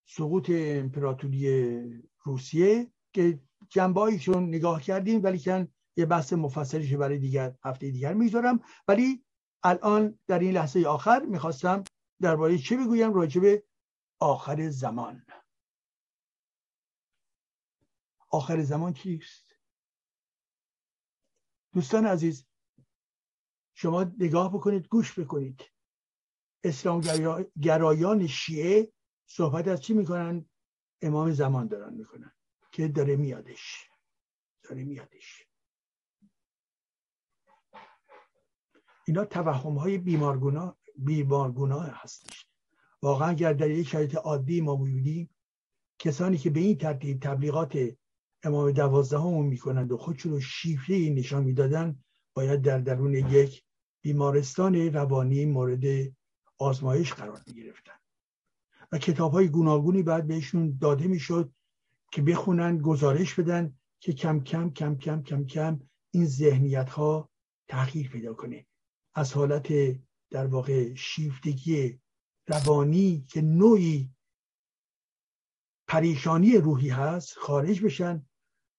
سقوط 0.07 0.51
امپراتوری 0.55 2.03
روسیه 2.25 2.93
که 3.13 3.41
جنبه 3.69 4.01
نگاه 4.29 4.83
کردیم 4.83 5.23
ولی 5.23 5.39
کن 5.39 5.69
یه 5.97 6.07
بحث 6.07 6.33
مفصلیش 6.33 6.95
برای 6.95 7.19
دیگر 7.19 7.55
هفته 7.65 7.91
دیگر 7.91 8.15
می‌ذارم 8.15 8.61
ولی 8.89 9.25
الان 9.63 10.19
در 10.27 10.39
این 10.39 10.53
لحظه 10.53 10.85
آخر 10.87 11.25
می‌خواستم 11.25 11.85
درباره 12.21 12.59
چه 12.59 12.77
بگویم 12.77 13.15
راجع 13.15 13.41
به 13.41 13.65
آخر 14.21 14.71
زمان. 14.71 15.27
آخر 18.31 18.63
زمان 18.63 18.93
چیست؟ 18.93 19.57
دوستان 21.73 22.07
عزیز 22.07 22.47
شما 23.75 24.05
نگاه 24.19 24.55
بکنید 24.55 24.89
گوش 24.89 25.19
بکنید. 25.19 25.65
اسلام 26.65 27.01
گرایان 27.63 28.27
شیعه 28.27 28.93
صحبت 29.27 29.69
از 29.69 29.81
چی 29.81 29.95
می‌کنن؟ 29.95 30.47
امام 31.03 31.33
زمان 31.33 31.69
دارن 31.69 31.95
می‌کنن 31.95 32.33
که 32.73 32.89
داره 32.89 33.17
میادش. 33.17 33.91
داره 34.63 34.85
میادش. 34.85 35.47
اینا 39.07 39.25
توهم 39.25 39.75
های 39.75 39.99
بیمارگونا 39.99 40.77
بیمارگونا 40.97 41.81
هستش. 41.81 42.47
واقعا 43.03 43.29
اگر 43.29 43.53
در 43.53 43.71
یک 43.71 43.89
شرایط 43.89 44.15
عادی 44.15 44.61
ما 44.61 44.77
بودیم 44.77 45.31
کسانی 45.99 46.39
که 46.39 46.51
به 46.51 46.61
این 46.61 46.79
ترتیب 46.79 47.21
تبلیغات 47.21 47.79
امام 48.43 48.73
دوازدهم 48.73 49.45
می‌کنند 49.45 49.93
و 49.93 49.97
خودشون 49.97 50.33
رو 50.33 50.41
شیفته 50.41 51.11
نشان 51.11 51.45
می‌دادن 51.45 52.05
باید 52.35 52.63
در 52.63 52.79
درون 52.79 53.15
یک 53.15 53.63
بیمارستان 54.03 54.75
روانی 54.75 55.45
مورد 55.45 56.13
آزمایش 56.59 57.13
قرار 57.13 57.41
می 57.47 57.55
گرفتن 57.55 57.93
و 58.93 58.99
کتاب 58.99 59.33
های 59.33 59.49
گوناگونی 59.49 60.03
بعد 60.03 60.27
بهشون 60.27 60.79
داده 60.81 61.07
می‌شد 61.07 61.53
که 62.13 62.23
بخونن 62.23 62.79
گزارش 62.79 63.35
بدن 63.35 63.79
که 64.01 64.13
کم 64.13 64.41
کم 64.41 64.71
کم 64.71 64.97
کم 64.97 65.23
کم 65.23 65.47
کم 65.47 65.81
این 66.11 66.27
ذهنیت 66.27 66.91
ها 66.91 67.31
تغییر 67.69 68.09
پیدا 68.09 68.35
کنه. 68.35 68.67
از 69.15 69.33
حالت 69.33 69.73
در 70.31 70.47
واقع 70.47 70.95
شیفتگی 70.95 72.01
روانی 72.47 73.27
که 73.29 73.43
نوعی 73.43 74.11
پریشانی 75.89 76.57
روحی 76.57 76.89
هست 76.89 77.35
خارج 77.39 77.85
بشن 77.85 78.27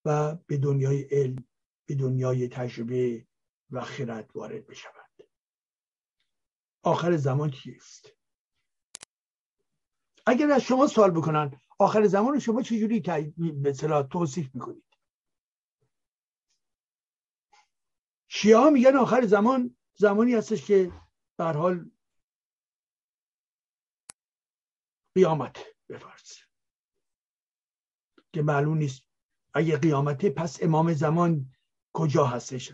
و 0.05 0.35
به 0.47 0.57
دنیای 0.57 1.01
علم 1.01 1.47
به 1.85 1.95
دنیای 1.95 2.47
تجربه 2.47 3.25
و 3.71 3.81
خرد 3.81 4.35
وارد 4.35 4.67
بشوند 4.67 5.23
آخر 6.83 7.17
زمان 7.17 7.51
چیست؟ 7.51 8.09
اگر 10.25 10.51
از 10.51 10.61
شما 10.61 10.87
سوال 10.87 11.11
بکنن 11.11 11.61
آخر 11.79 12.07
زمان 12.07 12.33
رو 12.33 12.39
شما 12.39 12.61
چجوری 12.61 12.99
به 13.61 13.73
توصیف 14.11 14.55
می‌کنید؟ 14.55 14.85
شیعه 18.27 18.69
میگن 18.69 18.95
آخر 18.95 19.25
زمان 19.25 19.77
زمانی 19.95 20.33
هستش 20.33 20.65
که 20.65 20.91
به 21.37 21.43
حال 21.43 21.91
قیامت 25.15 25.65
بفرض 25.89 26.37
که 28.33 28.41
معلوم 28.41 28.77
نیست 28.77 29.01
اگه 29.53 29.77
قیامته 29.77 30.29
پس 30.29 30.63
امام 30.63 30.93
زمان 30.93 31.55
کجا 31.93 32.25
هستش. 32.25 32.73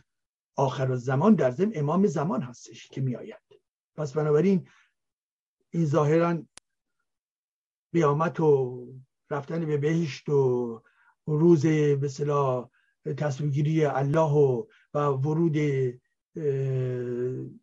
آخر 0.55 0.95
زمان 0.95 1.35
در 1.35 1.51
ضمن 1.51 1.71
امام 1.75 2.07
زمان 2.07 2.41
هستش 2.41 2.87
که 2.87 3.01
میآید. 3.01 3.61
پس 3.95 4.13
بنابراین 4.13 4.67
این 5.69 5.85
ظاهرا 5.85 6.43
قیامت 7.93 8.39
و 8.39 8.87
رفتن 9.29 9.65
به 9.65 9.77
بهشت 9.77 10.29
و 10.29 10.81
روز 11.25 11.65
به 11.65 12.07
صلاح 12.07 12.69
تصمیمگیری 13.17 13.85
الله 13.85 14.31
و, 14.31 14.65
و 14.93 14.99
ورود 14.99 15.57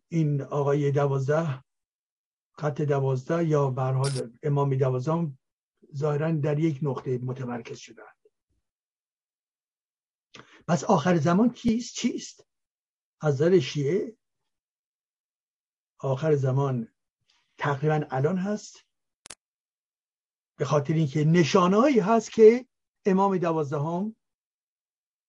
این 0.09 0.41
آقای 0.41 0.91
دوازده 0.91 1.63
خط 2.51 2.81
دوازده 2.81 3.45
یا 3.45 3.69
به 3.69 3.81
حال 3.81 4.33
امام 4.43 4.75
دوازده 4.75 5.31
ظاهرا 5.95 6.31
در 6.31 6.59
یک 6.59 6.79
نقطه 6.81 7.17
متمرکز 7.17 7.77
شدند 7.77 8.15
پس 10.67 10.83
آخر 10.83 11.17
زمان 11.17 11.49
کیست؟ 11.49 11.95
چیست؟ 11.95 12.48
از 13.21 13.33
نظر 13.33 13.59
شیعه 13.59 14.17
آخر 15.99 16.35
زمان 16.35 16.93
تقریبا 17.57 18.07
الان 18.11 18.37
هست. 18.37 18.85
به 20.57 20.65
خاطر 20.65 20.93
اینکه 20.93 21.23
نشانهایی 21.23 21.99
هست 21.99 22.31
که 22.31 22.67
امام 23.05 23.37
دوازدهم 23.37 24.15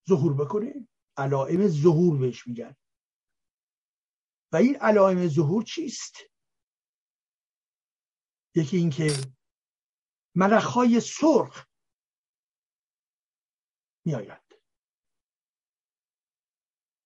ظهور 0.09 0.35
بکنه 0.35 0.89
علائم 1.17 1.69
ظهور 1.69 2.19
بهش 2.19 2.47
میگن. 2.47 2.77
و 4.53 4.57
این 4.57 4.77
علائم 4.77 5.29
ظهور 5.29 5.62
چیست؟ 5.62 6.17
یکی 8.55 8.77
اینکه 8.77 9.12
ملخهای 10.35 11.01
سرخ 11.01 11.67
میآید 14.05 14.49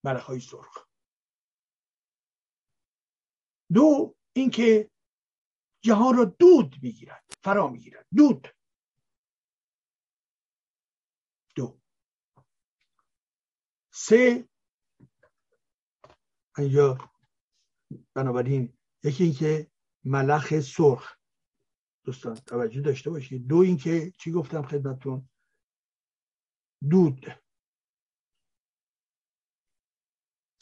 ملخهای 0.05 0.41
سرخ. 0.41 0.89
دو 3.75 4.17
اینکه 4.37 4.91
جهان 5.85 6.17
را 6.17 6.25
دود 6.25 6.77
می‌گیرد 6.83 7.25
فرا 7.45 7.69
می‌گیرد. 7.69 8.07
دود. 8.17 8.49
دو. 11.57 11.81
سه. 13.93 14.49
اینجا 16.59 16.99
بنابراین 18.15 18.79
یکی 19.05 19.25
اینکه 19.25 19.71
ملخ 20.05 20.61
سرخ. 20.61 21.17
دوستان 22.05 22.35
توجه 22.35 22.81
داشته 22.81 23.11
باشید. 23.11 23.47
دو 23.47 23.57
اینکه 23.57 24.13
چی 24.19 24.33
گفتم 24.33 24.63
خدمتتون 24.63 25.29
دود. 26.91 27.44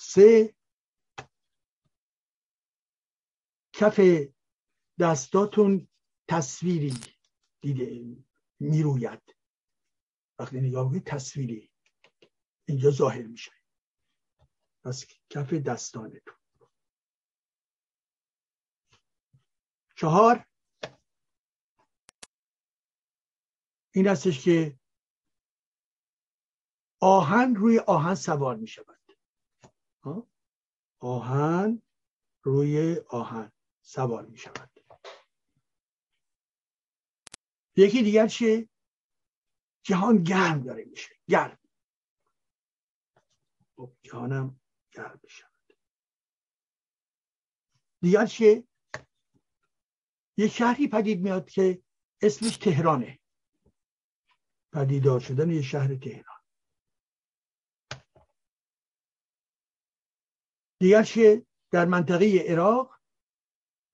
سه 0.05 0.55
کف 3.73 4.01
دستاتون 5.01 5.89
تصویری 6.29 6.95
دیده 7.61 8.17
می‌روید. 8.61 9.37
وقتی 10.39 10.61
نگاه 10.61 10.89
کنید 10.89 11.07
تصویری 11.07 11.71
اینجا 12.69 12.91
ظاهر 12.91 13.23
میشه. 13.23 13.53
پس 14.85 15.07
کف 15.31 15.53
دستانتون. 15.53 16.35
چهار. 19.97 20.47
این 23.95 24.07
هستش 24.07 24.45
که 24.45 24.79
آهن 27.01 27.55
روی 27.55 27.79
آهن 27.79 28.15
سوار 28.15 28.57
می 28.57 28.67
شود 28.67 28.92
آهن 31.03 31.83
روی 32.43 32.97
آهن 33.09 33.53
سوار 33.83 34.27
می 34.27 34.39
شود. 34.39 34.71
یکی 37.77 38.03
دیگر 38.03 38.27
چیه؟ 38.29 38.69
جهان 39.83 40.23
گرم 40.23 40.63
داره 40.63 40.85
میشه. 40.85 41.15
گرم. 41.29 41.59
خب 43.77 43.93
جهانم 44.03 44.61
گرم 44.93 45.21
می 45.23 45.31
شود. 45.31 45.77
دیگر 48.01 48.27
چیه؟ 48.27 48.65
یه 50.37 50.49
شهری 50.49 50.89
پدید 50.89 51.21
میاد 51.21 51.51
که 51.51 51.83
اسمش 52.23 52.57
تهرانه. 52.57 53.19
پدیدار 54.73 55.21
شدن 55.21 55.51
یه 55.51 55.63
شهر 55.63 55.95
تهران. 55.95 56.32
دیگر 60.83 61.03
چیه؟ 61.03 61.47
در 61.71 61.85
منطقه 61.85 62.45
عراق 62.47 63.01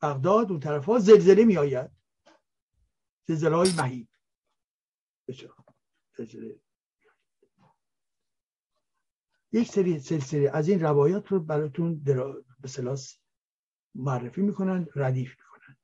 بغداد 0.03 0.51
اون 0.51 0.61
طرف 0.61 0.85
ها 0.85 0.99
زلزله 0.99 1.45
می 1.45 1.57
آید 1.57 1.91
زلزله 3.27 3.57
های 3.57 3.73
مهیب 3.79 4.09
یک 9.53 9.69
سری 9.69 9.99
سلسله 9.99 10.51
از 10.55 10.69
این 10.69 10.81
روایات 10.81 11.29
رو 11.29 11.41
براتون 11.41 11.99
به 12.61 12.69
سلاس 12.69 13.19
معرفی 13.95 14.41
می‌کنن 14.41 14.87
ردیف 14.95 15.31
می‌کنن. 15.31 15.77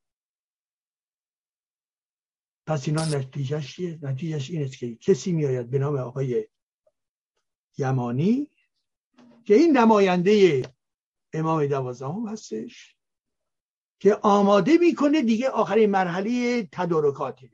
پس 2.66 2.88
اینا 2.88 3.04
نتیجهش 3.04 3.76
چیه؟ 3.76 3.98
نتیجهش 4.02 4.50
این 4.50 4.62
است 4.64 4.78
که 4.78 4.96
کسی 4.96 5.32
میآید 5.32 5.70
به 5.70 5.78
نام 5.78 5.96
آقای 5.96 6.48
یمانی 7.78 8.50
که 9.44 9.54
این 9.54 9.76
نماینده 9.76 10.62
امام 11.34 11.66
دوازدهم 11.66 12.28
هستش 12.28 12.96
که 13.98 14.14
آماده 14.22 14.78
می‌کنه 14.78 15.22
دیگه 15.22 15.48
آخرین 15.48 15.90
مرحله 15.90 16.62
تدارکاته 16.72 17.50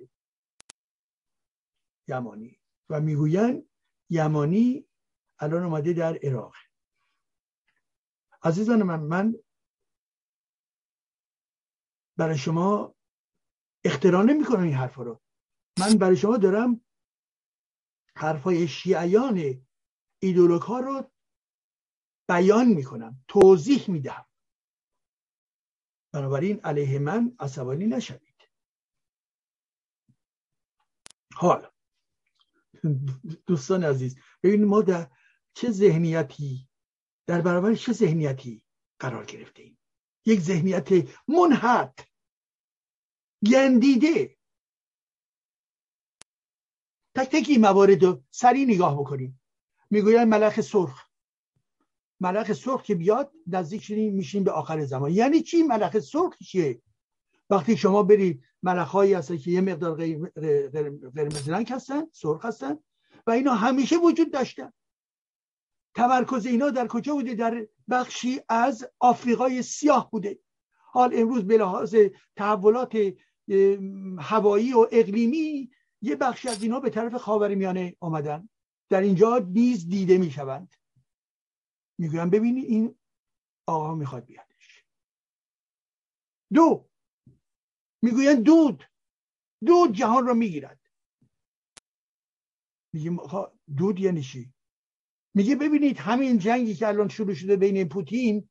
یمانی. 2.09 2.61
و 2.90 3.01
می‌گوین 3.01 3.69
یمانی 4.11 4.86
الان 5.39 5.62
اومده 5.62 5.93
در 5.93 6.19
عراق. 6.23 6.55
عزیزان 8.43 8.82
من 8.82 9.01
من 9.01 9.35
برای 12.16 12.39
شما 12.39 12.94
اختراع 13.85 14.23
نمی 14.23 14.44
کنم 14.44 14.62
این 14.62 14.74
حرفا 14.74 15.02
رو. 15.02 15.20
من 15.78 15.98
برای 15.98 16.16
شما 16.16 16.36
دارم 16.36 16.81
حرفای 18.16 18.69
شیعیان 18.69 19.66
ایدولوگ 20.19 20.62
ها 20.62 20.81
رو 20.81 21.11
بیان 22.31 22.69
می‌کنم 22.69 23.24
توضیح 23.28 23.90
میدم 23.90 24.27
بنابراین 26.12 26.61
علیه 26.61 26.98
من 26.98 27.36
عصبانی 27.40 27.86
نشوید. 27.86 28.51
حالا 31.35 31.73
دوستان 33.47 33.85
عزیز 33.85 34.19
ببینید 34.43 34.66
ما 34.66 34.82
در 34.82 35.11
چه 35.55 35.70
ذهنیتی 35.70 36.69
در 37.27 37.40
برابر 37.40 37.74
چه 37.74 37.93
ذهنیتی 37.93 38.65
قرار 38.98 39.24
گرفتیم 39.24 39.78
یک 40.27 40.40
ذهنیت 40.40 40.89
منحط 41.28 42.01
گندیده. 43.52 44.39
تک 47.15 47.28
تک 47.28 47.47
این 47.48 47.61
موارد 47.61 48.05
رو 48.05 48.24
سریع 48.31 48.66
نگاه 48.66 49.01
بکنیم 49.01 49.40
می‌گوین 49.90 50.24
ملخ 50.24 50.61
سرخ. 50.61 51.10
ملخ 52.21 52.53
سرخ 52.53 52.83
که 52.83 52.95
بیاد 52.95 53.33
نزدیک 53.47 53.91
میشین 53.91 54.45
به 54.45 54.51
آخر 54.51 54.85
زمان. 54.85 55.11
یعنی 55.11 55.43
چی؟ 55.43 55.63
ملخ 55.63 55.99
سرخ 55.99 56.39
چیه؟ 56.39 56.83
وقتی 57.51 57.77
شما 57.77 58.03
برید 58.03 58.43
ملخهایی 58.63 59.13
هستن 59.13 59.37
که 59.37 59.51
یه 59.51 59.61
مقدار 59.61 59.95
قرمز 61.15 61.49
رنگ 61.49 61.73
هستن 61.73 62.03
سرخ 62.13 62.45
هستن 62.45 62.79
و 63.27 63.31
اینا 63.31 63.55
همیشه 63.55 63.97
وجود 63.97 64.33
داشتن. 64.33 64.73
تمرکز 65.95 66.47
اینا 66.47 66.71
در 66.71 66.87
کجا 66.87 67.15
بوده؟ 67.15 67.35
در 67.35 67.67
بخشی 67.91 68.41
از 68.49 68.89
آفریقای 68.99 69.63
سیاه 69.63 70.11
بوده. 70.11 70.39
حال 70.93 71.11
امروز 71.15 71.47
به 71.47 71.59
لحاظ 71.59 71.97
تحولات 72.37 72.99
هوایی 74.19 74.73
و 74.73 74.87
اقلیمی 74.93 75.71
یه 76.03 76.17
بخشی 76.17 76.49
از 76.49 76.63
اینا 76.63 76.81
به 76.81 76.91
طرف 76.91 77.15
خاورمیانه 77.15 77.97
آمدن 78.01 78.49
در 78.89 79.01
اینجا 79.01 79.39
نیز 79.39 79.89
دیده 79.89 80.19
می‌شوند. 80.19 80.75
می‌گویم 82.01 82.31
ببینی 82.31 82.60
این 82.60 82.98
آقا 83.68 83.94
می‌خواد 83.94 84.24
بیادش. 84.24 84.85
دو. 86.55 86.89
می‌گوین 88.02 88.43
دود. 88.43 88.85
دود 89.66 89.93
جهان 89.93 90.27
را 90.27 90.35
می‌گیرد. 90.35 90.81
میگیم 92.94 93.16
دود 93.77 94.01
یعنی 94.01 94.22
چی؟ 94.22 94.52
میگه 95.36 95.56
ببینید 95.56 95.98
همین 95.98 96.39
جنگی 96.39 96.74
که 96.74 96.89
الان 96.89 97.09
شروع 97.09 97.35
شده 97.35 97.56
بین 97.56 97.89
پوتین 97.89 98.48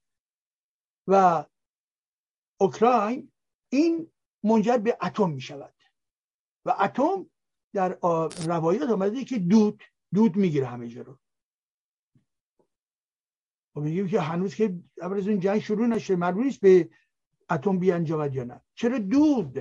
و 1.07 1.45
اوکراین 2.61 3.31
این 3.71 4.11
منجر 4.43 4.77
به 4.77 4.97
اتم 5.01 5.30
می‌شود. 5.30 5.76
و 6.65 6.76
اتم 6.80 7.30
در 7.73 7.89
روایات 8.47 8.89
آمده 8.89 9.26
که 9.26 9.39
دود 9.39 9.84
دود 10.13 10.35
می‌گیره 10.35 10.65
همه 10.65 10.88
جا 10.88 11.01
رو. 11.01 11.19
و 13.76 13.80
میگیم 13.80 14.08
که 14.08 14.22
هنوز 14.22 14.56
که 14.56 14.80
از 15.02 15.28
این 15.28 15.40
جنگ 15.40 15.60
شروع 15.60 15.88
نشه 15.88 16.16
معلوم 16.16 16.44
نیست 16.44 16.62
به 16.62 16.90
اتم 17.50 17.80
بیانجامد 17.80 18.36
یا 18.36 18.44
نه. 18.44 18.62
چرا 18.76 19.00
دود؟ 19.00 19.58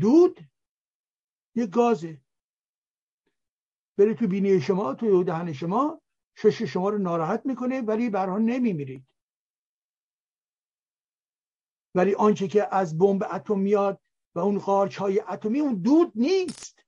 دود 0.00 0.40
یه 1.54 1.66
گازه. 1.66 2.20
بره 3.98 4.14
تو 4.14 4.28
بینی 4.28 4.60
شما 4.60 4.94
تو 4.94 5.24
دهن 5.24 5.52
شما 5.52 6.00
شش 6.34 6.62
شما 6.62 6.88
رو 6.88 6.98
ناراحت 6.98 7.46
می‌کنه 7.46 7.80
ولی 7.80 8.10
برها 8.10 8.38
نمیمیرید. 8.38 9.06
ولی 11.94 12.14
آنچه 12.14 12.48
که 12.48 12.74
از 12.74 12.98
بمب 12.98 13.22
اتم 13.32 13.58
میاد 13.58 14.00
و 14.34 14.38
اون 14.38 14.58
قارچ 14.58 14.96
های 14.96 15.20
اتمی 15.20 15.60
اون 15.60 15.74
دود 15.74 16.12
نیست. 16.14 16.83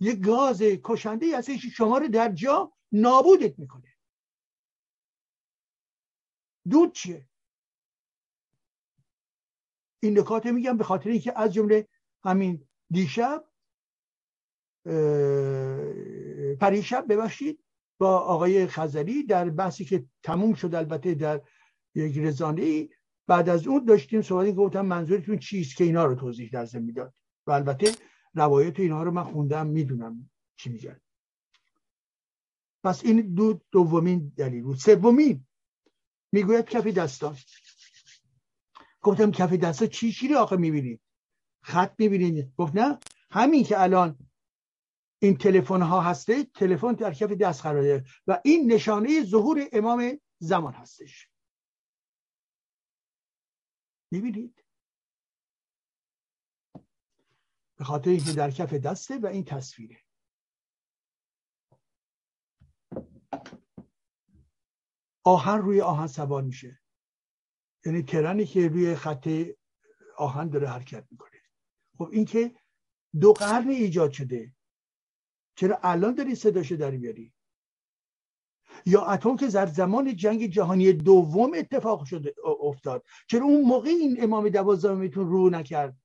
یه 0.00 0.14
گاز 0.14 0.62
کشنده 0.84 1.38
هستش 1.38 1.66
شما 1.66 1.98
رو 1.98 2.08
در 2.08 2.32
جا 2.32 2.72
نابودت 2.92 3.58
می‌کنه. 3.58 3.94
دود 6.70 6.92
چیه؟ 6.92 7.28
این 10.02 10.18
نکات 10.18 10.46
میگم 10.46 10.76
به 10.76 10.84
خاطر 10.84 11.10
اینکه 11.10 11.32
از 11.36 11.54
جمله 11.54 11.88
همین 12.24 12.68
دیشب 12.90 13.44
پریشب 16.60 17.04
ببخشید 17.08 17.64
با 17.98 18.18
آقای 18.18 18.66
خزری 18.66 19.22
در 19.22 19.50
بحثی 19.50 19.84
که 19.84 20.04
تموم 20.22 20.54
شد 20.54 20.74
البته 20.74 21.14
در 21.14 21.40
یک 21.94 22.18
رزانه 22.18 22.62
ای 22.62 22.90
بعد 23.26 23.48
از 23.48 23.66
اون 23.66 23.84
داشتیم 23.84 24.22
صحبت 24.22 24.54
گفتم 24.54 24.86
منظورتون 24.86 25.38
چیست 25.38 25.76
که 25.76 25.84
اینا 25.84 26.04
رو 26.04 26.14
توضیح 26.14 26.50
در 26.52 26.78
می‌داد؟ 26.78 27.14
و 27.46 27.50
البته 27.50 27.92
روایت 28.38 28.80
اینها 28.80 29.02
رو 29.02 29.10
من 29.10 29.24
خوندم 29.24 29.66
می‌دونم 29.66 30.30
چی 30.56 30.70
میگن. 30.70 31.00
پس 32.84 33.04
این 33.04 33.34
دو 33.34 33.60
دومین 33.70 34.32
دلیل 34.36 34.62
بود. 34.62 34.76
سومین 34.76 35.46
می‌گوید 36.32 36.64
کف 36.64 36.86
دستان. 36.86 37.36
گفتم 39.00 39.30
کف 39.30 39.52
دستا 39.52 39.86
چی 39.86 40.12
چی 40.12 40.34
آخه 40.34 40.56
می‌بینید 40.56 41.00
خط 41.62 41.94
می‌بینید 41.98 42.52
گفت 42.56 42.76
نه. 42.76 42.98
همین 43.30 43.64
که 43.64 43.80
الان 43.82 44.18
این 45.22 45.36
تلفن 45.36 45.82
ها 45.82 46.00
هسته 46.00 46.44
تلفن 46.44 46.92
در 46.92 47.14
کف 47.14 47.32
دست 47.32 47.62
قرار 47.62 47.82
داره 47.82 48.04
و 48.26 48.40
این 48.44 48.72
نشانه 48.72 49.24
ظهور 49.24 49.68
امام 49.72 50.20
زمان 50.38 50.72
هستش. 50.72 51.28
می‌بینید؟ 54.12 54.64
به 57.78 57.84
خاطر 57.84 58.10
اینکه 58.10 58.32
در 58.32 58.50
کف 58.50 58.74
دسته 58.74 59.18
و 59.18 59.26
این 59.26 59.44
تصویره. 59.44 59.96
آهن 65.24 65.58
روی 65.58 65.80
آهن 65.80 66.06
سوار 66.06 66.42
میشه. 66.42 66.80
یعنی 67.86 68.02
ترنی 68.02 68.46
که 68.46 68.68
روی 68.68 68.94
خط 68.94 69.28
آهن 70.18 70.48
داره 70.48 70.68
حرکت 70.68 71.06
می‌کنه. 71.10 71.40
خب 71.98 72.08
این 72.12 72.24
که 72.24 72.54
دو 73.20 73.32
قرن 73.32 73.68
ایجاد 73.68 74.12
شده. 74.12 74.54
چرا 75.56 75.78
الان 75.82 76.14
داری 76.14 76.34
صداشو 76.34 76.76
در 76.76 76.90
میاری؟ 76.90 77.32
یا 78.86 79.06
اتم 79.06 79.36
که 79.36 79.46
در 79.46 79.66
زمان 79.66 80.16
جنگ 80.16 80.46
جهانی 80.46 80.92
دوم 80.92 81.54
اتفاق 81.54 82.04
شده 82.04 82.34
افتاد. 82.60 83.04
چرا 83.28 83.44
اون 83.44 83.62
موقع 83.62 83.88
این 83.88 84.22
امام 84.22 84.48
دوازدهمیتون 84.48 85.28
رو 85.28 85.50
نکرد؟ 85.50 85.96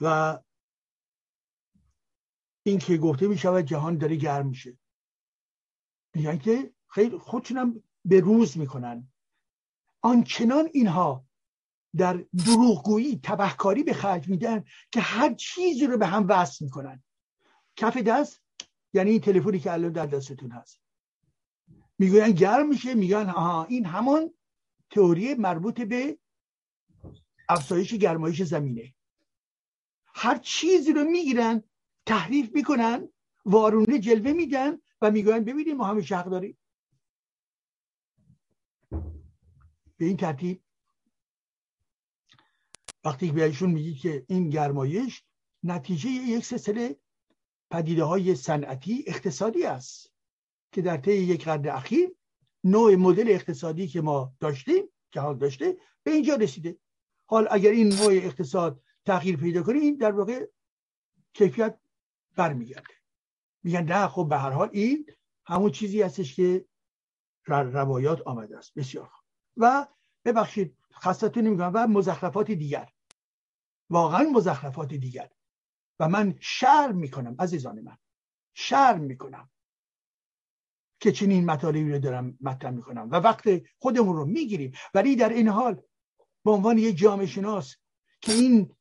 و 0.00 0.38
این 2.62 2.78
که 2.78 2.96
گفته 2.96 3.26
می 3.26 3.38
شود 3.38 3.64
جهان 3.64 3.98
داره 3.98 4.16
گرم 4.16 4.46
میشه. 4.46 4.78
میگن 6.14 6.38
که 6.38 6.72
خیلی 6.88 7.18
خودشونم 7.18 7.82
به 8.04 8.20
روز 8.20 8.58
می‌کنن. 8.58 9.12
آنچنان 10.00 10.68
اینها 10.72 11.24
در 11.96 12.24
دروغگویی 12.46 13.20
تبهکاری 13.22 13.82
به 13.82 13.92
خرج 13.92 14.28
میدن 14.28 14.64
که 14.92 15.00
هر 15.00 15.34
چیزی 15.34 15.86
رو 15.86 15.98
به 15.98 16.06
هم 16.06 16.26
وصل 16.28 16.64
می‌کنن. 16.64 17.02
کف 17.76 17.96
دست 17.96 18.42
یعنی 18.92 19.10
این 19.10 19.20
تلفنی 19.20 19.58
که 19.58 19.72
الان 19.72 19.92
در 19.92 20.06
دستتون 20.06 20.50
هست. 20.50 20.80
می‌گوین 21.98 22.30
گرم 22.30 22.68
میشه 22.68 22.94
میگن 22.94 23.30
آها 23.30 23.64
این 23.64 23.86
همان 23.86 24.34
تئوری 24.90 25.34
مربوط 25.34 25.80
به 25.80 26.18
افزایش 27.48 27.94
گرمایش 27.94 28.42
زمینه. 28.42 28.94
هر 30.14 30.38
چیزی 30.38 30.92
رو 30.92 31.04
می‌گیرن 31.04 31.62
تحریف 32.06 32.54
می‌کنن 32.54 33.08
وارونه 33.44 33.98
جلوه 33.98 34.32
میدن 34.32 34.78
و 35.00 35.10
می‌گوین 35.10 35.44
ببینید 35.44 35.74
ما 35.74 35.84
همه 35.84 36.02
حق 36.02 36.30
داریم. 36.30 36.58
به 39.96 40.04
این 40.04 40.16
ترتیب 40.16 40.62
وقتی 43.04 43.30
بهشون 43.30 43.70
میگی 43.70 43.94
که 43.94 44.24
این 44.28 44.50
گرمایش 44.50 45.22
نتیجه 45.62 46.10
یک 46.10 46.44
سلسله 46.44 46.96
پدیده 47.70 48.04
های 48.04 48.34
صنعتی 48.34 49.04
اقتصادی 49.06 49.64
است 49.64 50.12
که 50.72 50.82
در 50.82 50.96
طی 50.96 51.12
یک 51.12 51.44
قرن 51.44 51.68
اخیر 51.68 52.14
نوع 52.64 52.94
مدل 52.94 53.28
اقتصادی 53.28 53.88
که 53.88 54.00
ما 54.00 54.32
داشتیم 54.40 54.84
جهان 55.10 55.38
داشته 55.38 55.76
به 56.02 56.10
اینجا 56.10 56.34
رسیده. 56.34 56.78
حال 57.26 57.48
اگر 57.50 57.70
این 57.70 57.88
نوع 57.88 58.12
اقتصاد 58.12 58.82
تغییر 59.08 59.36
پیدا 59.36 59.62
کنه 59.62 59.78
این 59.78 59.96
در 59.96 60.12
واقع 60.12 60.46
کیفیت 61.32 61.78
برمیگرده. 62.36 62.94
میگن 63.62 63.82
نه 63.82 64.08
خب 64.08 64.26
به 64.30 64.38
هر 64.38 64.50
حال 64.50 64.70
این 64.72 65.06
همون 65.46 65.70
چیزی 65.70 66.02
هستش 66.02 66.36
که 66.36 66.64
روایات 67.46 68.20
آمده 68.20 68.58
است. 68.58 68.74
بسیار 68.74 69.10
و 69.56 69.86
ببخشید 70.24 70.76
خستتون 70.92 71.44
نمیگم 71.44 71.70
و 71.74 71.86
مزخرفات 71.86 72.50
دیگر. 72.50 72.92
واقعا 73.90 74.22
مزخرفات 74.22 74.94
دیگر. 74.94 75.30
و 76.00 76.08
من 76.08 76.34
شرم 76.40 76.96
می‌کنم 76.96 77.36
عزیزان 77.38 77.80
من. 77.80 77.98
شرم 78.54 79.00
می‌کنم 79.00 79.50
که 81.00 81.12
چنین 81.12 81.44
مطالبی 81.44 81.92
رو 81.92 81.98
دارم 81.98 82.38
مطرح 82.40 82.70
می‌کنم. 82.70 83.10
و 83.10 83.14
وقت 83.14 83.44
خودمون 83.78 84.16
رو 84.16 84.24
می‌گیریم. 84.24 84.72
ولی 84.94 85.16
در 85.16 85.28
این 85.28 85.48
حال 85.48 85.82
به 86.44 86.50
عنوان 86.50 86.78
یک 86.78 86.96
جامعه 86.96 87.26
شناس 87.26 87.76
که 88.20 88.32
این 88.32 88.76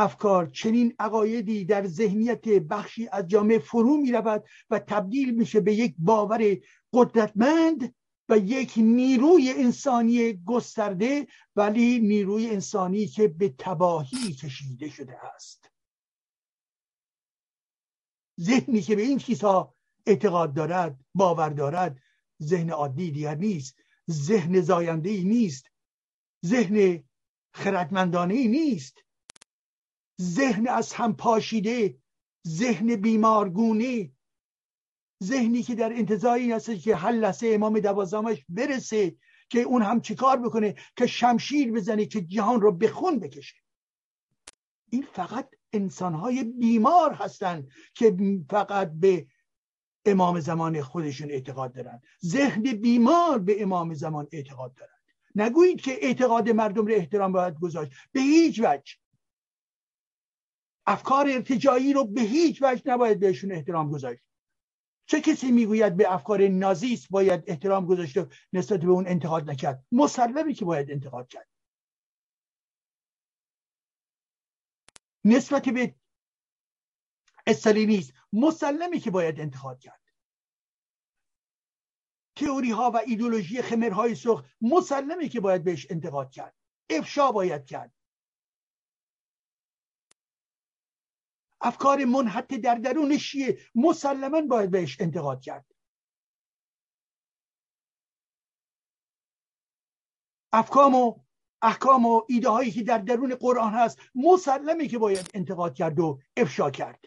افکار 0.00 0.46
چنین 0.46 0.94
عقایدی 0.98 1.64
در 1.64 1.86
ذهنیت 1.86 2.48
بخشی 2.48 3.08
از 3.12 3.28
جامعه 3.28 3.58
فرو 3.58 3.96
می 3.96 4.12
رود 4.12 4.44
و 4.70 4.78
تبدیل 4.78 5.34
میشه 5.34 5.60
به 5.60 5.74
یک 5.74 5.94
باور 5.98 6.56
قدرتمند 6.92 7.94
و 8.28 8.38
یک 8.38 8.72
نیروی 8.76 9.50
انسانی 9.50 10.32
گسترده 10.32 11.26
ولی 11.56 11.98
نیروی 11.98 12.50
انسانی 12.50 13.06
که 13.06 13.28
به 13.28 13.54
تباهی 13.58 14.32
کشیده 14.32 14.88
شده 14.88 15.16
است. 15.34 15.70
ذهنی 18.40 18.82
که 18.82 18.96
به 18.96 19.02
این 19.02 19.18
چیزها 19.18 19.74
اعتقاد 20.06 20.54
دارد 20.54 21.00
باور 21.14 21.48
دارد 21.48 22.00
ذهن 22.42 22.70
عادی 22.70 23.10
دیگر 23.10 23.34
نیست 23.34 23.76
ذهن 24.10 24.60
زاینده 24.60 25.10
ای 25.10 25.24
نیست 25.24 25.66
ذهن 26.46 27.04
خردمندانه 27.54 28.34
ای 28.34 28.48
نیست. 28.48 28.94
ذهن 30.20 30.68
از 30.68 30.92
هم 30.92 31.16
پاشیده 31.16 31.98
ذهن 32.48 32.96
بیمارگونه. 32.96 34.12
ذهنی 35.24 35.62
که 35.62 35.74
در 35.74 35.92
انتظار 35.92 36.38
این 36.38 36.58
که 36.58 36.96
هر 36.96 37.12
لحظه 37.12 37.48
امام 37.48 37.80
دوازدهمش 37.80 38.44
برسه 38.48 39.16
که 39.48 39.60
اون 39.60 39.82
هم 39.82 40.00
چیکار 40.00 40.36
بکنه؟ 40.36 40.74
که 40.96 41.06
شمشیر 41.06 41.72
بزنه 41.72 42.06
که 42.06 42.20
جهان 42.20 42.60
رو 42.60 42.72
به 42.72 42.88
خون 42.88 43.18
بکشه. 43.18 43.56
این 44.90 45.06
فقط 45.12 45.48
انسانهای 45.72 46.44
بیمار 46.44 47.12
هستند 47.12 47.68
که 47.94 48.16
فقط 48.50 48.92
به 48.94 49.26
امام 50.04 50.40
زمان 50.40 50.82
خودشون 50.82 51.30
اعتقاد 51.30 51.72
دارن. 51.72 52.02
ذهن 52.24 52.62
بیمار 52.62 53.38
به 53.38 53.62
امام 53.62 53.94
زمان 53.94 54.28
اعتقاد 54.32 54.74
دارن. 54.74 54.92
نگویید 55.34 55.80
که 55.80 55.98
اعتقاد 56.00 56.48
مردم 56.48 56.86
رو 56.86 56.92
احترام 56.92 57.32
باید 57.32 57.58
گذاشت. 57.58 57.92
به 58.12 58.20
هیچ 58.20 58.60
وجه. 58.60 58.94
افکار 60.86 61.28
ارتجایی 61.28 61.92
رو 61.92 62.04
به 62.04 62.20
هیچ 62.20 62.62
وجه 62.62 62.82
نباید 62.86 63.20
بهشون 63.20 63.52
احترام 63.52 63.90
گذاشت. 63.90 64.22
چه 65.06 65.20
کسی 65.20 65.50
می‌گوید 65.52 65.96
به 65.96 66.12
افکار 66.12 66.48
نازیست 66.48 67.08
باید 67.10 67.44
احترام 67.46 67.86
گذاشته 67.86 68.28
نسبت 68.52 68.80
به 68.80 68.90
اون 68.90 69.06
انتقاد 69.06 69.50
نکرد؟ 69.50 69.84
مسلمی 69.92 70.54
که 70.54 70.64
باید 70.64 70.90
انتقاد 70.90 71.28
کرد. 71.28 71.48
نسبت 75.24 75.68
به 75.68 75.94
استالینیسم 77.46 78.14
مسلمی 78.32 79.00
که 79.00 79.10
باید 79.10 79.40
انتقاد 79.40 79.78
کرد. 79.78 80.00
تئوری 82.36 82.70
ها 82.70 82.90
و 82.90 82.96
ایدولوژی 82.96 83.62
خمرهای 83.62 84.14
سرخ 84.14 84.44
مسلمی 84.60 85.28
که 85.28 85.40
باید 85.40 85.64
بهش 85.64 85.86
انتقاد 85.90 86.30
کرد. 86.30 86.56
افشا 86.90 87.32
باید 87.32 87.64
کرد. 87.64 87.92
افکار 91.60 92.04
منحط 92.04 92.54
در 92.54 92.74
درون 92.74 93.18
شیعه 93.18 93.58
مسلما 93.74 94.40
باید 94.40 94.70
بهش 94.70 94.96
انتقاد 95.00 95.40
کرد. 95.40 95.66
افکام 100.52 100.94
و 100.94 101.20
احکام 101.62 102.06
و 102.06 102.22
ایده 102.28 102.48
هایی 102.48 102.70
که 102.70 102.82
در 102.82 102.98
درون 102.98 103.34
قرآن 103.34 103.72
هست 103.72 103.98
مسلمی 104.14 104.88
که 104.88 104.98
باید 104.98 105.30
انتقاد 105.34 105.74
کرد 105.74 106.00
و 106.00 106.20
افشا 106.36 106.70
کرد. 106.70 107.04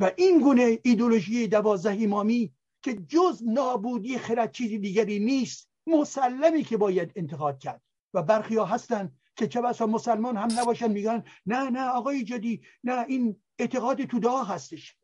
و 0.00 0.10
این 0.16 0.40
گونه 0.40 0.78
ایدولوژی 0.84 1.48
دوازده 1.48 2.04
امامی 2.04 2.54
که 2.82 2.94
جز 2.94 3.42
نابودی 3.46 4.18
خرد 4.18 4.52
چیزی 4.52 4.78
دیگری 4.78 5.18
نیست 5.18 5.70
مسلمی 5.86 6.64
که 6.64 6.76
باید 6.76 7.12
انتقاد 7.16 7.58
کرد. 7.58 7.82
و 8.14 8.22
برخی 8.22 8.56
ها 8.56 8.64
هستن 8.64 9.18
که 9.38 9.48
چه 9.48 9.60
بسا 9.60 9.86
مسلمان 9.86 10.36
هم 10.36 10.48
نباشن 10.60 10.90
میگن 10.90 11.24
نه 11.46 11.70
نه 11.70 11.88
آقای 11.88 12.24
جدی 12.24 12.60
نه 12.84 13.04
این 13.08 13.36
اعتقاد 13.58 14.04
تو 14.04 14.18
دعا 14.18 14.42
هستش. 14.42 14.96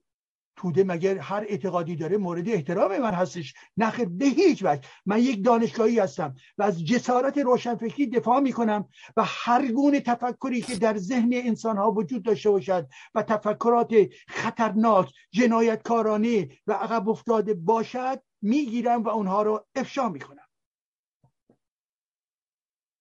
توده 0.56 0.84
مگر 0.84 1.18
هر 1.18 1.44
اعتقادی 1.48 1.96
داره 1.96 2.16
مورد 2.16 2.48
احترام 2.48 2.98
من 2.98 3.14
هستش. 3.14 3.54
نخیر 3.76 4.08
به 4.08 4.24
هیچ 4.24 4.62
وجه. 4.62 4.80
من 5.06 5.18
یک 5.18 5.44
دانشگاهی 5.44 5.98
هستم 5.98 6.34
و 6.58 6.62
از 6.62 6.84
جسارت 6.84 7.38
روشنفکری 7.38 8.06
دفاع 8.06 8.40
می‌کنم 8.40 8.88
و 9.16 9.22
هر 9.26 9.66
گونه 9.66 10.00
تفکری 10.00 10.60
که 10.60 10.76
در 10.76 10.96
ذهن 10.96 11.30
انسان 11.32 11.76
ها 11.76 11.92
وجود 11.92 12.22
داشته 12.22 12.50
باشد 12.50 12.88
و 13.14 13.22
تفکرات 13.22 13.94
خطرناک 14.28 15.12
جنایتکارانه 15.30 16.48
و 16.66 16.72
عقب 16.72 17.08
افتاده 17.08 17.54
باشد 17.54 18.22
می‌گیرم 18.42 19.02
و 19.02 19.08
اونها 19.08 19.42
رو 19.42 19.66
افشا 19.74 20.08
می‌کنم. 20.08 20.43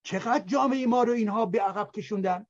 چقدر 0.03 0.45
جامعه 0.45 0.87
ما 0.87 1.03
رو 1.03 1.13
اینها 1.13 1.45
به 1.45 1.61
عقب 1.61 1.91
کشوندن؟ 1.91 2.47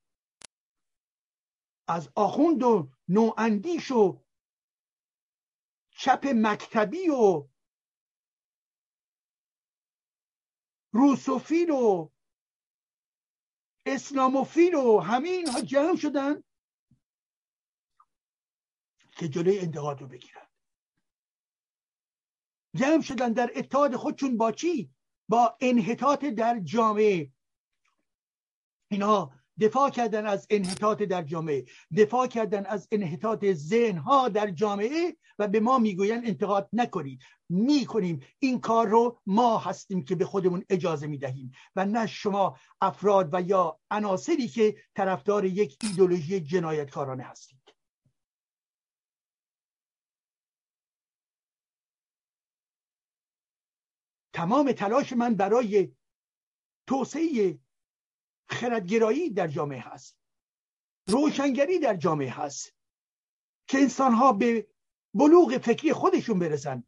از 1.88 2.08
آخوند 2.14 2.62
و 2.62 2.90
نواندیش 3.08 3.90
و 3.90 4.24
چپ 5.90 6.26
مکتبی 6.34 7.08
و 7.08 7.48
روسوفیل 10.92 11.70
و 11.70 12.10
اسلاموفیل 13.86 14.74
و 14.74 15.00
همه 15.00 15.28
اینها 15.28 15.60
جمع 15.60 15.96
شدن 15.96 16.42
که 19.16 19.28
جلوی 19.28 19.58
انتقاد 19.58 20.00
رو 20.00 20.06
بگیرن. 20.06 20.46
جمع 22.76 23.02
شدن 23.02 23.32
در 23.32 23.50
اتحاد 23.56 23.96
خودشون 23.96 24.36
با 24.36 24.52
چی؟ 24.52 24.94
با 25.28 25.56
انحطاط 25.60 26.24
در 26.24 26.60
جامعه. 26.60 27.33
اینها 28.94 29.32
دفاع 29.60 29.90
کردن 29.90 30.26
از 30.26 30.46
انحطاط 30.50 31.02
در 31.02 31.22
جامعه 31.22 31.64
دفاع 31.96 32.26
کردن 32.26 32.66
از 32.66 32.88
انحطاط 32.92 33.44
ذهنها 33.52 34.28
در 34.28 34.50
جامعه 34.50 35.16
و 35.38 35.48
به 35.48 35.60
ما 35.60 35.78
می‌گوین 35.78 36.26
انتقاد 36.26 36.68
نکنید. 36.72 37.20
می‌کنیم 37.48 38.26
این 38.38 38.60
کار 38.60 38.88
رو 38.88 39.20
ما 39.26 39.58
هستیم 39.58 40.04
که 40.04 40.14
به 40.14 40.24
خودمون 40.24 40.64
اجازه 40.70 41.06
می‌دهیم 41.06 41.52
و 41.76 41.84
نه 41.84 42.06
شما 42.06 42.58
افراد 42.80 43.28
و 43.32 43.42
یا 43.42 43.80
عناصری 43.90 44.48
که 44.48 44.76
طرفدار 44.94 45.44
یک 45.44 45.78
ایدولوژی 45.82 46.40
جنایتکارانه 46.40 47.22
هستید. 47.22 47.74
تمام 54.32 54.72
تلاش 54.72 55.12
من 55.12 55.34
برای 55.34 55.92
توسعه 56.86 57.58
خردگرایی 58.48 59.30
در 59.30 59.48
جامعه 59.48 59.80
هست. 59.80 60.18
روشنگری 61.08 61.78
در 61.78 61.96
جامعه 61.96 62.30
هست. 62.30 62.74
که 63.68 63.78
انسانها 63.78 64.32
به 64.32 64.68
بلوغ 65.14 65.58
فکری 65.58 65.92
خودشون 65.92 66.38
برسن. 66.38 66.84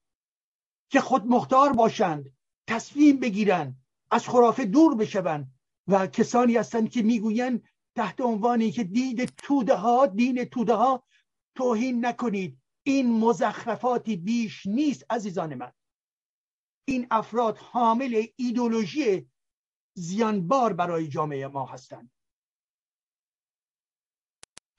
که 0.91 1.01
خود 1.01 1.27
مختار 1.27 1.73
باشند 1.73 2.37
تصمیم 2.69 3.21
بگیرن 3.21 3.77
از 4.11 4.29
خرافه 4.29 4.65
دور 4.65 4.95
بشون 4.95 5.53
و 5.89 6.07
کسانی 6.07 6.57
هستند 6.57 6.91
که 6.91 7.03
می‌گویند 7.03 7.69
تحت 7.97 8.21
عنوانی 8.21 8.71
که 8.71 8.85
دید 8.85 9.25
توده 9.25 9.75
ها 9.75 10.07
دین 10.07 10.45
توده 10.45 10.75
ها 10.75 11.05
توهین 11.55 12.07
نکنید. 12.07 12.59
این 12.83 13.13
مزخرفاتی 13.13 14.17
بیش 14.17 14.67
نیست 14.67 15.05
عزیزان 15.11 15.55
من. 15.55 15.73
این 16.85 17.07
افراد 17.11 17.59
حامل 17.59 18.27
ایدولوژی 18.37 19.31
زیانبار 19.99 20.73
برای 20.73 21.09
جامعه 21.09 21.47
ما 21.47 21.67
هستند. 21.67 22.11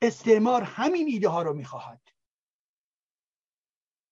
استعمار 0.02 0.61
همین 0.61 1.07
ایده 1.07 1.30
ها 1.30 1.41
رو 1.41 1.53
می‌خواهد. 1.53 2.02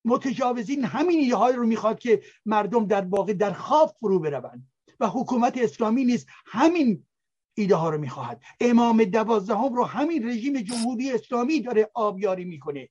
متجاوزین 0.06 0.86
همین 0.86 1.20
ایده 1.20 1.36
های 1.36 1.54
رو 1.54 1.66
می‌خواد 1.66 2.00
که 2.00 2.24
مردم 2.46 2.88
در 2.88 3.06
واقع 3.06 3.34
در 3.34 3.54
خواب 3.54 3.96
فرو 4.00 4.20
بروند 4.20 4.72
و 5.00 5.08
حکومت 5.08 5.58
اسلامی 5.58 6.06
نیست 6.06 6.28
همین 6.46 7.08
ایده 7.58 7.76
ها 7.76 7.90
رو 7.90 7.98
می‌خواهد. 7.98 8.44
امام 8.60 9.04
دوازدهم 9.04 9.74
رو 9.74 9.84
همین 9.84 10.30
رژیم 10.30 10.62
جمهوری 10.62 11.12
اسلامی 11.12 11.62
داره 11.62 11.92
آبیاری 11.94 12.46
می‌کنه 12.46 12.90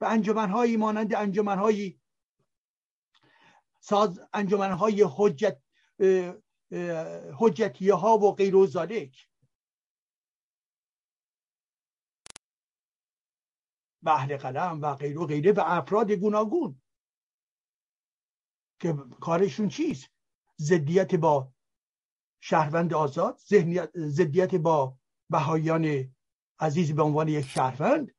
و 0.00 0.04
انجمنهایی 0.04 0.76
مانند 0.76 1.14
انجمنهایی 1.14 2.00
ساز 3.80 4.20
انجمنهای 4.32 5.06
حجت 5.16 5.58
حجتیه 7.38 7.94
ها 7.94 8.18
و 8.18 8.34
غیر 8.34 8.56
و 8.56 8.66
ذالک 8.66 9.28
و 14.02 14.08
اهل 14.08 14.36
قلم 14.36 14.82
و 14.82 14.94
غیر 14.94 15.18
و 15.18 15.26
غیره 15.26 15.52
و 15.52 15.60
افراد 15.66 16.10
گوناگون. 16.10 16.82
که 18.80 18.94
کارشون 19.20 19.68
چیست؟ 19.68 20.10
زدیت 20.56 21.14
با 21.14 21.52
شهروند 22.40 22.94
آزاد 22.94 23.38
زدیت 23.94 24.54
با 24.54 24.98
بهایان 25.30 26.14
عزیز 26.60 26.92
به 26.92 27.02
عنوان 27.02 27.28
یک 27.28 27.46
شهروند 27.46 28.14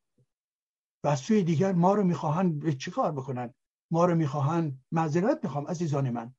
و 1.04 1.16
سوی 1.16 1.42
دیگر 1.42 1.72
ما 1.72 1.94
رو 1.94 2.04
می‌خواهند 2.04 2.62
به 2.62 2.74
چی 2.74 2.90
کار 2.90 3.12
بکنن؟ 3.12 3.54
ما 3.90 4.04
رو 4.04 4.14
می‌خواهند 4.14 4.84
معذرت 4.92 5.44
می‌خوام 5.44 5.66
عزیزان 5.66 6.10
من. 6.10 6.34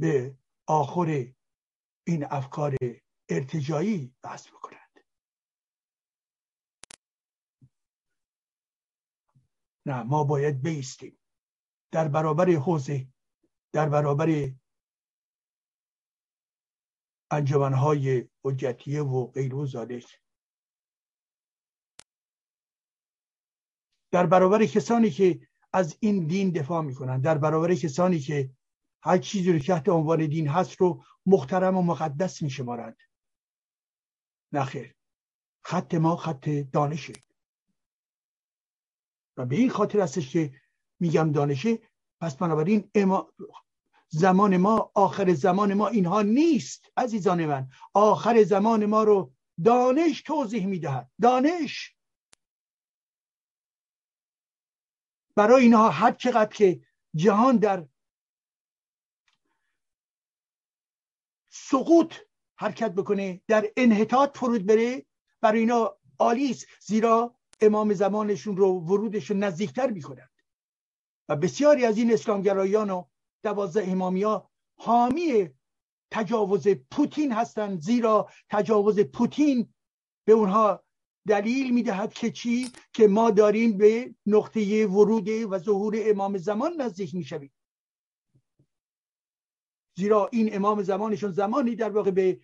به 0.00 0.36
آخر 0.66 1.32
این 2.06 2.24
افکار 2.30 2.76
ارتجایی 3.28 4.14
بحث 4.22 4.48
بکنند. 4.48 5.00
نه 9.86 10.02
ما 10.02 10.24
باید 10.24 10.62
بیستیم. 10.62 11.18
در 11.92 12.08
برابر 12.08 12.50
حوزه 12.50 13.08
در 13.72 13.88
برابر 13.88 14.50
انجمنهای 17.30 18.28
حجتیه 18.44 19.02
و 19.02 19.26
غیر 19.26 19.54
و 19.54 19.66
در 24.10 24.26
برابر 24.26 24.66
کسانی 24.66 25.10
که 25.10 25.48
از 25.72 25.96
این 26.00 26.26
دین 26.26 26.50
دفاع 26.50 26.82
می‌کنن 26.82 27.20
در 27.20 27.38
برابر 27.38 27.74
کسانی 27.74 28.18
که 28.18 28.50
هر 29.02 29.18
چیزی 29.18 29.52
رو 29.52 29.58
که 29.58 29.66
تحت 29.66 29.88
عنوان 29.88 30.26
دین 30.26 30.48
هست 30.48 30.76
رو 30.76 31.04
محترم 31.26 31.76
و 31.76 31.82
مقدس 31.82 32.42
میشمارند 32.42 32.96
نخیر 34.52 34.94
خط 35.64 35.94
ما 35.94 36.16
خط 36.16 36.48
دانشه. 36.48 37.12
و 39.36 39.46
به 39.46 39.56
این 39.56 39.70
خاطر 39.70 40.00
هستش 40.00 40.32
که 40.32 40.54
میگم 41.00 41.32
دانشه 41.32 41.78
پس 42.20 42.36
بنابراین 42.36 42.90
اما 42.94 43.32
زمان 44.08 44.56
ما 44.56 44.90
آخر 44.94 45.34
زمان 45.34 45.74
ما 45.74 45.88
اینها 45.88 46.22
نیست 46.22 46.86
عزیزان 46.96 47.46
من. 47.46 47.70
آخر 47.94 48.42
زمان 48.42 48.86
ما 48.86 49.02
رو 49.02 49.32
دانش 49.64 50.22
توضیح 50.22 50.66
می‌دهد. 50.66 51.10
دانش. 51.22 51.96
برای 55.36 55.62
اینها 55.62 55.90
هر 55.90 56.12
چقدر 56.12 56.56
که 56.56 56.80
جهان 57.14 57.56
در 57.56 57.86
سقوط 61.72 62.14
حرکت 62.58 62.92
بکنه 62.92 63.40
در 63.48 63.66
انحطاط 63.76 64.38
فرود 64.38 64.66
بره. 64.66 65.06
برای 65.40 65.60
اینا 65.60 65.96
عالی 66.18 66.56
زیرا 66.80 67.34
امام 67.60 67.94
زمانشون 67.94 68.56
رو 68.56 68.80
ورودشون 68.80 69.38
نزدیکتر 69.38 69.90
می‌کنند. 69.90 70.30
و 71.28 71.36
بسیاری 71.36 71.84
از 71.84 71.98
این 71.98 72.12
اسلامگرایان 72.12 72.90
و 72.90 73.04
دوازده 73.44 73.90
امامیا 73.90 74.50
حامی 74.78 75.50
تجاوز 76.12 76.68
پوتین 76.68 77.32
هستند 77.32 77.80
زیرا 77.80 78.28
تجاوز 78.50 79.00
پوتین 79.00 79.74
به 80.26 80.32
اونها 80.32 80.84
دلیل 81.28 81.74
می‌دهد 81.74 82.12
که 82.12 82.30
چی؟ 82.30 82.72
که 82.92 83.08
ما 83.08 83.30
داریم 83.30 83.76
به 83.76 84.14
نقطه 84.26 84.86
ورود 84.86 85.28
و 85.28 85.58
ظهور 85.58 85.94
امام 85.96 86.38
زمان 86.38 86.72
نزدیک 86.80 87.14
می‌شویم. 87.14 87.52
زیرا 89.94 90.28
این 90.32 90.56
امام 90.56 90.82
زمانشون 90.82 91.32
زمانی 91.32 91.76
در 91.76 91.90
واقع 91.90 92.10
به 92.10 92.40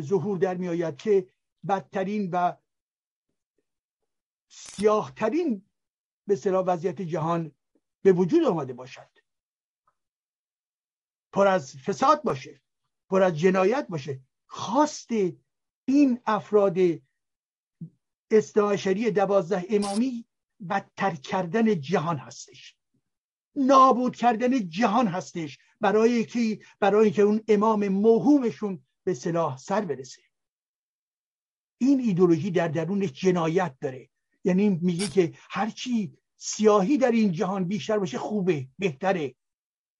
ظهور 0.00 0.38
در 0.38 0.56
می 0.56 0.68
آید 0.68 0.96
که 0.96 1.28
بدترین 1.68 2.30
و 2.32 2.56
سیاهترین 4.48 5.66
به 6.26 6.36
صلاح 6.36 6.64
وضعیت 6.64 7.02
جهان 7.02 7.52
به 8.02 8.12
وجود 8.12 8.44
آمده 8.44 8.72
باشد. 8.72 9.10
پر 11.32 11.46
از 11.46 11.76
فساد 11.76 12.22
باشه 12.22 12.62
پر 13.10 13.22
از 13.22 13.38
جنایت 13.38 13.86
باشه. 13.88 14.20
خواست 14.46 15.10
این 15.84 16.20
افراد 16.26 16.76
استعاشری 18.30 19.10
دوازده 19.10 19.66
امامی 19.70 20.24
بدتر 20.70 21.14
کردن 21.14 21.80
جهان 21.80 22.16
هستش. 22.16 22.77
نابود 23.58 24.16
کردن 24.16 24.68
جهان 24.68 25.06
هستش 25.06 25.58
برای 25.80 26.24
که 26.24 26.58
برای 26.80 27.10
که 27.10 27.22
اون 27.22 27.40
امام 27.48 27.88
موهومشون 27.88 28.86
به 29.04 29.14
صلاح 29.14 29.56
سر 29.56 29.80
برسه. 29.80 30.22
این 31.80 32.00
ایدولوژی 32.00 32.50
در 32.50 32.68
درونش 32.68 33.12
جنایت 33.12 33.76
داره. 33.80 34.10
یعنی 34.44 34.68
میگه 34.82 35.08
که 35.08 35.32
هرچی 35.50 36.18
سیاهی 36.36 36.98
در 36.98 37.10
این 37.10 37.32
جهان 37.32 37.64
بیشتر 37.64 37.98
باشه 37.98 38.18
خوبه 38.18 38.68
بهتره. 38.78 39.34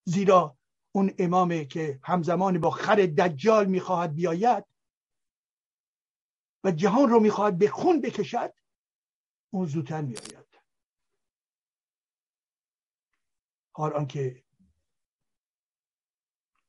زیرا 0.05 0.57
اون 0.93 1.11
امامه 1.19 1.65
که 1.65 2.01
همزمان 2.03 2.61
با 2.61 2.71
خر 2.71 2.97
دجال 2.97 3.67
می‌خواهد 3.67 4.15
بیاید 4.15 4.65
و 6.65 6.71
جهان 6.71 7.09
رو 7.09 7.21
می‌خواهد 7.21 7.59
به 7.59 7.69
خون 7.69 8.01
بکشد 8.01 8.55
اون 9.51 9.67
زودتر 9.67 10.01
میآید. 10.01 10.48
حال 13.79 13.93
آنکه 13.93 14.45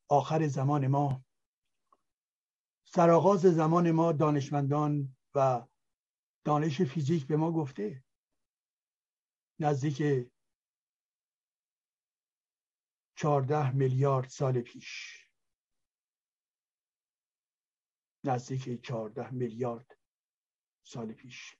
آخر 0.09 0.47
زمان 0.47 0.87
ما 0.87 1.25
سرآغاز 2.85 3.39
زمان 3.39 3.91
ما 3.91 4.11
دانشمندان 4.11 5.17
و 5.35 5.67
دانش 6.45 6.81
فیزیک 6.81 7.27
به 7.27 7.37
ما 7.37 7.51
گفته 7.51 8.03
نزدیک 9.59 10.29
چهارده 13.15 13.71
میلیارد 13.71 14.29
سال 14.29 14.61
پیش. 14.61 15.19
نزدیک 18.23 18.81
چهارده 18.81 19.29
میلیارد 19.29 19.97
سال 20.83 21.13
پیش. 21.13 21.57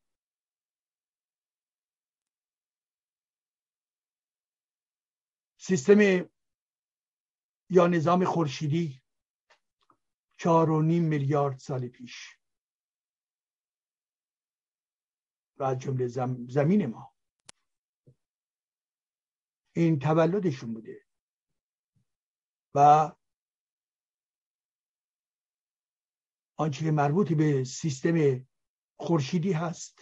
سیستم 5.70 6.30
یا 7.70 7.88
نظام 7.88 8.26
خورشیدی 8.26 9.02
چهار 10.38 10.70
و 10.70 10.82
نیم 10.82 11.04
میلیارد 11.04 11.58
سال 11.58 11.88
پیش. 11.88 12.38
و 15.58 15.64
از 15.64 15.80
جمله 15.80 16.08
زمین 16.48 16.86
ما. 16.86 17.14
این 19.76 20.00
تولدشون 20.00 20.74
بوده. 20.74 21.06
و 22.76 23.12
آنچه 26.56 26.86
که 26.86 26.92
مربوط 26.92 27.34
به 27.34 27.64
سیستم 27.64 28.48
خورشیدی 28.98 29.52
هست 29.52 30.00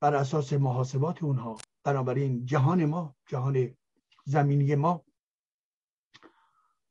بر 0.00 0.14
اساس 0.14 0.52
محاسبات 0.52 1.22
اونها 1.22 1.58
بنابراین 1.84 2.46
جهان 2.46 2.84
ما 2.84 3.16
جهان 3.26 3.76
زمینی 4.24 4.74
ما 4.74 5.04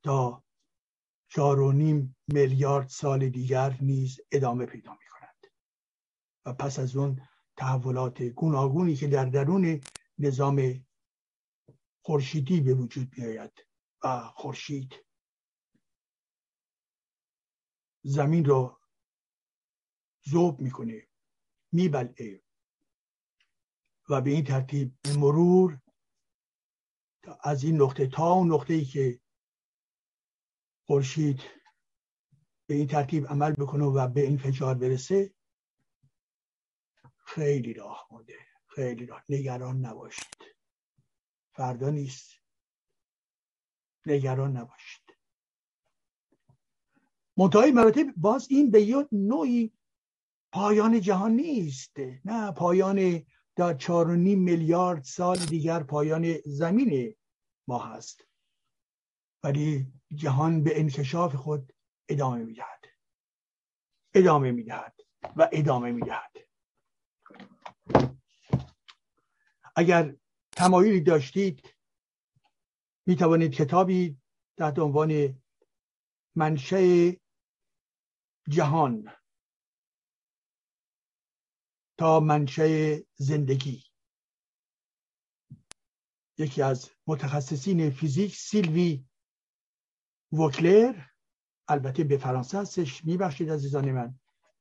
تا 0.02 0.44
چهار 1.28 1.60
و 1.60 1.72
نیم 1.72 2.16
میلیارد 2.28 2.88
سال 2.88 3.28
دیگر 3.28 3.78
نیز 3.80 4.20
ادامه 4.32 4.66
پیدا 4.66 4.92
می 4.92 5.06
کند 5.10 5.46
و 6.46 6.52
پس 6.52 6.78
از 6.78 6.96
اون 6.96 7.28
تحولات 7.56 8.22
گوناگونی 8.22 8.96
که 8.96 9.08
در 9.08 9.24
درون 9.24 9.80
نظام 10.18 10.86
خورشیدی 12.02 12.60
به 12.60 12.74
وجود 12.74 13.10
بیاید 13.10 13.66
و 14.04 14.20
خورشید 14.20 14.94
زمین 18.04 18.44
رو 18.44 18.80
ذوب 20.28 20.60
می‌کنه 20.60 21.08
میبلعه 21.72 22.42
و 24.08 24.20
به 24.20 24.30
این 24.30 24.44
ترتیب 24.44 24.94
مرور 25.18 25.81
از 27.42 27.64
این 27.64 27.82
نقطه 27.82 28.06
تا 28.06 28.32
اون 28.32 28.52
نقطه 28.52 28.74
ای 28.74 28.84
که 28.84 29.20
خورشید 30.86 31.40
به 32.66 32.74
این 32.74 32.86
ترتیب 32.86 33.26
عمل 33.26 33.52
بکنه 33.52 33.84
و 33.84 34.08
به 34.08 34.20
این 34.20 34.38
فجار 34.38 34.74
برسه 34.74 35.34
خیلی 37.24 37.72
راه 37.72 38.08
مونده. 38.10 38.38
خیلی 38.66 39.06
راه. 39.06 39.24
نگران 39.28 39.86
نباشید. 39.86 40.36
فردا 41.52 41.90
نیست. 41.90 42.30
نگران 44.06 44.56
نباشید. 44.56 45.02
منتهای 47.36 47.72
مراتب 47.72 48.06
باز 48.16 48.46
این 48.50 48.70
به 48.70 48.82
یه 48.82 49.08
نوعی 49.12 49.72
پایان 50.52 51.00
جهان 51.00 51.32
نیست. 51.32 51.96
نه 52.24 52.52
پایان 52.52 53.26
در 53.62 53.74
چهار 53.74 54.08
و 54.08 54.14
نیم 54.14 54.42
میلیارد 54.42 55.04
سال 55.04 55.36
دیگر 55.36 55.82
پایان 55.82 56.34
زمین 56.44 57.16
ما 57.68 57.78
هست 57.78 58.26
ولی 59.44 59.92
جهان 60.14 60.64
به 60.64 60.80
انکشاف 60.80 61.34
خود 61.34 61.72
ادامه 62.08 62.44
می‌دهد. 62.44 62.84
ادامه 64.14 64.50
می‌دهد 64.50 65.00
و 65.36 65.48
ادامه 65.52 65.92
می‌دهد. 65.92 66.36
اگر 69.76 70.16
تمایلی 70.52 71.00
داشتید 71.00 71.74
می 73.06 73.16
توانید 73.16 73.52
کتابی 73.52 74.20
تحت 74.58 74.78
عنوان 74.78 75.42
منشه 76.34 77.16
جهان 78.48 79.12
تا 82.02 82.20
منشه 82.20 82.98
زندگی. 83.16 83.84
یکی 86.38 86.62
از 86.62 86.90
متخصصین 87.06 87.90
فیزیک 87.90 88.36
سیلوی 88.36 89.04
وکلر 90.32 90.94
البته 91.68 92.04
به 92.04 92.18
فرانسه 92.18 92.58
هستش 92.58 93.04
میبخشید 93.04 93.50
عزیزان 93.50 93.92
من 93.92 94.14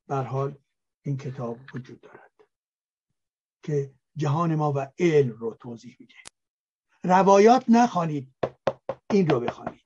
بر 0.08 0.24
حال 0.24 0.58
این 1.02 1.18
کتاب 1.18 1.58
وجود 1.74 2.02
دارد 2.02 2.32
که 3.64 3.94
جهان 4.16 4.56
ما 4.56 4.74
و 4.76 4.92
علم 5.00 5.32
رو 5.38 5.54
توضیح 5.54 5.98
میده. 6.00 6.16
روایات 7.04 7.66
نخوانید 7.68 8.36
این 9.12 9.30
رو 9.30 9.40
بخوانید. 9.40 9.82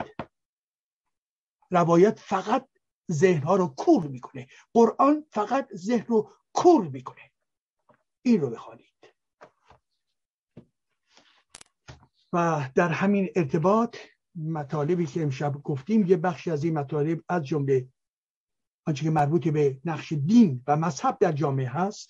روایات 1.71 2.19
فقط 2.19 2.69
ذهنها 3.11 3.55
رو 3.55 3.67
کور 3.67 4.07
می‌کنه. 4.07 4.47
قرآن 4.73 5.25
فقط 5.31 5.69
ذهن 5.75 6.05
رو 6.05 6.33
کور 6.53 6.87
می‌کنه. 6.87 7.31
این 8.25 8.41
رو 8.41 8.49
بخوانید. 8.49 8.85
و 12.33 12.69
در 12.75 12.89
همین 12.89 13.29
ارتباط 13.35 13.97
مطالبی 14.35 15.05
که 15.05 15.23
امشب 15.23 15.53
گفتیم 15.63 16.05
یه 16.05 16.17
بخشی 16.17 16.51
از 16.51 16.63
این 16.63 16.77
مطالب 16.77 17.23
از 17.29 17.43
جمله 17.43 17.87
آنچه 18.87 19.03
که 19.03 19.09
مربوط 19.09 19.47
به 19.47 19.81
نقش 19.85 20.13
دین 20.13 20.63
و 20.67 20.77
مذهب 20.77 21.17
در 21.19 21.31
جامعه 21.31 21.69
هست. 21.69 22.09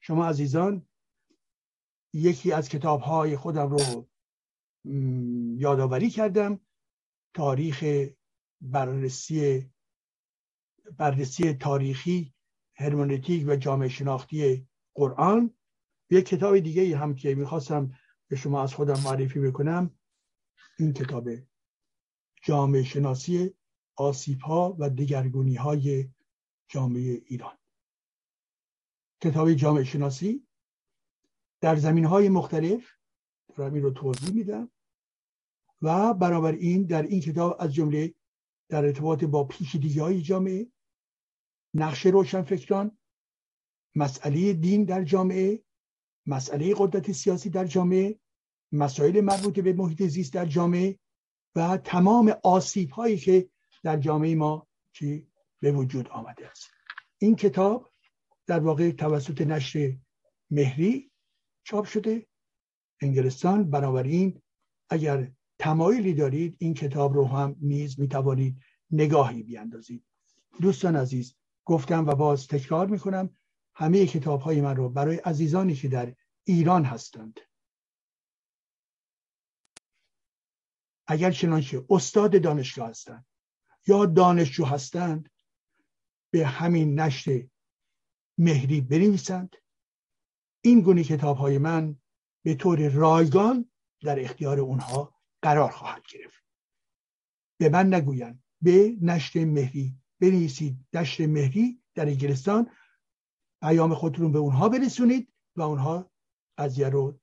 شما 0.00 0.26
عزیزان 0.26 0.86
یکی 2.12 2.52
از 2.52 2.68
کتاب 2.68 3.00
های 3.00 3.36
خودم 3.36 3.70
رو 3.70 4.08
یادآوری 5.58 6.10
کردم. 6.10 6.60
تاریخ 7.34 7.84
بررسی 8.60 9.70
بررسی 10.98 11.52
تاریخی 11.52 12.34
هرمونتیک 12.76 13.44
و 13.48 13.56
جامعه 13.56 13.88
شناختی 13.88 14.68
قرآن 14.94 15.54
یک 16.10 16.26
کتاب 16.26 16.58
دیگه 16.58 16.96
هم 16.96 17.14
که 17.14 17.34
می‌خواستم 17.34 17.92
به 18.28 18.36
شما 18.36 18.62
از 18.62 18.74
خودم 18.74 19.00
معرفی 19.04 19.40
بکنم 19.40 19.90
این 20.78 20.92
کتاب 20.92 21.28
جامعه 22.42 22.82
شناسی 22.82 23.54
آسیب 23.96 24.40
ها 24.40 24.76
و 24.78 24.90
دگرگونی 24.90 25.54
های 25.54 26.08
جامعه 26.68 27.22
ایران. 27.26 27.58
کتاب 29.20 29.52
جامعه 29.52 29.84
شناسی 29.84 30.46
در 31.60 31.76
زمین 31.76 32.04
های 32.04 32.28
مختلف 32.28 32.88
دارم 33.54 33.74
این 33.74 33.82
رو 33.82 33.90
توضیح 33.90 34.34
میدم 34.34 34.70
و 35.82 36.14
برابر 36.14 36.52
این 36.52 36.82
در 36.82 37.02
این 37.02 37.20
کتاب 37.20 37.56
از 37.58 37.74
جمله 37.74 38.14
در 38.68 38.84
ارتباط 38.84 39.24
با 39.24 39.44
پیچیدگی 39.44 40.00
های 40.00 40.22
جامعه 40.22 40.66
نقش 41.74 42.06
روشنفکران 42.06 42.98
مسئله 43.94 44.52
دین 44.52 44.84
در 44.84 45.04
جامعه 45.04 45.62
مسئله 46.26 46.74
قدرت 46.78 47.12
سیاسی 47.12 47.50
در 47.50 47.64
جامعه 47.64 48.18
مسائل 48.72 49.20
مربوط 49.20 49.60
به 49.60 49.72
محیط 49.72 50.02
زیست 50.02 50.32
در 50.32 50.46
جامعه 50.46 50.98
و 51.56 51.76
تمام 51.76 52.34
آسیب 52.42 52.90
هایی 52.90 53.16
که 53.16 53.48
در 53.82 53.96
جامعه 53.96 54.34
ما 54.34 54.66
چی 54.92 55.26
به 55.60 55.72
وجود 55.72 56.08
آمده 56.08 56.50
است. 56.50 56.70
این 57.18 57.36
کتاب 57.36 57.92
در 58.46 58.60
واقع 58.60 58.90
توسط 58.90 59.40
نشر 59.40 59.96
مهری 60.50 61.10
چاپ 61.64 61.84
شده. 61.84 62.26
انگلستان 63.00 63.70
بنابراین 63.70 64.42
اگر 64.90 65.32
تمایلی 65.58 66.14
دارید 66.14 66.56
این 66.58 66.74
کتاب 66.74 67.14
رو 67.14 67.24
هم 67.24 67.56
نیز 67.60 68.00
می‌توانید 68.00 68.56
نگاهی 68.90 69.42
بیاندازید. 69.42 70.04
دوستان 70.60 70.96
عزیز 70.96 71.34
گفتم 71.64 72.06
و 72.06 72.14
باز 72.14 72.48
تکرار 72.48 72.86
می‌کنم. 72.86 73.36
همه 73.74 74.06
کتاب 74.06 74.40
های 74.40 74.60
من 74.60 74.76
رو 74.76 74.88
برای 74.88 75.16
عزیزانی 75.16 75.74
که 75.74 75.88
در 75.88 76.14
ایران 76.44 76.84
هستند. 76.84 77.40
اگر 81.06 81.30
چنانچه 81.30 81.84
استاد 81.90 82.42
دانشگاه 82.42 82.88
هستند 82.88 83.26
یا 83.86 84.06
دانشجو 84.06 84.64
هستند 84.64 85.30
به 86.30 86.46
همین 86.46 87.00
نشر 87.00 87.46
مهری 88.38 88.80
بنویسند. 88.80 89.56
این 90.60 90.80
گونه 90.80 91.04
کتاب 91.04 91.36
های 91.36 91.58
من 91.58 91.96
به 92.44 92.54
طور 92.54 92.88
رایگان 92.88 93.70
در 94.00 94.20
اختیار 94.20 94.60
اونها 94.60 95.14
قرار 95.42 95.70
خواهد 95.70 96.02
گرفت. 96.08 96.44
به 97.58 97.68
من 97.68 97.94
نگویند 97.94 98.42
به 98.62 98.96
نشر 99.00 99.44
مهری 99.44 99.96
بنویسید. 100.20 100.86
نشر 100.92 101.26
مهری 101.26 101.82
در 101.94 102.06
انگلستان 102.06 102.70
پیام 103.62 103.94
خودتون 103.94 104.32
به 104.32 104.38
اونها 104.38 104.68
برسونید 104.68 105.32
و 105.56 105.62
اونها 105.62 106.10
قضیه 106.58 106.88
رو 106.88 107.18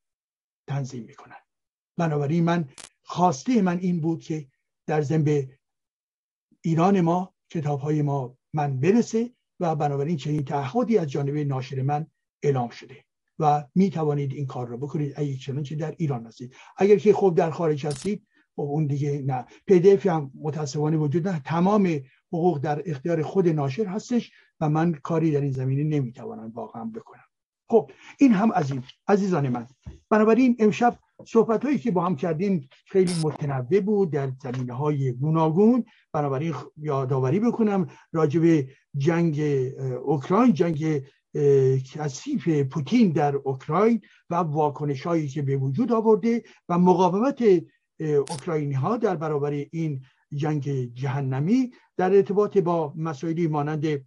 تنظیم 0.68 1.04
می‌کنن. 1.04 1.36
بنابراین 1.98 2.44
من 2.44 2.70
خواسته 3.04 3.62
من 3.62 3.78
این 3.80 4.02
بود 4.02 4.24
که 4.24 4.48
در 4.88 5.02
ضمن 5.02 5.48
ایران 6.62 7.02
ما 7.02 7.34
کتاب 7.50 7.80
های 7.80 8.02
ما 8.02 8.38
من 8.54 8.80
برسه 8.80 9.32
و 9.60 9.76
بنابراین 9.76 10.18
چنین 10.18 10.46
تعهدی 10.46 10.98
از 10.98 11.08
جانب 11.08 11.36
ناشر 11.36 11.82
من 11.82 12.08
اعلام 12.44 12.70
شده 12.70 13.06
و 13.40 13.68
می 13.76 13.90
توانید 13.90 14.34
این 14.34 14.46
کار 14.46 14.68
رو 14.68 14.78
بکنید. 14.78 15.14
اگه 15.16 15.38
چنانچه 15.38 15.76
در 15.76 15.96
ایران 15.98 16.26
هستید. 16.26 16.56
اگر 16.78 16.98
که 16.98 17.14
خوب 17.14 17.38
در 17.38 17.52
خارج 17.52 17.86
هستید 17.86 18.28
خب 18.56 18.62
اون 18.62 18.88
دیگه 18.88 19.22
نه. 19.22 19.46
پی 19.66 20.10
هم 20.10 20.32
متاسفانه 20.36 20.98
وجود 20.98 21.28
نه 21.28 21.40
تمام 21.40 22.02
حقوق 22.34 22.60
در 22.60 22.84
اختیار 22.86 23.24
خود 23.24 23.48
ناشر 23.48 23.86
هستش 23.86 24.32
و 24.60 24.70
من 24.70 24.94
کاری 24.94 25.32
در 25.32 25.42
این 25.42 25.52
زمینه 25.52 25.84
نمی‌توانم 25.84 26.52
واقعا 26.56 26.86
بکنم. 26.86 27.24
خب 27.70 27.92
این 28.20 28.32
هم 28.32 28.52
از 28.52 28.72
این. 28.72 28.84
عزیزان 29.08 29.50
من 29.50 29.68
بنابراین 30.10 30.56
امشب 30.60 31.00
صحبت 31.28 31.66
هایی 31.66 31.80
که 31.80 31.92
با 31.92 32.06
هم 32.06 32.16
کردیم 32.16 32.70
خیلی 32.88 33.14
متنوع 33.24 33.80
بود 33.80 34.12
در 34.12 34.32
زمینه 34.44 34.74
های 34.74 35.12
گوناگون. 35.12 35.86
بنابراین 36.14 36.56
یادآوری 36.78 37.40
بکنم 37.40 37.88
راجع 38.14 38.40
به 38.40 38.68
جنگ 38.98 39.40
اوکراین 40.04 40.54
جنگ 40.54 41.04
کثیف 41.94 42.50
پوتین 42.50 43.12
در 43.12 43.36
اوکراین 43.36 44.02
و 44.30 44.36
واکنش 44.36 45.06
هایی 45.06 45.28
که 45.28 45.42
به 45.42 45.58
وجود 45.58 45.92
آورده 45.92 46.44
و 46.70 46.78
مقاومت 46.80 47.44
اوکراینی 48.00 48.74
ها 48.74 48.98
در 48.98 49.16
برابر 49.16 49.52
این 49.52 50.02
جنگ 50.34 50.94
جهنمی 50.94 51.72
در 51.98 52.16
ارتباط 52.16 52.58
با 52.58 52.94
مسائلی 52.98 53.48
مانند 53.48 54.06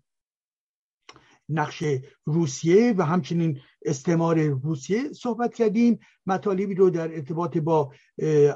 نقش 1.48 1.84
روسیه 2.24 2.94
و 2.96 3.02
همچنین 3.02 3.60
استعمار 3.84 4.40
روسیه 4.42 5.12
صحبت 5.12 5.54
کردیم. 5.54 5.98
مطالبی 6.26 6.74
رو 6.74 6.90
در 6.90 7.14
ارتباط 7.14 7.58
با 7.58 7.92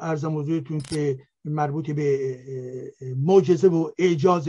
ارزم 0.00 0.38
حضورتون 0.38 0.80
که 0.80 1.18
مربوط 1.44 1.90
به 1.90 2.38
معجزه 3.16 3.68
و 3.68 3.90
اعجاز 3.98 4.48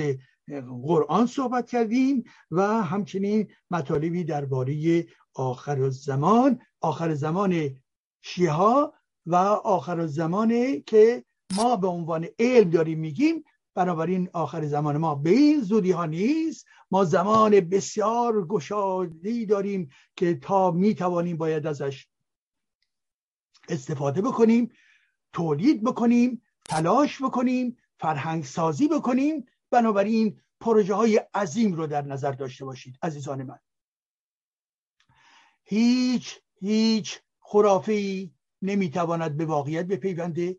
قرآن 0.83 1.25
صحبت 1.25 1.67
کردیم 1.69 2.23
و 2.51 2.61
همچنین 2.83 3.47
مطالبی 3.71 4.23
درباره 4.23 5.05
آخر 5.35 5.89
زمان 5.89 6.59
آخر 6.81 7.13
زمان 7.13 7.75
شیها 8.21 8.93
و 9.25 9.35
آخر 9.35 10.05
زمانه 10.05 10.79
که 10.79 11.23
ما 11.55 11.75
به 11.75 11.87
عنوان 11.87 12.27
علم 12.39 12.69
داریم 12.69 12.99
میگیم 12.99 13.43
بنابراین 13.75 14.29
آخر 14.33 14.65
زمان 14.65 14.97
ما. 14.97 15.15
به 15.15 15.29
این 15.29 15.61
زودی 15.61 15.91
ها 15.91 16.05
نیست. 16.05 16.65
ما 16.91 17.03
زمان 17.03 17.59
بسیار 17.59 18.47
گشادی 18.47 19.45
داریم 19.45 19.89
که 20.15 20.35
تا 20.35 20.71
می 20.71 20.95
توانیم 20.95 21.37
باید 21.37 21.67
ازش 21.67 22.07
استفاده 23.69 24.21
بکنیم 24.21 24.71
تولید 25.33 25.83
بکنیم 25.83 26.41
تلاش 26.65 27.21
بکنیم 27.21 27.77
فرهنگ 27.99 28.43
سازی 28.43 28.87
بکنیم. 28.87 29.45
بنابراین 29.71 30.41
پروژه 30.59 30.93
های 30.93 31.21
عظیم 31.33 31.73
رو 31.73 31.87
در 31.87 32.01
نظر 32.01 32.31
داشته 32.31 32.65
باشید 32.65 32.97
عزیزان 33.01 33.43
من. 33.43 33.59
هیچ 35.63 36.39
هیچ 36.59 37.19
خرافی 37.39 38.33
نمی‌تواند 38.61 39.37
به 39.37 39.45
واقعیت 39.45 39.85
بپیونده. 39.85 40.57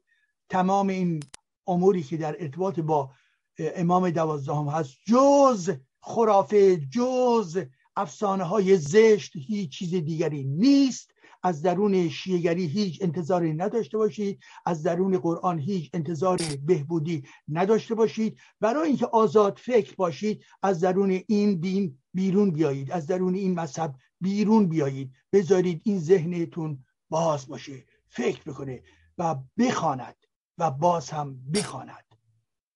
تمام 0.48 0.88
این 0.88 1.20
اموری 1.66 2.02
که 2.02 2.16
در 2.16 2.36
ارتباط 2.42 2.80
با 2.80 3.10
امام 3.58 4.10
دوازدهم 4.10 4.68
هست 4.68 4.96
جز 5.06 5.70
خرافه 6.00 6.76
جز 6.76 7.64
افسانه 7.96 8.44
های 8.44 8.76
زشت 8.76 9.32
هیچ 9.36 9.70
چیز 9.70 9.94
دیگری 9.94 10.44
نیست. 10.44 11.10
از 11.42 11.62
درون 11.62 12.08
شیعگری 12.08 12.66
هیچ 12.66 12.98
انتظاری 13.02 13.54
نداشته 13.54 13.98
باشید. 13.98 14.40
از 14.66 14.82
درون 14.82 15.18
قرآن 15.18 15.58
هیچ 15.58 15.90
انتظار 15.94 16.40
بهبودی 16.66 17.24
نداشته 17.48 17.94
باشید. 17.94 18.38
برای 18.60 18.88
اینکه 18.88 19.06
آزاد 19.06 19.58
فکر 19.58 19.94
باشید 19.94 20.44
از 20.62 20.80
درون 20.80 21.22
این 21.28 21.60
دین 21.60 21.98
بیرون 22.14 22.50
بیایید. 22.50 22.92
از 22.92 23.06
درون 23.06 23.34
این 23.34 23.60
مذهب 23.60 23.94
بیرون 24.20 24.68
بیایید. 24.68 25.12
بذارید 25.32 25.82
این 25.84 25.98
ذهنتون 25.98 26.84
باز 27.10 27.48
باشه 27.48 27.84
فکر 28.08 28.42
بکنه 28.42 28.82
و 29.18 29.36
بخواند. 29.58 30.27
و 30.58 30.70
باز 30.70 31.10
هم 31.10 31.50
بخواند 31.54 32.04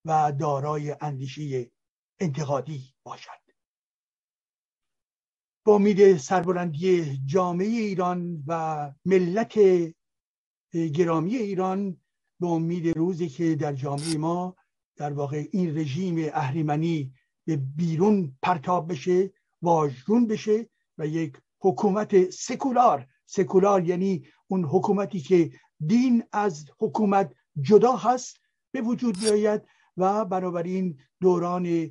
و 0.04 0.32
دارای 0.40 0.96
اندیشه 1.00 1.70
انتقادی 2.20 2.94
باشد. 3.02 3.42
با 5.64 5.74
امید 5.74 6.16
سربلندی 6.16 7.20
جامعه 7.26 7.66
ایران 7.66 8.44
و 8.46 8.92
ملت 9.04 9.58
گرامی 10.72 11.36
ایران 11.36 12.00
به 12.40 12.46
امید 12.46 12.98
روزی 12.98 13.28
که 13.28 13.54
در 13.54 13.72
جامعه 13.72 14.16
ما 14.16 14.56
در 14.96 15.12
واقع 15.12 15.48
این 15.52 15.78
رژیم 15.78 16.30
اهریمنی 16.32 17.14
به 17.44 17.56
بیرون 17.56 18.38
پرتاب 18.42 18.92
بشه 18.92 19.32
واژگون 19.62 20.26
بشه 20.26 20.68
و 20.98 21.06
یک 21.06 21.36
حکومت 21.60 22.30
سکولار 22.30 23.06
سکولار 23.26 23.88
یعنی 23.88 24.26
اون 24.46 24.64
حکومتی 24.64 25.20
که 25.20 25.50
دین 25.86 26.24
از 26.32 26.64
حکومت 26.78 27.34
جدا 27.60 27.96
هست 27.96 28.36
به 28.72 28.80
وجود 28.80 29.20
بیاید 29.20 29.62
و 29.96 30.24
بنابراین 30.24 30.98
دوران 31.20 31.90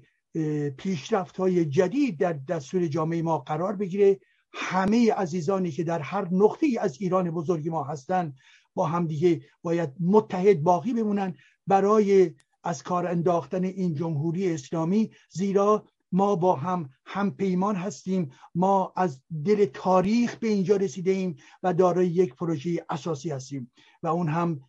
پیشرفت 0.78 1.38
های 1.38 1.66
جدید 1.66 2.20
در 2.20 2.34
دستور 2.34 2.88
جامعه 2.88 3.22
ما 3.22 3.38
قرار 3.38 3.76
بگیره. 3.76 4.20
همه 4.54 5.14
عزیزانی 5.14 5.72
که 5.72 5.84
در 5.84 6.00
هر 6.00 6.28
نقطه 6.32 6.68
از 6.80 7.02
ایران 7.02 7.32
بزرگ 7.32 7.70
ما 7.70 7.84
هستند 7.84 8.36
با 8.74 8.86
همدیگه 8.86 9.42
باید 9.62 9.90
متحد 10.00 10.64
باقی 10.64 10.94
بمونن. 10.94 11.36
برای 11.68 12.32
از 12.64 12.84
کار 12.84 13.08
انداختن 13.08 13.64
این 13.64 13.94
جمهوری 13.94 14.54
اسلامی 14.54 15.12
زیرا 15.30 15.86
ما 16.12 16.36
با 16.36 16.56
هم 16.56 16.90
هم 17.06 17.32
پیمان 17.32 17.76
هستیم. 17.76 18.32
ما 18.56 18.94
از 18.96 19.22
دل 19.46 19.66
تاریخ 19.66 20.36
به 20.36 20.48
اینجا 20.48 20.76
رسیده 20.76 21.12
ایم 21.12 21.36
و 21.64 21.74
دارای 21.74 22.08
یک 22.08 22.36
پروژه 22.36 22.86
اساسی 22.90 23.30
هستیم 23.30 23.72
و 24.04 24.08
اون 24.08 24.30
هم 24.30 24.62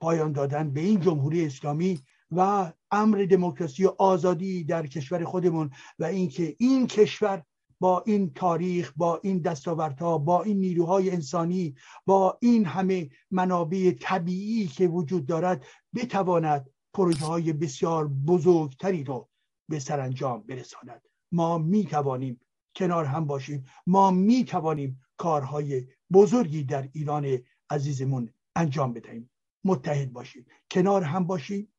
پایان 0.00 0.32
دادن 0.32 0.70
به 0.70 0.80
این 0.80 1.00
جمهوری 1.00 1.46
اسلامی 1.46 2.00
و 2.30 2.72
امر 2.90 3.26
دموکراسی 3.30 3.84
و 3.84 3.94
آزادی 3.98 4.64
در 4.64 4.86
کشور 4.86 5.24
خودمون 5.24 5.70
و 5.98 6.04
اینکه 6.04 6.56
این 6.58 6.86
کشور 6.86 7.42
با 7.80 8.02
این 8.06 8.32
تاریخ 8.34 8.92
با 8.96 9.20
این 9.22 9.38
دستاوردها 9.38 10.18
با 10.18 10.42
این 10.42 10.60
نیروهای 10.60 11.10
انسانی 11.10 11.74
با 12.06 12.38
این 12.40 12.64
همه 12.64 13.10
منابع 13.30 13.92
طبیعی 14.00 14.66
که 14.66 14.88
وجود 14.88 15.26
دارد 15.26 15.64
بتواند 15.94 16.70
پروژه 16.94 17.26
های 17.26 17.52
بسیار 17.52 18.08
بزرگتری 18.08 19.04
رو 19.04 19.28
به 19.68 19.78
سرانجام 19.78 20.42
برساند. 20.42 21.02
ما 21.32 21.58
می 21.58 21.84
توانیم 21.84 22.40
کنار 22.76 23.04
هم 23.04 23.26
باشیم. 23.26 23.64
ما 23.86 24.10
می 24.10 24.44
توانیم 24.44 25.00
کارهای 25.16 25.86
بزرگی 26.12 26.64
در 26.64 26.88
ایران 26.92 27.38
عزیزمون 27.70 28.32
انجام 28.56 28.92
بدهیم. 28.92 29.30
متحد 29.64 30.12
باشیم 30.12 30.46
کنار 30.70 31.02
هم 31.02 31.26
باشیم 31.26 31.72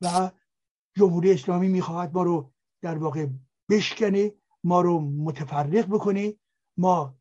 و 0.00 0.30
جمهوری 0.96 1.32
اسلامی 1.32 1.68
می‌خواهد 1.68 2.14
ما 2.14 2.22
رو 2.22 2.52
در 2.82 2.98
واقع 2.98 3.26
بشکنه 3.70 4.32
ما 4.64 4.80
رو 4.80 5.00
متفرق 5.00 5.86
بکنه 5.86 6.34
ما 6.76 7.16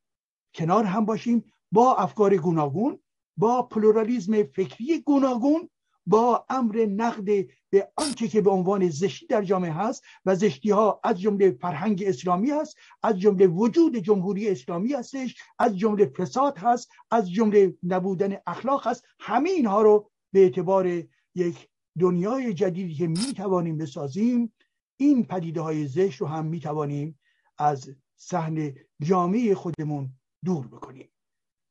کنار 0.53 0.83
هم 0.83 1.05
باشیم 1.05 1.53
با 1.71 1.95
افکار 1.95 2.37
گوناگون 2.37 2.99
با 3.37 3.63
پلورالیزم 3.63 4.43
فکری 4.43 4.99
گوناگون 4.99 5.69
با 6.05 6.45
امر 6.49 6.85
نقد 6.85 7.25
به 7.69 7.91
آنچه 7.95 8.27
که 8.27 8.41
به 8.41 8.49
عنوان 8.49 8.89
زشتی 8.89 9.27
در 9.27 9.43
جامعه 9.43 9.71
هست 9.71 10.03
و 10.25 10.35
زشتی 10.35 10.69
ها 10.71 10.99
از 11.03 11.21
جمله 11.21 11.51
فرهنگ 11.51 12.03
اسلامی 12.07 12.51
هست 12.51 12.77
از 13.03 13.19
جمله 13.19 13.47
وجود 13.47 13.97
جمهوری 13.97 14.49
اسلامی 14.49 14.93
هستش 14.93 15.35
از 15.59 15.77
جمله 15.77 16.05
فساد 16.05 16.57
هست 16.57 16.89
از 17.11 17.31
جمله 17.31 17.77
نبودن 17.83 18.37
اخلاق 18.47 18.87
هست 18.87 19.03
همه 19.19 19.49
اینها 19.49 19.81
رو 19.81 20.11
به 20.33 20.39
اعتبار 20.39 21.03
یک 21.35 21.69
دنیای 21.99 22.53
جدیدی 22.53 22.93
که 22.93 23.07
می 23.07 23.33
توانیم 23.37 23.77
بسازیم 23.77 24.53
این 24.97 25.23
پدیده 25.23 25.61
های 25.61 25.87
زشت 25.87 26.21
رو 26.21 26.27
هم 26.27 26.45
می 26.45 26.59
توانیم 26.59 27.19
از 27.57 27.95
صحن 28.15 28.75
جامعه 29.01 29.55
خودمون 29.55 30.09
دور 30.45 30.67
بکنیم. 30.67 31.09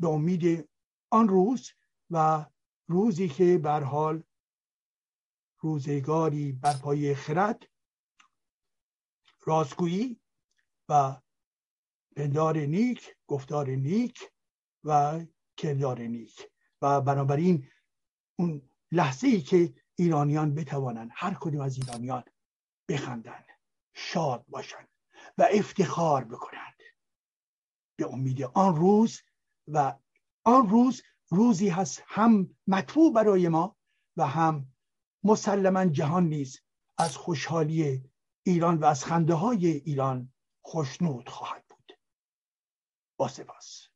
به 0.01 0.09
امید 0.09 0.69
آن 1.11 1.29
روز 1.29 1.71
و 2.11 2.47
روزی 2.87 3.29
که 3.29 3.59
بر 3.59 3.83
حال 3.83 4.23
روزگاری 5.59 6.53
بر 6.53 6.77
پای 6.77 7.15
خرد 7.15 7.69
راستگویی 9.41 10.21
و 10.89 11.17
پندار 12.17 12.59
نیک 12.59 13.17
گفتار 13.27 13.71
نیک 13.71 14.31
و 14.85 15.21
کردار 15.57 16.01
نیک. 16.01 16.49
و 16.83 17.01
بنابراین 17.01 17.69
اون 18.37 18.71
لحظه 18.93 19.27
ای 19.27 19.41
که 19.41 19.75
ایرانیان 19.95 20.55
بتوانند 20.55 21.11
هر 21.15 21.35
کدوم 21.41 21.61
از 21.61 21.77
ایرانیان 21.77 22.25
بخندند 22.89 23.47
شاد 23.95 24.45
باشند 24.49 24.89
و 25.39 25.49
افتخار 25.53 26.25
بکنند. 26.25 26.83
به 27.97 28.07
امید 28.07 28.43
آن 28.43 28.77
روز 28.77 29.21
و 29.69 29.99
آن 30.45 30.69
روز 30.69 31.03
روزی 31.33 31.69
هست 31.69 32.03
هم 32.07 32.57
مطبوع 32.67 33.13
برای 33.13 33.49
ما 33.49 33.77
و 34.17 34.27
هم 34.27 34.73
مسلما 35.25 35.87
جهان 35.87 36.29
نیز 36.29 36.61
از 36.99 37.17
خوشحالی 37.17 38.03
ایران 38.47 38.79
و 38.79 38.85
از 38.85 39.05
خنده 39.05 39.35
های 39.35 39.67
ایران 39.67 40.33
خوشنود 40.65 41.29
خواهد 41.29 41.65
بود. 41.69 41.93
با 43.17 43.29
سپاس. 43.29 43.92